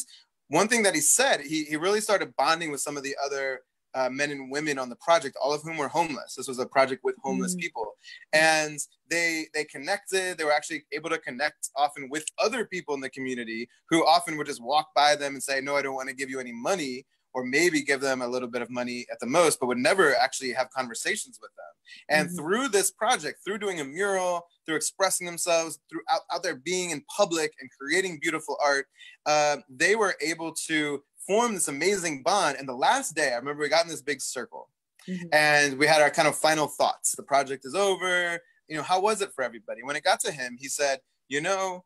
one 0.49 0.67
thing 0.67 0.83
that 0.83 0.95
he 0.95 1.01
said, 1.01 1.41
he, 1.41 1.65
he 1.65 1.75
really 1.75 2.01
started 2.01 2.35
bonding 2.37 2.71
with 2.71 2.81
some 2.81 2.97
of 2.97 3.03
the 3.03 3.15
other 3.23 3.61
uh, 3.95 4.09
men 4.09 4.31
and 4.31 4.51
women 4.51 4.79
on 4.79 4.89
the 4.89 4.95
project, 4.95 5.37
all 5.41 5.53
of 5.53 5.61
whom 5.61 5.77
were 5.77 5.87
homeless. 5.87 6.35
This 6.35 6.47
was 6.47 6.59
a 6.59 6.65
project 6.65 7.03
with 7.03 7.15
homeless 7.23 7.55
mm. 7.55 7.59
people, 7.59 7.93
and 8.33 8.79
they 9.09 9.47
they 9.53 9.65
connected. 9.65 10.37
They 10.37 10.43
were 10.43 10.51
actually 10.51 10.83
able 10.91 11.09
to 11.11 11.19
connect 11.19 11.69
often 11.75 12.09
with 12.09 12.25
other 12.39 12.65
people 12.65 12.95
in 12.95 13.01
the 13.01 13.09
community 13.09 13.69
who 13.89 14.05
often 14.05 14.37
would 14.37 14.47
just 14.47 14.63
walk 14.63 14.89
by 14.95 15.15
them 15.15 15.33
and 15.33 15.43
say, 15.43 15.61
"No, 15.61 15.75
I 15.75 15.83
don't 15.83 15.95
want 15.95 16.09
to 16.09 16.15
give 16.15 16.29
you 16.29 16.39
any 16.39 16.51
money," 16.51 17.05
or 17.33 17.43
maybe 17.43 17.81
give 17.81 18.01
them 18.01 18.21
a 18.21 18.27
little 18.27 18.47
bit 18.47 18.61
of 18.61 18.69
money 18.69 19.05
at 19.11 19.19
the 19.19 19.25
most, 19.25 19.59
but 19.59 19.67
would 19.67 19.77
never 19.77 20.15
actually 20.15 20.51
have 20.53 20.69
conversations 20.69 21.39
with 21.41 21.51
them. 21.55 21.65
And 22.09 22.27
mm-hmm. 22.27 22.37
through 22.37 22.67
this 22.69 22.91
project, 22.91 23.39
through 23.43 23.57
doing 23.57 23.79
a 23.79 23.83
mural, 23.83 24.45
through 24.65 24.75
expressing 24.75 25.25
themselves, 25.25 25.79
through 25.89 26.01
out, 26.11 26.21
out 26.31 26.43
there 26.43 26.55
being 26.55 26.91
in 26.91 27.03
public 27.15 27.53
and 27.59 27.69
creating 27.79 28.19
beautiful 28.21 28.57
art, 28.63 28.85
uh, 29.25 29.57
they 29.69 29.95
were 29.95 30.15
able 30.21 30.53
to 30.67 31.01
form 31.25 31.53
this 31.53 31.67
amazing 31.67 32.23
bond. 32.23 32.57
And 32.57 32.67
the 32.67 32.75
last 32.75 33.15
day, 33.15 33.33
I 33.33 33.37
remember 33.37 33.63
we 33.63 33.69
got 33.69 33.85
in 33.85 33.91
this 33.91 34.01
big 34.01 34.21
circle 34.21 34.69
mm-hmm. 35.07 35.27
and 35.31 35.77
we 35.77 35.87
had 35.87 36.01
our 36.01 36.09
kind 36.09 36.27
of 36.27 36.35
final 36.35 36.67
thoughts. 36.67 37.15
The 37.15 37.23
project 37.23 37.65
is 37.65 37.75
over. 37.75 38.39
You 38.67 38.77
know, 38.77 38.83
how 38.83 39.01
was 39.01 39.21
it 39.21 39.31
for 39.33 39.43
everybody? 39.43 39.83
When 39.83 39.95
it 39.95 40.03
got 40.03 40.19
to 40.21 40.31
him, 40.31 40.57
he 40.59 40.67
said, 40.67 40.99
You 41.27 41.41
know, 41.41 41.83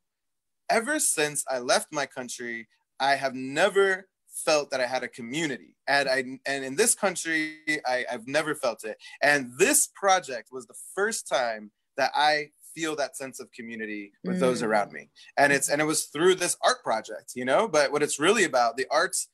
ever 0.69 0.99
since 0.99 1.43
I 1.49 1.59
left 1.59 1.87
my 1.91 2.05
country, 2.05 2.67
I 2.99 3.15
have 3.15 3.33
never 3.33 4.07
felt 4.45 4.71
that 4.71 4.81
I 4.81 4.87
had 4.87 5.03
a 5.03 5.07
community. 5.07 5.75
And 5.87 6.09
I 6.09 6.23
and 6.45 6.65
in 6.65 6.75
this 6.75 6.95
country, 6.95 7.57
I, 7.85 8.05
I've 8.11 8.27
never 8.27 8.55
felt 8.55 8.83
it. 8.83 8.97
And 9.21 9.51
this 9.57 9.89
project 9.95 10.49
was 10.51 10.67
the 10.67 10.77
first 10.95 11.27
time 11.27 11.71
that 11.97 12.11
I 12.15 12.49
feel 12.75 12.95
that 12.95 13.17
sense 13.17 13.39
of 13.39 13.51
community 13.51 14.11
with 14.23 14.37
mm. 14.37 14.39
those 14.39 14.61
around 14.61 14.91
me. 14.91 15.09
And 15.37 15.51
it's 15.51 15.69
and 15.69 15.81
it 15.81 15.85
was 15.85 16.05
through 16.05 16.35
this 16.35 16.55
art 16.63 16.83
project, 16.83 17.33
you 17.35 17.45
know. 17.45 17.67
But 17.67 17.91
what 17.91 18.03
it's 18.03 18.19
really 18.19 18.43
about, 18.43 18.77
the 18.77 18.87
arts 18.91 19.29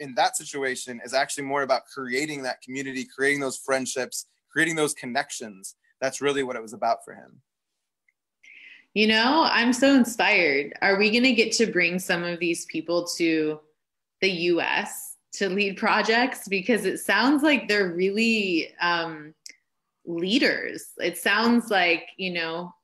in 0.00 0.14
that 0.14 0.36
situation 0.36 1.00
is 1.04 1.14
actually 1.14 1.44
more 1.44 1.62
about 1.62 1.82
creating 1.92 2.42
that 2.42 2.60
community, 2.62 3.04
creating 3.04 3.40
those 3.40 3.56
friendships, 3.56 4.26
creating 4.50 4.76
those 4.76 4.94
connections. 4.94 5.76
That's 6.00 6.20
really 6.20 6.42
what 6.42 6.56
it 6.56 6.62
was 6.62 6.72
about 6.72 7.04
for 7.04 7.14
him. 7.14 7.40
You 8.94 9.06
know, 9.06 9.46
I'm 9.48 9.72
so 9.72 9.94
inspired. 9.94 10.72
Are 10.82 10.98
we 10.98 11.10
going 11.10 11.24
to 11.24 11.32
get 11.32 11.52
to 11.52 11.66
bring 11.66 11.98
some 11.98 12.24
of 12.24 12.40
these 12.40 12.64
people 12.66 13.06
to 13.16 13.60
the 14.20 14.30
US 14.30 15.16
to 15.32 15.48
lead 15.48 15.76
projects 15.76 16.48
because 16.48 16.84
it 16.84 16.98
sounds 16.98 17.42
like 17.42 17.68
they're 17.68 17.92
really 17.92 18.74
um, 18.80 19.34
leaders. 20.06 20.90
It 20.98 21.18
sounds 21.18 21.70
like, 21.70 22.08
you 22.16 22.32
know, 22.32 22.74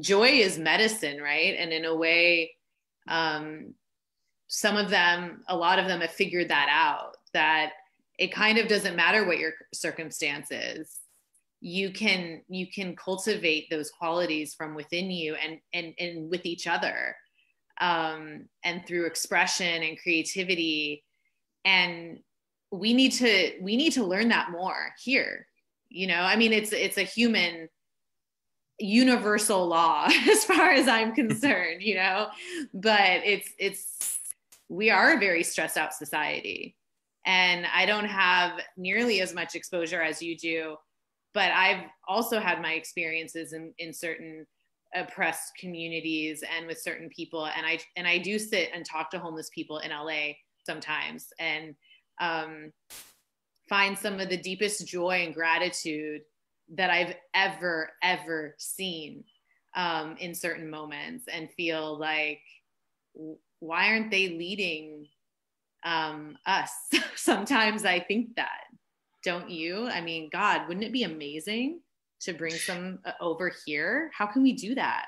joy 0.00 0.28
is 0.28 0.58
medicine, 0.58 1.20
right? 1.20 1.56
And 1.58 1.72
in 1.72 1.84
a 1.84 1.94
way, 1.94 2.52
um, 3.08 3.74
some 4.46 4.76
of 4.76 4.90
them, 4.90 5.42
a 5.48 5.56
lot 5.56 5.78
of 5.78 5.86
them 5.86 6.00
have 6.00 6.12
figured 6.12 6.48
that 6.48 6.68
out 6.70 7.16
that 7.34 7.72
it 8.18 8.32
kind 8.32 8.58
of 8.58 8.68
doesn't 8.68 8.96
matter 8.96 9.26
what 9.26 9.38
your 9.38 9.52
circumstances 9.72 11.00
you 11.62 11.92
can 11.92 12.42
you 12.48 12.66
can 12.66 12.94
cultivate 12.96 13.70
those 13.70 13.90
qualities 13.90 14.52
from 14.52 14.74
within 14.74 15.10
you 15.10 15.36
and 15.36 15.60
and 15.72 15.94
and 16.00 16.28
with 16.28 16.44
each 16.44 16.66
other 16.66 17.14
um, 17.82 18.48
and 18.64 18.86
through 18.86 19.06
expression 19.06 19.82
and 19.82 20.00
creativity. 20.00 21.04
And 21.64 22.20
we 22.70 22.94
need 22.94 23.12
to 23.12 23.52
we 23.60 23.76
need 23.76 23.92
to 23.92 24.04
learn 24.04 24.28
that 24.28 24.50
more 24.50 24.94
here. 25.02 25.46
You 25.90 26.06
know 26.06 26.22
i 26.22 26.36
mean 26.36 26.54
it's 26.54 26.72
it's 26.72 26.96
a 26.96 27.02
human 27.02 27.68
universal 28.78 29.66
law 29.66 30.08
as 30.30 30.44
far 30.44 30.70
as 30.70 30.88
i'm 30.88 31.14
concerned 31.14 31.82
you 31.82 31.94
know 31.94 32.28
but 32.72 33.20
it's 33.24 33.50
it's 33.58 34.18
we 34.70 34.88
are 34.88 35.16
a 35.16 35.18
very 35.18 35.42
stressed 35.44 35.76
out 35.76 35.92
society. 35.92 36.74
And 37.26 37.66
i 37.74 37.84
don't 37.84 38.06
have 38.06 38.58
nearly 38.78 39.20
as 39.20 39.34
much 39.34 39.54
exposure 39.54 40.00
as 40.02 40.22
you 40.22 40.36
do 40.36 40.76
but 41.34 41.52
i've 41.52 41.84
also 42.08 42.40
had 42.40 42.62
my 42.62 42.72
experiences 42.72 43.52
in 43.52 43.74
in 43.78 43.92
certain 43.92 44.46
oppressed 44.94 45.52
communities 45.58 46.42
and 46.56 46.66
with 46.66 46.80
certain 46.80 47.08
people. 47.08 47.46
And 47.46 47.66
i 47.66 47.78
and 47.96 48.06
i 48.06 48.18
do 48.18 48.38
sit 48.38 48.70
and 48.74 48.84
talk 48.84 49.10
to 49.10 49.18
homeless 49.18 49.50
people 49.54 49.78
in 49.78 49.90
la 49.90 50.32
sometimes 50.64 51.28
and 51.38 51.74
um, 52.20 52.72
find 53.68 53.98
some 53.98 54.20
of 54.20 54.28
the 54.28 54.36
deepest 54.36 54.86
joy 54.86 55.22
and 55.24 55.34
gratitude 55.34 56.22
that 56.74 56.90
i've 56.90 57.14
ever 57.34 57.90
ever 58.02 58.54
seen 58.58 59.24
um, 59.74 60.16
in 60.18 60.34
certain 60.34 60.70
moments 60.70 61.26
and 61.32 61.50
feel 61.52 61.98
like 61.98 62.40
why 63.60 63.88
aren't 63.88 64.10
they 64.10 64.28
leading 64.28 65.06
um, 65.84 66.36
us? 66.46 66.70
Sometimes 67.16 67.84
i 67.84 67.98
think 67.98 68.36
that 68.36 68.60
don't 69.24 69.48
you? 69.48 69.88
I 69.88 70.00
mean 70.00 70.28
god 70.32 70.68
wouldn't 70.68 70.86
it 70.86 70.92
be 70.92 71.04
amazing 71.04 71.80
to 72.22 72.32
bring 72.32 72.52
some 72.52 72.98
uh, 73.04 73.12
over 73.20 73.52
here? 73.66 74.10
How 74.16 74.26
can 74.26 74.42
we 74.42 74.52
do 74.52 74.74
that? 74.74 75.06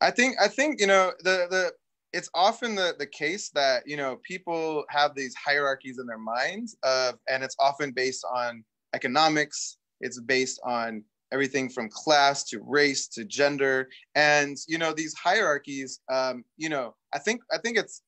I 0.00 0.10
think 0.10 0.36
i 0.40 0.46
think 0.46 0.80
you 0.80 0.86
know 0.86 1.12
the 1.24 1.48
the 1.50 1.72
it's 2.12 2.30
often 2.34 2.74
the 2.74 2.94
the 2.98 3.06
case 3.06 3.50
that 3.50 3.82
you 3.86 3.96
know 3.96 4.18
people 4.22 4.84
have 4.88 5.14
these 5.14 5.34
hierarchies 5.34 5.98
in 5.98 6.06
their 6.06 6.18
minds 6.18 6.76
of 6.82 7.18
and 7.28 7.42
it's 7.42 7.56
often 7.58 7.92
based 7.92 8.24
on 8.34 8.64
economics. 8.94 9.76
It's 10.00 10.20
based 10.20 10.60
on 10.64 11.04
everything 11.32 11.68
from 11.68 11.90
class 11.90 12.44
to 12.44 12.60
race 12.60 13.06
to 13.08 13.24
gender. 13.24 13.88
And 14.14 14.56
you 14.66 14.78
know 14.78 14.92
these 14.92 15.14
hierarchies 15.14 16.00
um 16.10 16.44
you 16.56 16.68
know 16.68 16.94
i 17.14 17.18
think 17.18 17.42
i 17.52 17.58
think 17.58 17.76
it's 17.76 18.02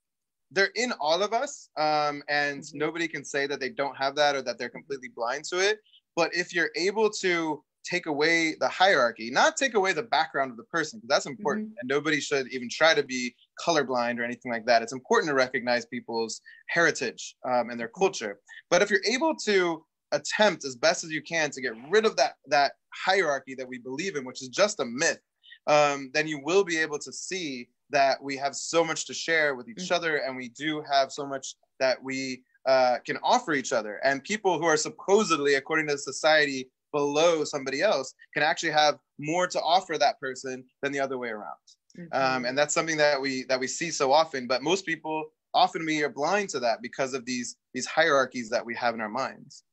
they're 0.52 0.72
in 0.74 0.92
all 1.00 1.22
of 1.22 1.32
us 1.32 1.68
um 1.76 2.22
and 2.28 2.62
mm-hmm. 2.62 2.78
nobody 2.78 3.06
can 3.06 3.24
say 3.24 3.46
that 3.46 3.60
they 3.60 3.68
don't 3.68 3.96
have 3.96 4.14
that 4.16 4.34
or 4.34 4.42
that 4.42 4.58
they're 4.58 4.68
completely 4.68 5.10
blind 5.14 5.44
to 5.44 5.58
it. 5.58 5.80
But 6.16 6.34
if 6.34 6.54
you're 6.54 6.70
able 6.76 7.10
to 7.24 7.62
take 7.84 8.06
away 8.06 8.54
the 8.60 8.68
hierarchy, 8.68 9.30
not 9.30 9.56
take 9.56 9.74
away 9.74 9.92
the 9.92 10.02
background 10.02 10.50
of 10.50 10.56
the 10.56 10.64
person, 10.64 10.98
because 10.98 11.08
that's 11.08 11.26
important. 11.26 11.68
Mm-hmm. 11.68 11.78
And 11.80 11.88
nobody 11.88 12.20
should 12.20 12.46
even 12.52 12.68
try 12.70 12.94
to 12.94 13.02
be 13.02 13.34
colorblind 13.64 14.18
or 14.18 14.24
anything 14.24 14.52
like 14.52 14.66
that. 14.66 14.82
It's 14.82 14.92
important 14.92 15.28
to 15.30 15.34
recognize 15.34 15.86
people's 15.86 16.40
heritage 16.68 17.36
um, 17.48 17.70
and 17.70 17.78
their 17.78 17.88
culture. 17.88 18.38
But 18.70 18.82
if 18.82 18.90
you're 18.90 19.04
able 19.08 19.34
to 19.44 19.84
attempt 20.12 20.64
as 20.64 20.76
best 20.76 21.04
as 21.04 21.10
you 21.10 21.22
can 21.22 21.50
to 21.50 21.60
get 21.60 21.72
rid 21.88 22.04
of 22.04 22.16
that 22.16 22.34
that 22.46 22.72
hierarchy 22.92 23.54
that 23.54 23.68
we 23.68 23.78
believe 23.78 24.16
in, 24.16 24.24
which 24.24 24.42
is 24.42 24.48
just 24.48 24.80
a 24.80 24.84
myth, 24.84 25.20
um, 25.66 26.10
then 26.12 26.26
you 26.26 26.40
will 26.42 26.64
be 26.64 26.78
able 26.78 26.98
to 26.98 27.12
see 27.12 27.68
that 27.90 28.22
we 28.22 28.36
have 28.36 28.54
so 28.54 28.84
much 28.84 29.06
to 29.06 29.14
share 29.14 29.54
with 29.54 29.68
each 29.68 29.76
mm-hmm. 29.76 29.94
other, 29.94 30.16
and 30.18 30.36
we 30.36 30.48
do 30.50 30.82
have 30.90 31.10
so 31.10 31.26
much 31.26 31.54
that 31.78 32.02
we 32.02 32.42
uh, 32.66 32.98
can 33.04 33.18
offer 33.22 33.52
each 33.52 33.72
other. 33.72 34.00
And 34.04 34.22
people 34.22 34.58
who 34.58 34.64
are 34.66 34.76
supposedly, 34.76 35.54
according 35.54 35.88
to 35.88 35.98
society, 35.98 36.68
below 36.92 37.44
somebody 37.44 37.82
else 37.82 38.14
can 38.34 38.42
actually 38.42 38.72
have 38.72 38.98
more 39.18 39.46
to 39.46 39.60
offer 39.60 39.98
that 39.98 40.18
person 40.20 40.64
than 40.82 40.92
the 40.92 41.00
other 41.00 41.18
way 41.18 41.28
around. 41.28 41.56
Mm-hmm. 41.98 42.08
Um, 42.12 42.44
and 42.44 42.56
that's 42.56 42.74
something 42.74 42.96
that 42.98 43.20
we 43.20 43.44
that 43.44 43.58
we 43.58 43.66
see 43.66 43.90
so 43.90 44.12
often. 44.12 44.46
But 44.46 44.62
most 44.62 44.86
people 44.86 45.26
often 45.52 45.84
we 45.84 46.02
are 46.02 46.08
blind 46.08 46.48
to 46.50 46.60
that 46.60 46.82
because 46.82 47.14
of 47.14 47.24
these 47.24 47.56
these 47.74 47.86
hierarchies 47.86 48.48
that 48.50 48.64
we 48.64 48.74
have 48.76 48.94
in 48.94 49.00
our 49.00 49.08
minds. 49.08 49.64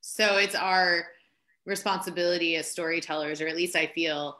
So 0.00 0.36
it's 0.36 0.54
our 0.54 1.06
responsibility 1.64 2.56
as 2.56 2.70
storytellers, 2.70 3.40
or 3.40 3.46
at 3.46 3.56
least 3.56 3.76
I 3.76 3.86
feel 3.86 4.36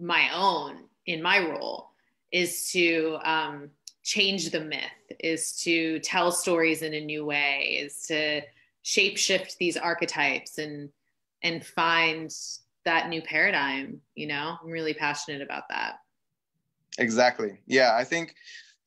my 0.00 0.28
own 0.34 0.84
in 1.06 1.22
my 1.22 1.38
role, 1.38 1.90
is 2.32 2.70
to 2.72 3.18
um, 3.24 3.70
change 4.02 4.50
the 4.50 4.60
myth, 4.60 4.82
is 5.20 5.60
to 5.62 5.98
tell 6.00 6.32
stories 6.32 6.82
in 6.82 6.94
a 6.94 7.00
new 7.00 7.24
way, 7.24 7.78
is 7.80 8.06
to 8.06 8.42
shapeshift 8.84 9.56
these 9.58 9.76
archetypes 9.76 10.58
and 10.58 10.90
and 11.42 11.64
find 11.64 12.30
that 12.84 13.08
new 13.08 13.22
paradigm 13.22 14.00
you 14.14 14.26
know? 14.26 14.56
I'm 14.62 14.70
really 14.70 14.94
passionate 14.94 15.42
about 15.42 15.64
that. 15.70 15.94
Exactly. 16.98 17.60
Yeah 17.66 17.96
i 17.96 18.04
think 18.04 18.34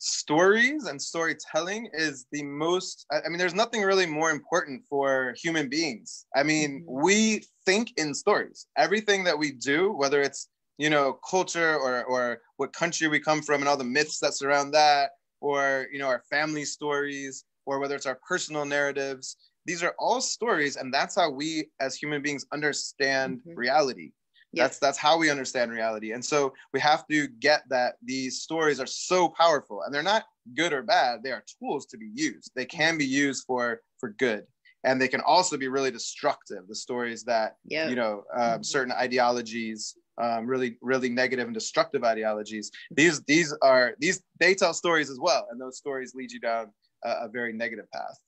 stories 0.05 0.85
and 0.87 1.01
storytelling 1.01 1.87
is 1.93 2.25
the 2.33 2.43
most 2.43 3.05
i 3.11 3.29
mean 3.29 3.37
there's 3.37 3.53
nothing 3.53 3.81
really 3.83 4.05
more 4.05 4.31
important 4.31 4.83
for 4.89 5.33
human 5.41 5.69
beings. 5.69 6.25
I 6.35 6.43
mean 6.43 6.81
mm-hmm. 6.81 7.03
we 7.03 7.45
think 7.65 7.93
in 7.95 8.13
stories. 8.13 8.67
Everything 8.77 9.23
that 9.23 9.37
we 9.37 9.51
do 9.51 9.93
whether 9.93 10.21
it's 10.21 10.49
you 10.77 10.89
know 10.89 11.13
culture 11.29 11.75
or 11.77 12.03
or 12.03 12.41
what 12.57 12.73
country 12.73 13.07
we 13.07 13.19
come 13.19 13.41
from 13.41 13.61
and 13.61 13.69
all 13.69 13.77
the 13.77 13.83
myths 13.83 14.19
that 14.19 14.33
surround 14.33 14.73
that 14.73 15.11
or 15.39 15.87
you 15.91 15.99
know 15.99 16.07
our 16.07 16.23
family 16.29 16.65
stories 16.65 17.45
or 17.65 17.79
whether 17.79 17.95
it's 17.95 18.05
our 18.05 18.19
personal 18.27 18.65
narratives 18.65 19.37
these 19.65 19.83
are 19.83 19.95
all 19.97 20.21
stories 20.21 20.75
and 20.75 20.93
that's 20.93 21.15
how 21.15 21.29
we 21.29 21.69
as 21.79 21.95
human 21.95 22.21
beings 22.21 22.45
understand 22.51 23.39
mm-hmm. 23.39 23.55
reality. 23.55 24.11
That's 24.55 24.77
that's 24.77 24.99
how 24.99 25.17
we 25.17 25.31
understand 25.31 25.71
reality. 25.71 26.11
And 26.11 26.23
so 26.23 26.53
we 26.73 26.79
have 26.79 27.07
to 27.07 27.27
get 27.27 27.63
that 27.69 27.95
these 28.03 28.41
stories 28.41 28.79
are 28.79 28.85
so 28.85 29.29
powerful 29.29 29.81
and 29.81 29.93
they're 29.93 30.03
not 30.03 30.25
good 30.55 30.73
or 30.73 30.83
bad 30.83 31.23
they 31.23 31.31
are 31.31 31.43
tools 31.59 31.87
to 31.87 31.97
be 31.97 32.09
used. 32.13 32.51
They 32.55 32.65
can 32.65 32.97
be 32.97 33.05
used 33.05 33.45
for 33.47 33.81
for 33.99 34.09
good 34.09 34.45
and 34.83 35.01
they 35.01 35.07
can 35.07 35.21
also 35.21 35.57
be 35.57 35.67
really 35.67 35.91
destructive 35.91 36.67
the 36.67 36.75
stories 36.75 37.23
that 37.23 37.55
yep. 37.65 37.89
you 37.89 37.95
know 37.95 38.25
um, 38.35 38.41
mm-hmm. 38.41 38.63
certain 38.63 38.93
ideologies 38.93 39.95
um, 40.21 40.45
really 40.45 40.77
really 40.81 41.09
negative 41.09 41.47
and 41.47 41.55
destructive 41.55 42.03
ideologies. 42.03 42.69
These 42.91 43.23
these 43.23 43.55
are 43.63 43.95
these 43.99 44.21
they 44.39 44.53
tell 44.53 44.75
stories 44.75 45.09
as 45.09 45.19
well 45.19 45.47
and 45.49 45.59
those 45.59 45.77
stories 45.77 46.13
lead 46.13 46.31
you 46.31 46.39
down 46.39 46.71
a, 47.03 47.25
a 47.25 47.29
very 47.29 47.53
negative 47.53 47.89
path 47.91 48.19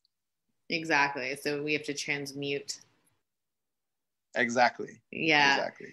Exactly. 0.70 1.36
So 1.36 1.62
we 1.64 1.74
have 1.74 1.84
to 1.84 1.94
transmute. 1.94 2.80
Exactly. 4.36 5.00
Yeah. 5.12 5.56
Exactly. 5.56 5.88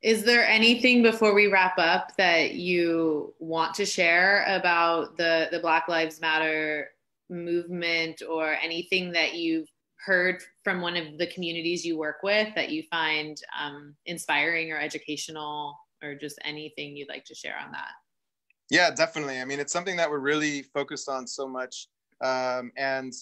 Is 0.00 0.22
there 0.22 0.46
anything 0.46 1.02
before 1.02 1.34
we 1.34 1.48
wrap 1.48 1.76
up 1.78 2.16
that 2.16 2.54
you 2.54 3.34
want 3.40 3.74
to 3.74 3.84
share 3.84 4.44
about 4.46 5.16
the 5.16 5.48
the 5.50 5.58
Black 5.58 5.88
Lives 5.88 6.20
Matter 6.20 6.90
movement 7.28 8.22
or 8.28 8.56
anything 8.62 9.12
that 9.12 9.34
you've 9.34 9.68
heard 9.96 10.42
from 10.62 10.80
one 10.80 10.96
of 10.96 11.18
the 11.18 11.26
communities 11.26 11.84
you 11.84 11.98
work 11.98 12.22
with 12.22 12.54
that 12.54 12.70
you 12.70 12.84
find 12.90 13.42
um, 13.60 13.94
inspiring 14.06 14.70
or 14.70 14.78
educational 14.78 15.76
or 16.02 16.14
just 16.14 16.38
anything 16.44 16.96
you'd 16.96 17.08
like 17.08 17.24
to 17.24 17.34
share 17.34 17.56
on 17.62 17.72
that? 17.72 17.90
Yeah, 18.70 18.90
definitely. 18.90 19.40
I 19.40 19.44
mean, 19.44 19.58
it's 19.60 19.72
something 19.72 19.96
that 19.96 20.08
we're 20.08 20.20
really 20.20 20.62
focused 20.62 21.08
on 21.08 21.26
so 21.26 21.48
much. 21.48 21.88
Um, 22.22 22.70
and 22.76 23.12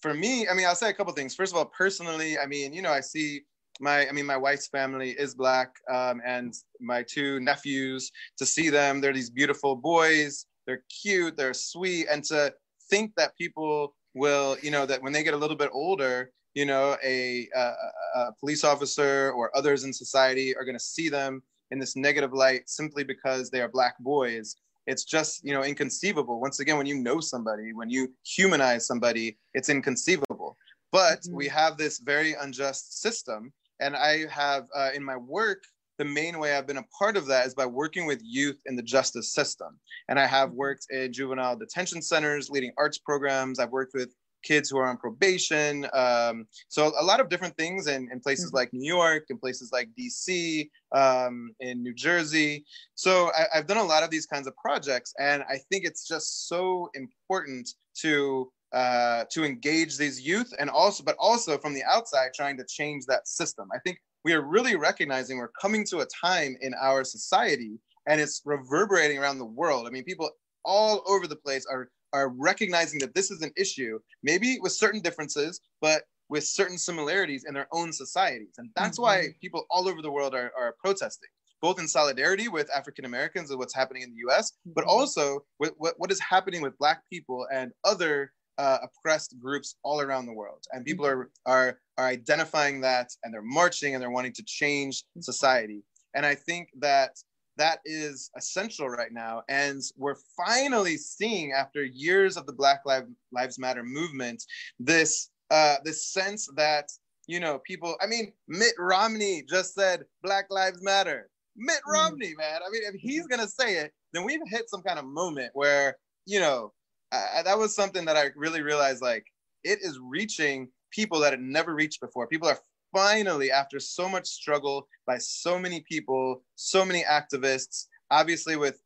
for 0.00 0.14
me, 0.14 0.48
I 0.48 0.54
mean, 0.54 0.66
I'll 0.66 0.74
say 0.74 0.90
a 0.90 0.94
couple 0.94 1.12
things. 1.12 1.34
First 1.34 1.52
of 1.52 1.58
all, 1.58 1.66
personally, 1.66 2.38
I 2.38 2.46
mean, 2.46 2.72
you 2.72 2.82
know, 2.82 2.92
I 2.92 3.00
see 3.00 3.42
my, 3.80 4.08
I 4.08 4.12
mean, 4.12 4.26
my 4.26 4.36
wife's 4.36 4.68
family 4.68 5.10
is 5.10 5.34
black, 5.34 5.74
um, 5.90 6.20
and 6.24 6.54
my 6.80 7.02
two 7.02 7.40
nephews. 7.40 8.10
To 8.38 8.46
see 8.46 8.68
them, 8.70 9.00
they're 9.00 9.12
these 9.12 9.30
beautiful 9.30 9.76
boys. 9.76 10.46
They're 10.66 10.84
cute. 11.02 11.36
They're 11.36 11.54
sweet, 11.54 12.06
and 12.10 12.24
to 12.24 12.52
think 12.90 13.12
that 13.16 13.36
people 13.36 13.94
will, 14.14 14.56
you 14.62 14.70
know, 14.70 14.86
that 14.86 15.02
when 15.02 15.12
they 15.12 15.22
get 15.22 15.34
a 15.34 15.36
little 15.36 15.56
bit 15.56 15.70
older, 15.72 16.30
you 16.54 16.66
know, 16.66 16.96
a, 17.02 17.48
a, 17.54 17.72
a 18.16 18.32
police 18.40 18.64
officer 18.64 19.32
or 19.36 19.56
others 19.56 19.84
in 19.84 19.92
society 19.92 20.56
are 20.56 20.64
going 20.64 20.76
to 20.76 20.84
see 20.84 21.08
them 21.08 21.42
in 21.70 21.78
this 21.78 21.94
negative 21.94 22.32
light 22.32 22.68
simply 22.68 23.04
because 23.04 23.50
they 23.50 23.60
are 23.60 23.68
black 23.68 23.96
boys 24.00 24.56
it's 24.90 25.04
just 25.04 25.44
you 25.44 25.54
know 25.54 25.62
inconceivable 25.62 26.40
once 26.40 26.58
again 26.58 26.76
when 26.76 26.86
you 26.86 26.96
know 26.96 27.20
somebody 27.20 27.72
when 27.72 27.88
you 27.88 28.08
humanize 28.24 28.86
somebody 28.86 29.38
it's 29.54 29.68
inconceivable 29.68 30.56
but 30.90 31.20
mm-hmm. 31.20 31.36
we 31.36 31.46
have 31.46 31.76
this 31.76 32.00
very 32.00 32.34
unjust 32.40 33.00
system 33.00 33.52
and 33.78 33.94
i 33.94 34.26
have 34.28 34.64
uh, 34.74 34.90
in 34.92 35.02
my 35.04 35.16
work 35.16 35.62
the 35.98 36.04
main 36.04 36.38
way 36.40 36.56
i've 36.56 36.66
been 36.66 36.78
a 36.78 36.92
part 36.98 37.16
of 37.16 37.26
that 37.26 37.46
is 37.46 37.54
by 37.54 37.64
working 37.66 38.04
with 38.04 38.20
youth 38.24 38.60
in 38.66 38.74
the 38.74 38.82
justice 38.82 39.32
system 39.32 39.78
and 40.08 40.18
i 40.18 40.26
have 40.26 40.48
mm-hmm. 40.48 40.58
worked 40.58 40.86
in 40.90 41.12
juvenile 41.12 41.56
detention 41.56 42.02
centers 42.02 42.50
leading 42.50 42.72
arts 42.76 42.98
programs 42.98 43.60
i've 43.60 43.70
worked 43.70 43.94
with 43.94 44.12
kids 44.42 44.70
who 44.70 44.78
are 44.78 44.88
on 44.88 44.96
probation. 44.96 45.86
Um, 45.92 46.46
so 46.68 46.92
a 46.98 47.04
lot 47.04 47.20
of 47.20 47.28
different 47.28 47.56
things 47.56 47.86
in, 47.86 48.08
in 48.12 48.20
places 48.20 48.46
mm-hmm. 48.46 48.56
like 48.56 48.72
New 48.72 48.86
York, 48.86 49.24
in 49.30 49.38
places 49.38 49.70
like 49.72 49.88
DC, 49.98 50.68
um, 50.92 51.52
in 51.60 51.82
New 51.82 51.94
Jersey. 51.94 52.64
So 52.94 53.30
I, 53.36 53.56
have 53.56 53.66
done 53.66 53.78
a 53.78 53.84
lot 53.84 54.02
of 54.02 54.10
these 54.10 54.26
kinds 54.26 54.46
of 54.46 54.56
projects, 54.56 55.14
and 55.18 55.42
I 55.48 55.58
think 55.70 55.84
it's 55.84 56.06
just 56.06 56.48
so 56.48 56.90
important 56.94 57.68
to 58.02 58.50
uh, 58.72 59.24
to 59.32 59.44
engage 59.44 59.96
these 59.96 60.20
youth, 60.20 60.52
and 60.60 60.70
also, 60.70 61.02
but 61.02 61.16
also 61.18 61.58
from 61.58 61.74
the 61.74 61.82
outside, 61.82 62.28
trying 62.32 62.56
to 62.56 62.64
change 62.68 63.04
that 63.06 63.26
system. 63.26 63.68
I 63.74 63.78
think 63.80 63.98
we 64.24 64.32
are 64.32 64.42
really 64.42 64.76
recognizing 64.76 65.38
we're 65.38 65.50
coming 65.60 65.84
to 65.86 66.00
a 66.00 66.06
time 66.06 66.56
in 66.60 66.72
our 66.80 67.02
society, 67.02 67.80
and 68.06 68.20
it's 68.20 68.42
reverberating 68.44 69.18
around 69.18 69.38
the 69.38 69.44
world. 69.44 69.88
I 69.88 69.90
mean, 69.90 70.04
people 70.04 70.30
all 70.64 71.02
over 71.08 71.26
the 71.26 71.36
place 71.36 71.66
are 71.70 71.90
are 72.12 72.28
recognizing 72.28 72.98
that 73.00 73.14
this 73.14 73.30
is 73.30 73.42
an 73.42 73.52
issue, 73.56 73.98
maybe 74.22 74.58
with 74.60 74.72
certain 74.72 75.00
differences, 75.00 75.60
but 75.80 76.02
with 76.28 76.44
certain 76.44 76.78
similarities 76.78 77.44
in 77.46 77.52
their 77.52 77.66
own 77.72 77.92
societies. 77.92 78.54
And 78.58 78.70
that's 78.76 78.98
mm-hmm. 78.98 79.02
why 79.02 79.34
people 79.40 79.66
all 79.70 79.88
over 79.88 80.00
the 80.00 80.10
world 80.10 80.34
are, 80.34 80.52
are 80.58 80.76
protesting, 80.82 81.28
both 81.60 81.78
in 81.80 81.88
solidarity 81.88 82.48
with 82.48 82.70
African 82.74 83.04
Americans 83.04 83.50
and 83.50 83.58
what's 83.58 83.74
happening 83.74 84.02
in 84.02 84.10
the 84.10 84.30
US, 84.30 84.52
mm-hmm. 84.52 84.72
but 84.74 84.84
also 84.84 85.44
with 85.58 85.72
what, 85.76 85.94
what 85.98 86.12
is 86.12 86.20
happening 86.20 86.62
with 86.62 86.78
Black 86.78 87.02
people 87.10 87.46
and 87.52 87.72
other 87.84 88.32
uh, 88.58 88.78
oppressed 88.82 89.34
groups 89.40 89.76
all 89.82 90.00
around 90.00 90.26
the 90.26 90.32
world. 90.32 90.64
And 90.72 90.84
people 90.84 91.04
mm-hmm. 91.04 91.22
are, 91.50 91.68
are, 91.68 91.80
are 91.98 92.06
identifying 92.06 92.80
that 92.82 93.08
and 93.24 93.34
they're 93.34 93.42
marching 93.42 93.94
and 93.94 94.02
they're 94.02 94.10
wanting 94.10 94.34
to 94.34 94.44
change 94.46 95.02
mm-hmm. 95.02 95.22
society. 95.22 95.82
And 96.14 96.24
I 96.24 96.34
think 96.34 96.68
that 96.78 97.12
that 97.60 97.80
is 97.84 98.30
essential 98.38 98.88
right 98.88 99.12
now. 99.12 99.42
And 99.50 99.82
we're 99.98 100.16
finally 100.34 100.96
seeing, 100.96 101.52
after 101.52 101.84
years 101.84 102.38
of 102.38 102.46
the 102.46 102.54
Black 102.54 102.80
Lives 102.86 103.58
Matter 103.58 103.82
movement, 103.84 104.42
this 104.78 105.30
uh, 105.50 105.76
this 105.84 106.06
sense 106.06 106.48
that 106.56 106.86
you 107.26 107.38
know 107.38 107.60
people. 107.66 107.96
I 108.00 108.06
mean, 108.06 108.32
Mitt 108.48 108.74
Romney 108.78 109.44
just 109.48 109.74
said 109.74 110.04
Black 110.22 110.46
Lives 110.50 110.82
Matter. 110.82 111.28
Mitt 111.54 111.82
mm. 111.86 111.92
Romney, 111.92 112.32
man. 112.38 112.60
I 112.66 112.70
mean, 112.70 112.82
if 112.86 112.94
he's 112.98 113.26
gonna 113.26 113.48
say 113.48 113.74
it, 113.74 113.92
then 114.14 114.24
we've 114.24 114.40
hit 114.46 114.70
some 114.70 114.82
kind 114.82 114.98
of 114.98 115.04
moment 115.04 115.50
where 115.52 115.96
you 116.24 116.40
know 116.40 116.72
I, 117.12 117.42
that 117.44 117.58
was 117.58 117.74
something 117.74 118.06
that 118.06 118.16
I 118.16 118.30
really 118.36 118.62
realized. 118.62 119.02
Like, 119.02 119.26
it 119.64 119.80
is 119.82 119.98
reaching 120.02 120.68
people 120.90 121.20
that 121.20 121.32
had 121.32 121.42
never 121.42 121.74
reached 121.74 122.00
before. 122.00 122.26
People 122.26 122.48
are 122.48 122.58
finally, 122.92 123.50
after 123.50 123.80
so 123.80 124.08
much 124.08 124.26
struggle 124.26 124.86
by 125.06 125.18
so 125.18 125.58
many 125.58 125.84
people, 125.88 126.42
so 126.54 126.84
many 126.84 127.04
activists, 127.04 127.86
obviously 128.10 128.56
with 128.56 128.80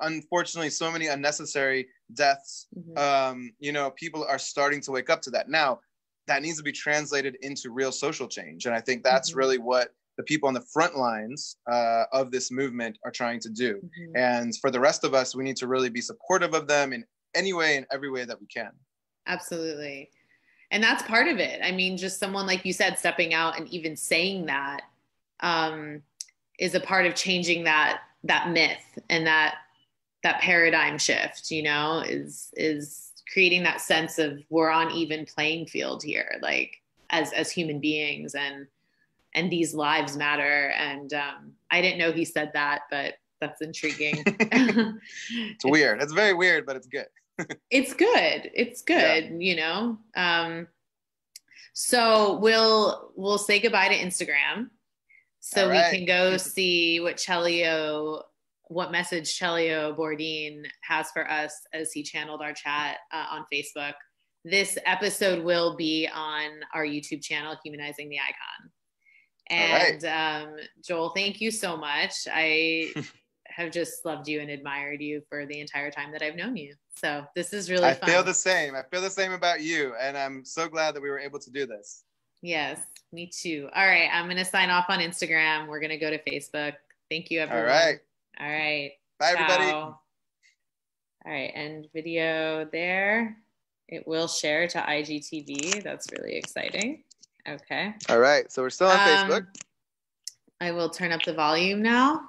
unfortunately 0.00 0.70
so 0.70 0.90
many 0.90 1.08
unnecessary 1.08 1.88
deaths, 2.14 2.66
mm-hmm. 2.76 2.98
um, 2.98 3.52
you 3.58 3.72
know, 3.72 3.90
people 3.92 4.24
are 4.24 4.38
starting 4.38 4.80
to 4.82 4.90
wake 4.90 5.10
up 5.10 5.20
to 5.22 5.30
that. 5.30 5.48
Now, 5.48 5.80
that 6.26 6.42
needs 6.42 6.58
to 6.58 6.62
be 6.62 6.72
translated 6.72 7.36
into 7.40 7.70
real 7.70 7.92
social 7.92 8.28
change. 8.28 8.66
And 8.66 8.74
I 8.74 8.80
think 8.80 9.02
that's 9.02 9.30
mm-hmm. 9.30 9.38
really 9.38 9.58
what 9.58 9.94
the 10.16 10.24
people 10.24 10.48
on 10.48 10.54
the 10.54 10.64
front 10.72 10.96
lines 10.96 11.56
uh, 11.70 12.04
of 12.12 12.30
this 12.30 12.50
movement 12.50 12.98
are 13.04 13.10
trying 13.10 13.40
to 13.40 13.48
do. 13.48 13.76
Mm-hmm. 13.76 14.16
And 14.16 14.56
for 14.60 14.70
the 14.70 14.80
rest 14.80 15.04
of 15.04 15.14
us, 15.14 15.34
we 15.34 15.44
need 15.44 15.56
to 15.58 15.68
really 15.68 15.88
be 15.88 16.00
supportive 16.00 16.54
of 16.54 16.66
them 16.66 16.92
in 16.92 17.04
any 17.34 17.52
way, 17.52 17.76
in 17.76 17.86
every 17.92 18.10
way 18.10 18.24
that 18.24 18.40
we 18.40 18.46
can. 18.46 18.72
Absolutely 19.26 20.10
and 20.70 20.82
that's 20.82 21.02
part 21.04 21.28
of 21.28 21.38
it. 21.38 21.60
I 21.62 21.72
mean 21.72 21.96
just 21.96 22.18
someone 22.18 22.46
like 22.46 22.64
you 22.64 22.72
said 22.72 22.98
stepping 22.98 23.34
out 23.34 23.58
and 23.58 23.68
even 23.68 23.96
saying 23.96 24.46
that 24.46 24.82
um, 25.40 26.02
is 26.58 26.74
a 26.74 26.80
part 26.80 27.06
of 27.06 27.14
changing 27.14 27.64
that 27.64 28.02
that 28.24 28.50
myth 28.50 28.98
and 29.08 29.26
that 29.26 29.56
that 30.24 30.40
paradigm 30.40 30.98
shift 30.98 31.50
you 31.52 31.62
know 31.62 32.00
is 32.00 32.52
is 32.56 33.12
creating 33.32 33.62
that 33.62 33.80
sense 33.80 34.18
of 34.18 34.42
we're 34.50 34.70
on 34.70 34.90
even 34.90 35.24
playing 35.24 35.66
field 35.66 36.02
here 36.02 36.38
like 36.42 36.82
as 37.10 37.32
as 37.32 37.50
human 37.50 37.78
beings 37.78 38.34
and 38.34 38.66
and 39.34 39.52
these 39.52 39.74
lives 39.74 40.16
matter. 40.16 40.70
And 40.70 41.12
um, 41.14 41.52
i 41.70 41.80
didn't 41.80 41.98
know 41.98 42.12
he 42.12 42.24
said 42.24 42.50
that 42.54 42.82
but 42.90 43.14
that's 43.40 43.62
intriguing. 43.62 44.24
It's 45.30 45.64
weird. 45.64 46.02
It's 46.02 46.12
very 46.12 46.34
weird 46.34 46.66
but 46.66 46.76
it's 46.76 46.88
good 46.88 47.06
it's 47.70 47.94
good. 47.94 48.50
It's 48.54 48.82
good, 48.82 49.24
yeah. 49.24 49.38
you 49.38 49.56
know. 49.56 49.98
Um, 50.16 50.68
so 51.72 52.38
we'll 52.38 53.12
we'll 53.16 53.38
say 53.38 53.60
goodbye 53.60 53.88
to 53.88 53.94
Instagram, 53.94 54.70
so 55.40 55.68
right. 55.68 55.92
we 55.92 55.98
can 55.98 56.06
go 56.06 56.36
see 56.36 57.00
what 57.00 57.16
Chelio, 57.16 58.22
what 58.64 58.90
message 58.90 59.38
Chelio 59.38 59.96
Bordin 59.96 60.64
has 60.82 61.10
for 61.12 61.30
us 61.30 61.52
as 61.72 61.92
he 61.92 62.02
channeled 62.02 62.42
our 62.42 62.52
chat 62.52 62.98
uh, 63.12 63.26
on 63.30 63.44
Facebook. 63.52 63.94
This 64.44 64.78
episode 64.86 65.44
will 65.44 65.76
be 65.76 66.08
on 66.12 66.50
our 66.74 66.84
YouTube 66.84 67.22
channel, 67.22 67.56
Humanizing 67.64 68.08
the 68.08 68.18
Icon. 68.18 68.70
And 69.50 70.02
right. 70.02 70.42
um, 70.42 70.56
Joel, 70.84 71.10
thank 71.10 71.40
you 71.40 71.50
so 71.50 71.76
much. 71.76 72.12
I 72.30 72.92
have 73.58 73.72
just 73.72 74.04
loved 74.04 74.28
you 74.28 74.40
and 74.40 74.50
admired 74.50 75.02
you 75.02 75.20
for 75.28 75.44
the 75.44 75.60
entire 75.60 75.90
time 75.90 76.12
that 76.12 76.22
I've 76.22 76.36
known 76.36 76.56
you. 76.56 76.74
So 76.94 77.24
this 77.34 77.52
is 77.52 77.68
really 77.68 77.86
I 77.86 77.94
fun. 77.94 78.08
feel 78.08 78.22
the 78.22 78.32
same. 78.32 78.76
I 78.76 78.82
feel 78.82 79.02
the 79.02 79.10
same 79.10 79.32
about 79.32 79.60
you. 79.62 79.94
And 80.00 80.16
I'm 80.16 80.44
so 80.44 80.68
glad 80.68 80.94
that 80.94 81.02
we 81.02 81.10
were 81.10 81.18
able 81.18 81.40
to 81.40 81.50
do 81.50 81.66
this. 81.66 82.04
Yes, 82.40 82.80
me 83.12 83.26
too. 83.26 83.68
All 83.74 83.84
right. 83.84 84.08
I'm 84.12 84.26
going 84.26 84.36
to 84.36 84.44
sign 84.44 84.70
off 84.70 84.86
on 84.88 85.00
Instagram. 85.00 85.66
We're 85.66 85.80
going 85.80 85.90
to 85.90 85.98
go 85.98 86.08
to 86.08 86.18
Facebook. 86.22 86.74
Thank 87.10 87.32
you, 87.32 87.40
everyone. 87.40 87.64
All 87.64 87.68
right. 87.68 87.98
All 88.40 88.48
right. 88.48 88.92
Bye, 89.18 89.34
Ciao. 89.34 89.42
everybody. 89.42 89.70
All 89.72 90.02
right. 91.26 91.50
End 91.52 91.88
video 91.92 92.64
there. 92.70 93.36
It 93.88 94.06
will 94.06 94.28
share 94.28 94.68
to 94.68 94.78
IGTV. 94.78 95.82
That's 95.82 96.06
really 96.12 96.36
exciting. 96.36 97.02
Okay. 97.48 97.92
All 98.08 98.20
right. 98.20 98.50
So 98.52 98.62
we're 98.62 98.70
still 98.70 98.86
on 98.86 99.00
um, 99.00 99.30
Facebook. 99.30 99.46
I 100.60 100.70
will 100.70 100.90
turn 100.90 101.10
up 101.10 101.22
the 101.24 101.34
volume 101.34 101.82
now. 101.82 102.20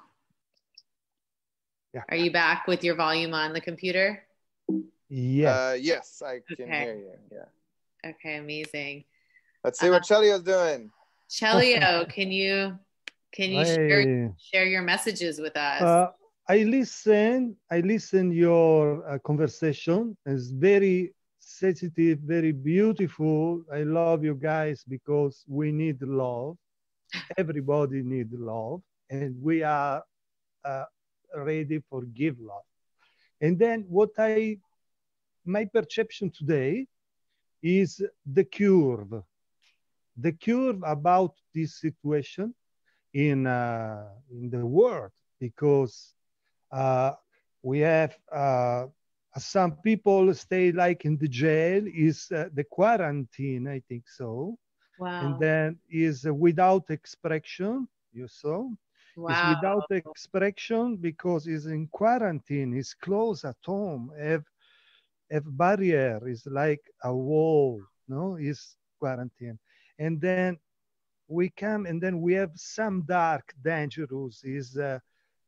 Yeah. 1.93 2.03
Are 2.09 2.17
you 2.17 2.31
back 2.31 2.67
with 2.67 2.83
your 2.83 2.95
volume 2.95 3.33
on 3.33 3.53
the 3.53 3.61
computer? 3.61 4.23
Yes. 5.09 5.55
Uh, 5.55 5.77
yes, 5.79 6.21
I 6.23 6.41
can 6.55 6.65
okay. 6.65 6.83
hear 6.83 6.95
you. 6.95 7.11
Yeah. 7.31 8.09
Okay, 8.11 8.37
amazing. 8.37 9.05
Let's 9.63 9.79
see 9.79 9.87
uh, 9.87 9.91
what 9.91 10.03
Chelio's 10.03 10.43
doing. 10.43 10.91
Chelio, 11.29 12.07
can 12.13 12.31
you 12.31 12.77
can 13.31 13.51
you 13.51 13.65
share, 13.65 14.33
share 14.37 14.65
your 14.65 14.81
messages 14.81 15.39
with 15.39 15.55
us? 15.57 15.81
Uh, 15.81 16.11
I 16.47 16.63
listen. 16.63 17.55
I 17.71 17.79
listen 17.81 18.31
your 18.31 19.07
uh, 19.07 19.17
conversation. 19.19 20.15
It's 20.25 20.49
very 20.49 21.13
sensitive, 21.39 22.19
very 22.19 22.51
beautiful. 22.51 23.63
I 23.73 23.83
love 23.83 24.23
you 24.23 24.35
guys 24.35 24.83
because 24.87 25.43
we 25.47 25.71
need 25.71 26.01
love. 26.01 26.57
Everybody 27.37 28.03
need 28.03 28.31
love, 28.31 28.81
and 29.09 29.35
we 29.41 29.63
are 29.63 30.03
uh, 30.63 30.85
ready 31.35 31.81
for 31.89 32.03
give 32.03 32.39
love. 32.39 32.63
And 33.41 33.57
then 33.57 33.85
what 33.87 34.09
I, 34.17 34.57
my 35.45 35.65
perception 35.65 36.31
today 36.31 36.87
is 37.61 38.01
the 38.25 38.43
curve, 38.43 39.23
the 40.17 40.31
curve 40.33 40.81
about 40.85 41.35
this 41.53 41.79
situation 41.79 42.53
in, 43.13 43.47
uh, 43.47 44.07
in 44.31 44.49
the 44.49 44.65
world, 44.65 45.11
because 45.39 46.13
uh, 46.71 47.13
we 47.61 47.79
have 47.79 48.17
uh, 48.31 48.85
some 49.37 49.73
people 49.83 50.33
stay 50.33 50.71
like 50.71 51.05
in 51.05 51.17
the 51.17 51.27
jail 51.27 51.83
is 51.87 52.31
uh, 52.31 52.49
the 52.53 52.63
quarantine, 52.63 53.67
I 53.67 53.81
think 53.87 54.07
so. 54.07 54.57
Wow. 54.97 55.21
And 55.21 55.39
then 55.39 55.79
is 55.89 56.25
without 56.25 56.89
expression, 56.89 57.87
you 58.11 58.27
saw. 58.27 58.69
Wow. 59.15 59.49
without 59.49 59.85
expression 59.91 60.95
because 60.95 61.45
he's 61.45 61.65
in 61.65 61.87
quarantine, 61.87 62.73
he's 62.73 62.93
close 62.93 63.43
at 63.43 63.57
home, 63.65 64.11
have, 64.19 64.43
have 65.31 65.43
barrier, 65.57 66.19
is 66.27 66.45
like 66.45 66.81
a 67.03 67.13
wall, 67.13 67.81
no, 68.07 68.35
is 68.35 68.75
quarantine. 68.99 69.59
And 69.97 70.19
then 70.21 70.57
we 71.27 71.49
come 71.49 71.85
and 71.85 72.01
then 72.01 72.21
we 72.21 72.33
have 72.33 72.51
some 72.55 73.03
dark, 73.03 73.53
dangerous, 73.63 74.43
is 74.43 74.77
uh, 74.77 74.99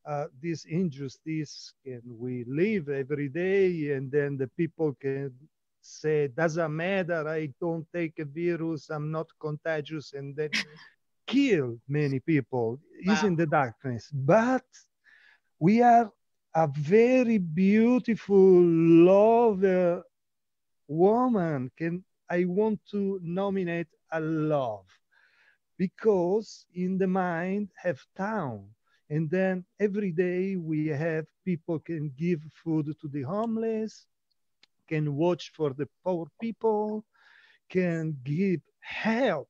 uh, 0.05 0.25
this 0.41 0.65
injustice 0.65 1.73
and 1.85 2.01
we 2.05 2.43
live 2.47 2.89
every 2.89 3.29
day? 3.29 3.91
And 3.91 4.11
then 4.11 4.37
the 4.37 4.47
people 4.57 4.95
can 4.99 5.33
say 5.81 6.27
doesn't 6.27 6.75
matter. 6.75 7.27
I 7.27 7.49
don't 7.59 7.85
take 7.93 8.19
a 8.19 8.25
virus. 8.25 8.89
I'm 8.89 9.11
not 9.11 9.27
contagious. 9.39 10.13
And 10.13 10.35
then 10.35 10.49
kill 11.31 11.77
many 11.87 12.19
people 12.19 12.79
wow. 13.05 13.13
is 13.13 13.23
in 13.23 13.35
the 13.35 13.45
darkness 13.45 14.09
but 14.13 14.65
we 15.59 15.81
are 15.81 16.11
a 16.55 16.67
very 16.67 17.37
beautiful 17.37 18.61
love 19.13 19.63
woman 20.87 21.71
can 21.77 22.03
i 22.29 22.43
want 22.45 22.79
to 22.89 23.19
nominate 23.23 23.87
a 24.11 24.19
love 24.19 24.85
because 25.77 26.65
in 26.75 26.97
the 26.97 27.07
mind 27.07 27.69
have 27.75 28.01
town 28.17 28.65
and 29.09 29.29
then 29.29 29.63
every 29.79 30.11
day 30.11 30.55
we 30.55 30.87
have 30.87 31.25
people 31.45 31.79
can 31.79 32.11
give 32.17 32.41
food 32.63 32.85
to 32.99 33.07
the 33.07 33.21
homeless 33.21 34.05
can 34.87 35.15
watch 35.15 35.51
for 35.55 35.69
the 35.73 35.87
poor 36.03 36.27
people 36.41 37.05
can 37.69 38.17
give 38.23 38.61
help 38.81 39.49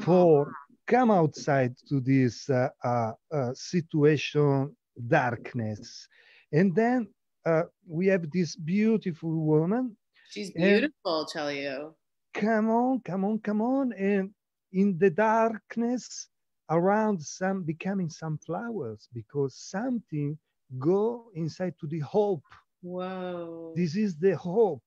for 0.00 0.52
come 0.86 1.10
outside 1.10 1.74
to 1.88 2.00
this 2.00 2.48
uh, 2.48 2.68
uh, 2.84 3.12
uh, 3.32 3.52
situation 3.54 4.74
darkness. 5.08 6.08
And 6.52 6.74
then 6.74 7.08
uh, 7.44 7.64
we 7.86 8.06
have 8.06 8.30
this 8.30 8.56
beautiful 8.56 9.34
woman. 9.44 9.96
She's 10.30 10.50
beautiful 10.50 11.26
tell 11.26 11.52
you. 11.52 11.94
Come 12.34 12.70
on 12.70 13.00
come 13.00 13.24
on 13.24 13.38
come 13.40 13.60
on. 13.60 13.92
And 13.92 14.30
in 14.72 14.98
the 14.98 15.10
darkness 15.10 16.28
around 16.70 17.22
some 17.22 17.62
becoming 17.62 18.10
some 18.10 18.38
flowers 18.38 19.08
because 19.12 19.54
something 19.54 20.36
go 20.78 21.30
inside 21.34 21.74
to 21.80 21.86
the 21.86 22.00
hope. 22.00 22.42
Whoa. 22.82 23.72
This 23.76 23.96
is 23.96 24.16
the 24.16 24.36
hope. 24.36 24.82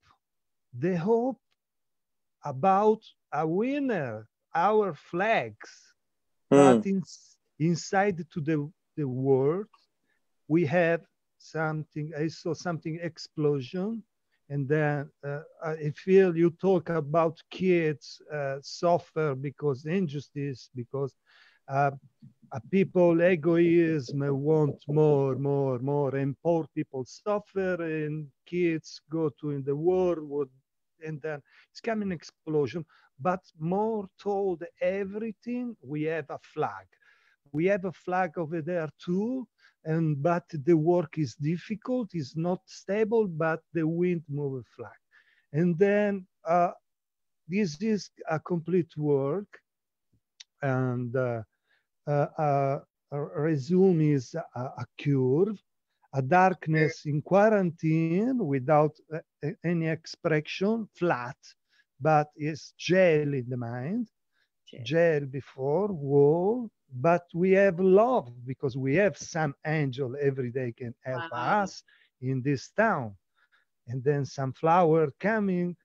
The 0.78 0.98
hope 0.98 1.40
about 2.44 3.02
a 3.34 3.48
winner 3.48 4.28
our 4.56 4.94
flags 4.94 5.90
but 6.50 6.82
hmm. 6.82 6.90
in, 6.90 7.04
inside 7.60 8.26
to 8.34 8.42
the, 8.42 8.70
the 8.98 9.08
world, 9.08 9.68
we 10.48 10.66
have 10.66 11.02
something, 11.38 12.12
I 12.18 12.28
saw 12.28 12.54
something 12.54 13.00
explosion. 13.02 14.04
And 14.52 14.68
then 14.68 15.12
uh, 15.24 15.42
I 15.64 15.92
feel 15.92 16.36
you 16.36 16.50
talk 16.50 16.90
about 16.90 17.38
kids 17.52 18.20
uh, 18.34 18.56
suffer 18.64 19.36
because 19.36 19.86
injustice, 19.86 20.72
because 20.76 21.14
uh, 21.68 21.92
uh, 22.52 22.60
people 22.72 23.22
egoism 23.22 24.22
want 24.44 24.84
more, 24.88 25.36
more, 25.36 25.78
more, 25.78 26.16
and 26.16 26.36
poor 26.42 26.66
people 26.74 27.06
suffer, 27.06 27.76
and 27.76 28.26
kids 28.48 29.02
go 29.12 29.30
to 29.40 29.52
in 29.52 29.64
the 29.64 29.76
war, 29.76 30.18
and 31.06 31.22
then 31.22 31.44
it's 31.70 31.80
coming 31.80 32.12
explosion. 32.12 32.84
But 33.20 33.42
more 33.60 34.08
told 34.22 34.64
everything, 34.82 35.76
we 35.82 36.04
have 36.04 36.30
a 36.30 36.40
flag. 36.40 36.88
We 37.52 37.66
have 37.66 37.86
a 37.86 37.92
flag 37.92 38.38
over 38.38 38.62
there 38.62 38.90
too, 39.04 39.48
and 39.86 40.22
but 40.22 40.46
the 40.66 40.76
work 40.78 41.18
is 41.18 41.36
difficult, 41.36 42.10
is 42.14 42.36
not 42.36 42.62
stable, 42.66 43.28
but 43.28 43.62
the 43.74 43.88
wind 43.88 44.24
move 44.30 44.62
a 44.62 44.64
flag. 44.76 45.00
And 45.54 45.78
then 45.78 46.26
uh, 46.48 46.72
this 47.48 47.78
is 47.78 48.10
a 48.30 48.40
complete 48.40 48.96
work, 48.98 49.48
and 50.62 51.16
uh, 51.16 51.42
uh, 52.08 52.80
resume 53.12 54.02
is 54.12 54.36
a, 54.36 54.60
a 54.60 54.86
curve, 55.02 55.58
a 56.14 56.22
darkness 56.22 57.06
in 57.06 57.22
quarantine 57.22 58.36
without 58.38 58.86
uh, 59.14 59.20
any 59.64 59.88
expression, 59.88 60.88
flat, 60.96 61.38
but 62.00 62.28
it's 62.36 62.74
gel 62.78 63.34
in 63.34 63.46
the 63.50 63.58
mind, 63.58 64.08
gel, 64.68 64.82
gel 64.84 65.26
before, 65.26 65.88
wall, 65.88 66.70
but 66.94 67.24
we 67.34 67.52
have 67.52 67.80
love 67.80 68.32
because 68.46 68.76
we 68.76 68.96
have 68.96 69.18
some 69.18 69.54
angel 69.66 70.16
every 70.20 70.52
day 70.52 70.74
can 70.76 70.94
help 71.04 71.32
wow. 71.32 71.62
us 71.62 71.84
in 72.22 72.42
this 72.42 72.70
town. 72.76 73.16
And 73.88 74.04
then 74.04 74.26
some 74.26 74.54
flower 74.54 75.10
coming 75.20 75.76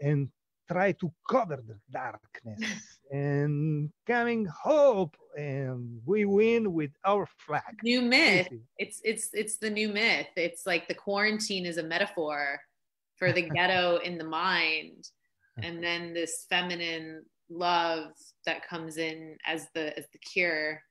and 0.00 0.28
try 0.70 0.92
to 0.92 1.12
cover 1.28 1.62
the 1.66 1.78
darkness. 1.90 2.98
And 3.10 3.88
coming 4.06 4.44
hope 4.44 5.16
and 5.34 5.98
we 6.04 6.26
win 6.26 6.74
with 6.74 6.90
our 7.06 7.26
flag. 7.38 7.62
New 7.82 8.02
myth. 8.02 8.50
It's 8.76 9.00
it's 9.02 9.30
it's 9.32 9.56
the 9.56 9.70
new 9.70 9.88
myth. 9.88 10.26
It's 10.36 10.66
like 10.66 10.88
the 10.88 10.94
quarantine 10.94 11.64
is 11.64 11.78
a 11.78 11.82
metaphor 11.82 12.60
for 13.16 13.32
the 13.32 13.48
ghetto 13.54 13.96
in 14.04 14.18
the 14.18 14.24
mind 14.24 15.08
and 15.62 15.82
then 15.82 16.12
this 16.14 16.46
feminine 16.48 17.24
love 17.50 18.12
that 18.44 18.66
comes 18.68 18.98
in 18.98 19.36
as 19.46 19.66
the 19.74 19.96
as 19.98 20.04
the 20.12 20.18
cure 20.18 20.82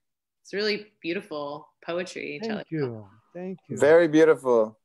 it's 0.42 0.54
really 0.54 0.88
beautiful 1.02 1.68
poetry 1.86 2.40
thank 2.44 2.72
you 2.72 3.06
thank 3.34 3.60
you 3.68 3.78
very 3.78 4.08
beautiful 4.08 4.78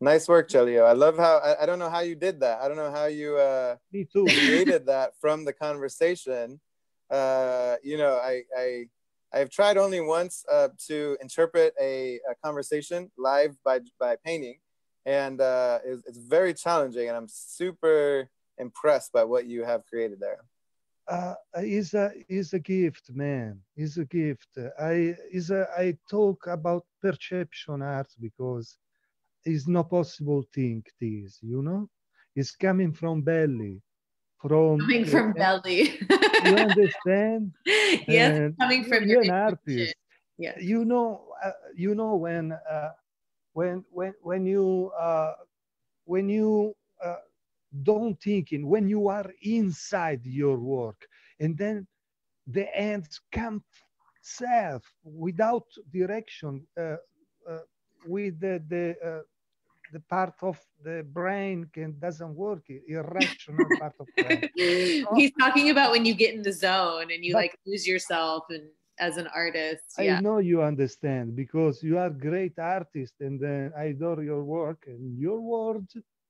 Nice 0.00 0.28
work, 0.28 0.50
Celio. 0.50 0.84
I 0.86 0.92
love 0.92 1.16
how 1.16 1.38
I, 1.38 1.62
I, 1.62 1.66
don't 1.66 1.78
know 1.78 1.88
how 1.88 2.00
you 2.00 2.14
did 2.14 2.40
that. 2.40 2.60
I 2.60 2.68
don't 2.68 2.76
know 2.76 2.90
how 2.90 3.06
you 3.06 3.38
uh, 3.38 3.76
Me 3.90 4.04
too. 4.04 4.24
created 4.24 4.84
that 4.86 5.12
from 5.18 5.46
the 5.46 5.52
conversation. 5.52 6.60
Uh, 7.10 7.76
you 7.82 7.96
know, 7.96 8.16
I 8.16 8.42
I 8.56 8.84
I've 9.32 9.50
tried 9.50 9.78
only 9.78 10.00
once 10.00 10.44
uh, 10.52 10.68
to 10.88 11.16
interpret 11.22 11.74
a, 11.80 12.20
a, 12.30 12.34
conversation 12.44 13.10
live 13.16 13.56
by 13.64 13.80
by 13.98 14.16
painting, 14.22 14.58
and 15.06 15.40
uh, 15.40 15.78
it's, 15.84 16.02
it's 16.06 16.18
very 16.18 16.52
challenging. 16.52 17.08
And 17.08 17.16
I'm 17.16 17.28
super 17.28 18.28
impressed 18.58 19.12
by 19.12 19.24
what 19.24 19.46
you 19.46 19.64
have 19.64 19.84
created 19.86 20.20
there. 20.20 20.44
Uh, 21.06 21.34
is 21.58 21.92
a 21.94 22.12
is 22.28 22.54
a 22.54 22.58
gift, 22.58 23.10
man. 23.12 23.60
Is 23.76 23.98
a 23.98 24.04
gift. 24.06 24.48
I 24.80 25.14
is 25.30 25.50
a 25.50 25.68
I 25.76 25.96
talk 26.08 26.46
about 26.46 26.86
perception 27.02 27.82
art 27.82 28.08
because 28.20 28.78
it's 29.44 29.66
no 29.68 29.84
possible 29.84 30.44
thing 30.54 30.82
this 31.00 31.38
you 31.42 31.62
know 31.62 31.88
it's 32.34 32.56
coming 32.56 32.92
from 32.92 33.22
belly 33.22 33.80
from 34.40 34.78
coming 34.80 35.04
from 35.04 35.30
uh, 35.30 35.32
belly 35.36 36.00
you 36.44 36.56
understand 36.56 37.52
yes 38.08 38.38
and 38.38 38.58
coming 38.58 38.84
from 38.84 39.04
you're 39.08 39.22
an 39.22 39.30
artist 39.30 39.94
yeah 40.38 40.54
you 40.58 40.84
know 40.84 41.24
uh, 41.44 41.50
you 41.74 41.94
know 41.94 42.16
when 42.16 42.52
uh, 42.70 42.90
when 43.52 43.84
when 43.90 44.14
when 44.22 44.46
you 44.46 44.90
uh, 44.98 45.32
when 46.04 46.28
you 46.28 46.74
uh, 47.04 47.16
don't 47.82 48.20
thinking 48.22 48.66
when 48.66 48.88
you 48.88 49.08
are 49.08 49.30
inside 49.42 50.24
your 50.24 50.58
work 50.58 51.06
and 51.40 51.56
then 51.56 51.86
the 52.46 52.66
ends 52.76 53.20
come 53.32 53.62
self 54.22 54.82
without 55.02 55.66
direction 55.92 56.66
uh, 56.78 56.96
uh, 57.50 57.58
with 58.06 58.38
the, 58.40 58.62
the 58.68 58.94
uh, 59.04 59.22
the 59.92 60.00
part 60.00 60.34
of 60.42 60.58
the 60.82 61.04
brain 61.12 61.68
can 61.72 61.98
doesn't 61.98 62.34
work 62.34 62.64
irrational 62.88 63.66
part 63.80 63.94
of 64.00 64.08
brain 64.16 64.48
he's 65.14 65.32
talking 65.38 65.70
about 65.70 65.90
when 65.90 66.04
you 66.04 66.14
get 66.14 66.34
in 66.34 66.42
the 66.42 66.52
zone 66.52 67.08
and 67.12 67.24
you 67.24 67.32
but, 67.32 67.40
like 67.42 67.58
lose 67.66 67.86
yourself 67.86 68.44
and 68.50 68.64
as 68.98 69.16
an 69.16 69.28
artist 69.34 69.84
yeah. 69.98 70.16
i 70.16 70.20
know 70.20 70.38
you 70.38 70.62
understand 70.62 71.34
because 71.36 71.82
you 71.82 71.98
are 71.98 72.10
great 72.10 72.58
artist 72.58 73.14
and 73.20 73.40
then 73.40 73.72
i 73.76 73.84
adore 73.84 74.22
your 74.22 74.42
work 74.44 74.84
and 74.86 75.18
your 75.18 75.40
word 75.40 75.86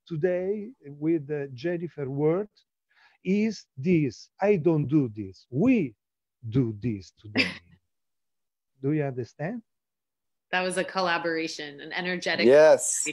today 0.07 0.71
with 0.85 1.31
uh, 1.31 1.47
jennifer 1.55 2.09
word 2.09 2.49
is 3.25 3.67
this 3.77 4.31
i 4.41 4.57
don't 4.57 4.87
do 4.87 5.11
this 5.15 5.47
we 5.51 5.95
do 6.51 6.77
this 6.83 7.13
today 7.21 7.51
do 8.83 8.93
you 8.93 9.03
understand 9.03 9.63
that 10.55 10.63
was 10.63 10.79
a 10.79 10.85
collaboration, 10.85 11.81
an 11.81 11.93
energetic. 11.93 12.47
Yes. 12.47 13.09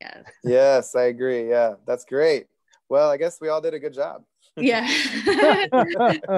Yes. 0.00 0.24
Yes, 0.44 0.94
I 0.94 1.06
agree. 1.06 1.48
Yeah, 1.48 1.74
that's 1.84 2.04
great. 2.04 2.46
Well, 2.88 3.10
I 3.10 3.16
guess 3.16 3.40
we 3.40 3.48
all 3.48 3.60
did 3.60 3.74
a 3.74 3.80
good 3.80 3.92
job. 3.92 4.22
Yeah. 4.56 4.86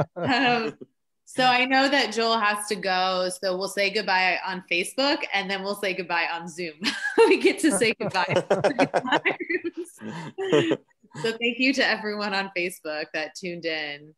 um, 0.16 0.78
so 1.26 1.44
I 1.44 1.66
know 1.66 1.88
that 1.88 2.12
Joel 2.12 2.38
has 2.38 2.66
to 2.68 2.76
go. 2.76 3.28
So 3.42 3.56
we'll 3.56 3.68
say 3.68 3.90
goodbye 3.90 4.38
on 4.46 4.64
Facebook 4.70 5.24
and 5.34 5.50
then 5.50 5.62
we'll 5.62 5.74
say 5.74 5.92
goodbye 5.92 6.28
on 6.32 6.48
Zoom. 6.48 6.74
we 7.18 7.38
get 7.38 7.58
to 7.60 7.76
say 7.76 7.94
goodbye. 8.00 8.44
so 11.22 11.22
thank 11.22 11.58
you 11.58 11.74
to 11.74 11.86
everyone 11.86 12.32
on 12.32 12.50
Facebook 12.56 13.06
that 13.12 13.34
tuned 13.34 13.66
in. 13.66 14.14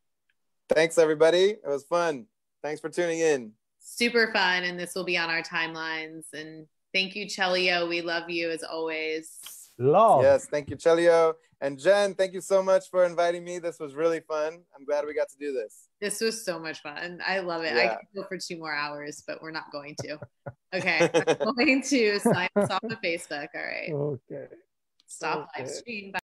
Thanks, 0.69 0.97
everybody. 0.97 1.49
It 1.49 1.61
was 1.65 1.83
fun. 1.83 2.27
Thanks 2.63 2.79
for 2.79 2.89
tuning 2.89 3.19
in 3.19 3.51
super 3.89 4.31
fun 4.31 4.63
and 4.63 4.79
this 4.79 4.93
will 4.95 5.03
be 5.03 5.17
on 5.17 5.29
our 5.29 5.41
timelines 5.41 6.25
and 6.33 6.67
thank 6.93 7.15
you 7.15 7.25
Celio 7.25 7.89
we 7.89 8.01
love 8.01 8.29
you 8.29 8.49
as 8.49 8.63
always 8.63 9.58
love. 9.79 10.23
Yes 10.23 10.47
thank 10.47 10.69
you 10.69 10.75
Celio 10.75 11.33
and 11.61 11.79
Jen 11.79 12.13
thank 12.13 12.33
you 12.33 12.41
so 12.41 12.61
much 12.61 12.89
for 12.89 13.05
inviting 13.05 13.43
me. 13.43 13.59
This 13.59 13.79
was 13.79 13.95
really 13.95 14.19
fun. 14.21 14.61
I'm 14.75 14.85
glad 14.85 15.05
we 15.05 15.13
got 15.13 15.29
to 15.29 15.37
do 15.39 15.53
this. 15.53 15.87
This 16.01 16.21
was 16.21 16.45
so 16.45 16.59
much 16.59 16.81
fun. 16.81 17.19
I 17.25 17.39
love 17.39 17.63
it. 17.63 17.75
Yeah. 17.75 17.81
I 17.81 17.87
could 17.95 18.07
go 18.15 18.27
for 18.27 18.37
two 18.37 18.57
more 18.57 18.73
hours 18.73 19.23
but 19.25 19.41
we're 19.41 19.51
not 19.51 19.71
going 19.71 19.95
to. 20.01 20.19
Okay 20.71 21.09
I'm 21.41 21.55
going 21.55 21.81
to 21.81 22.19
sign 22.19 22.47
us 22.55 22.69
off 22.69 22.83
on 22.83 22.95
Facebook. 23.03 23.47
All 23.55 23.61
right. 23.61 23.91
Okay. 23.91 24.45
Stop 25.07 25.49
okay. 25.55 25.63
live 25.63 25.71
stream 25.71 26.11
bye 26.11 26.18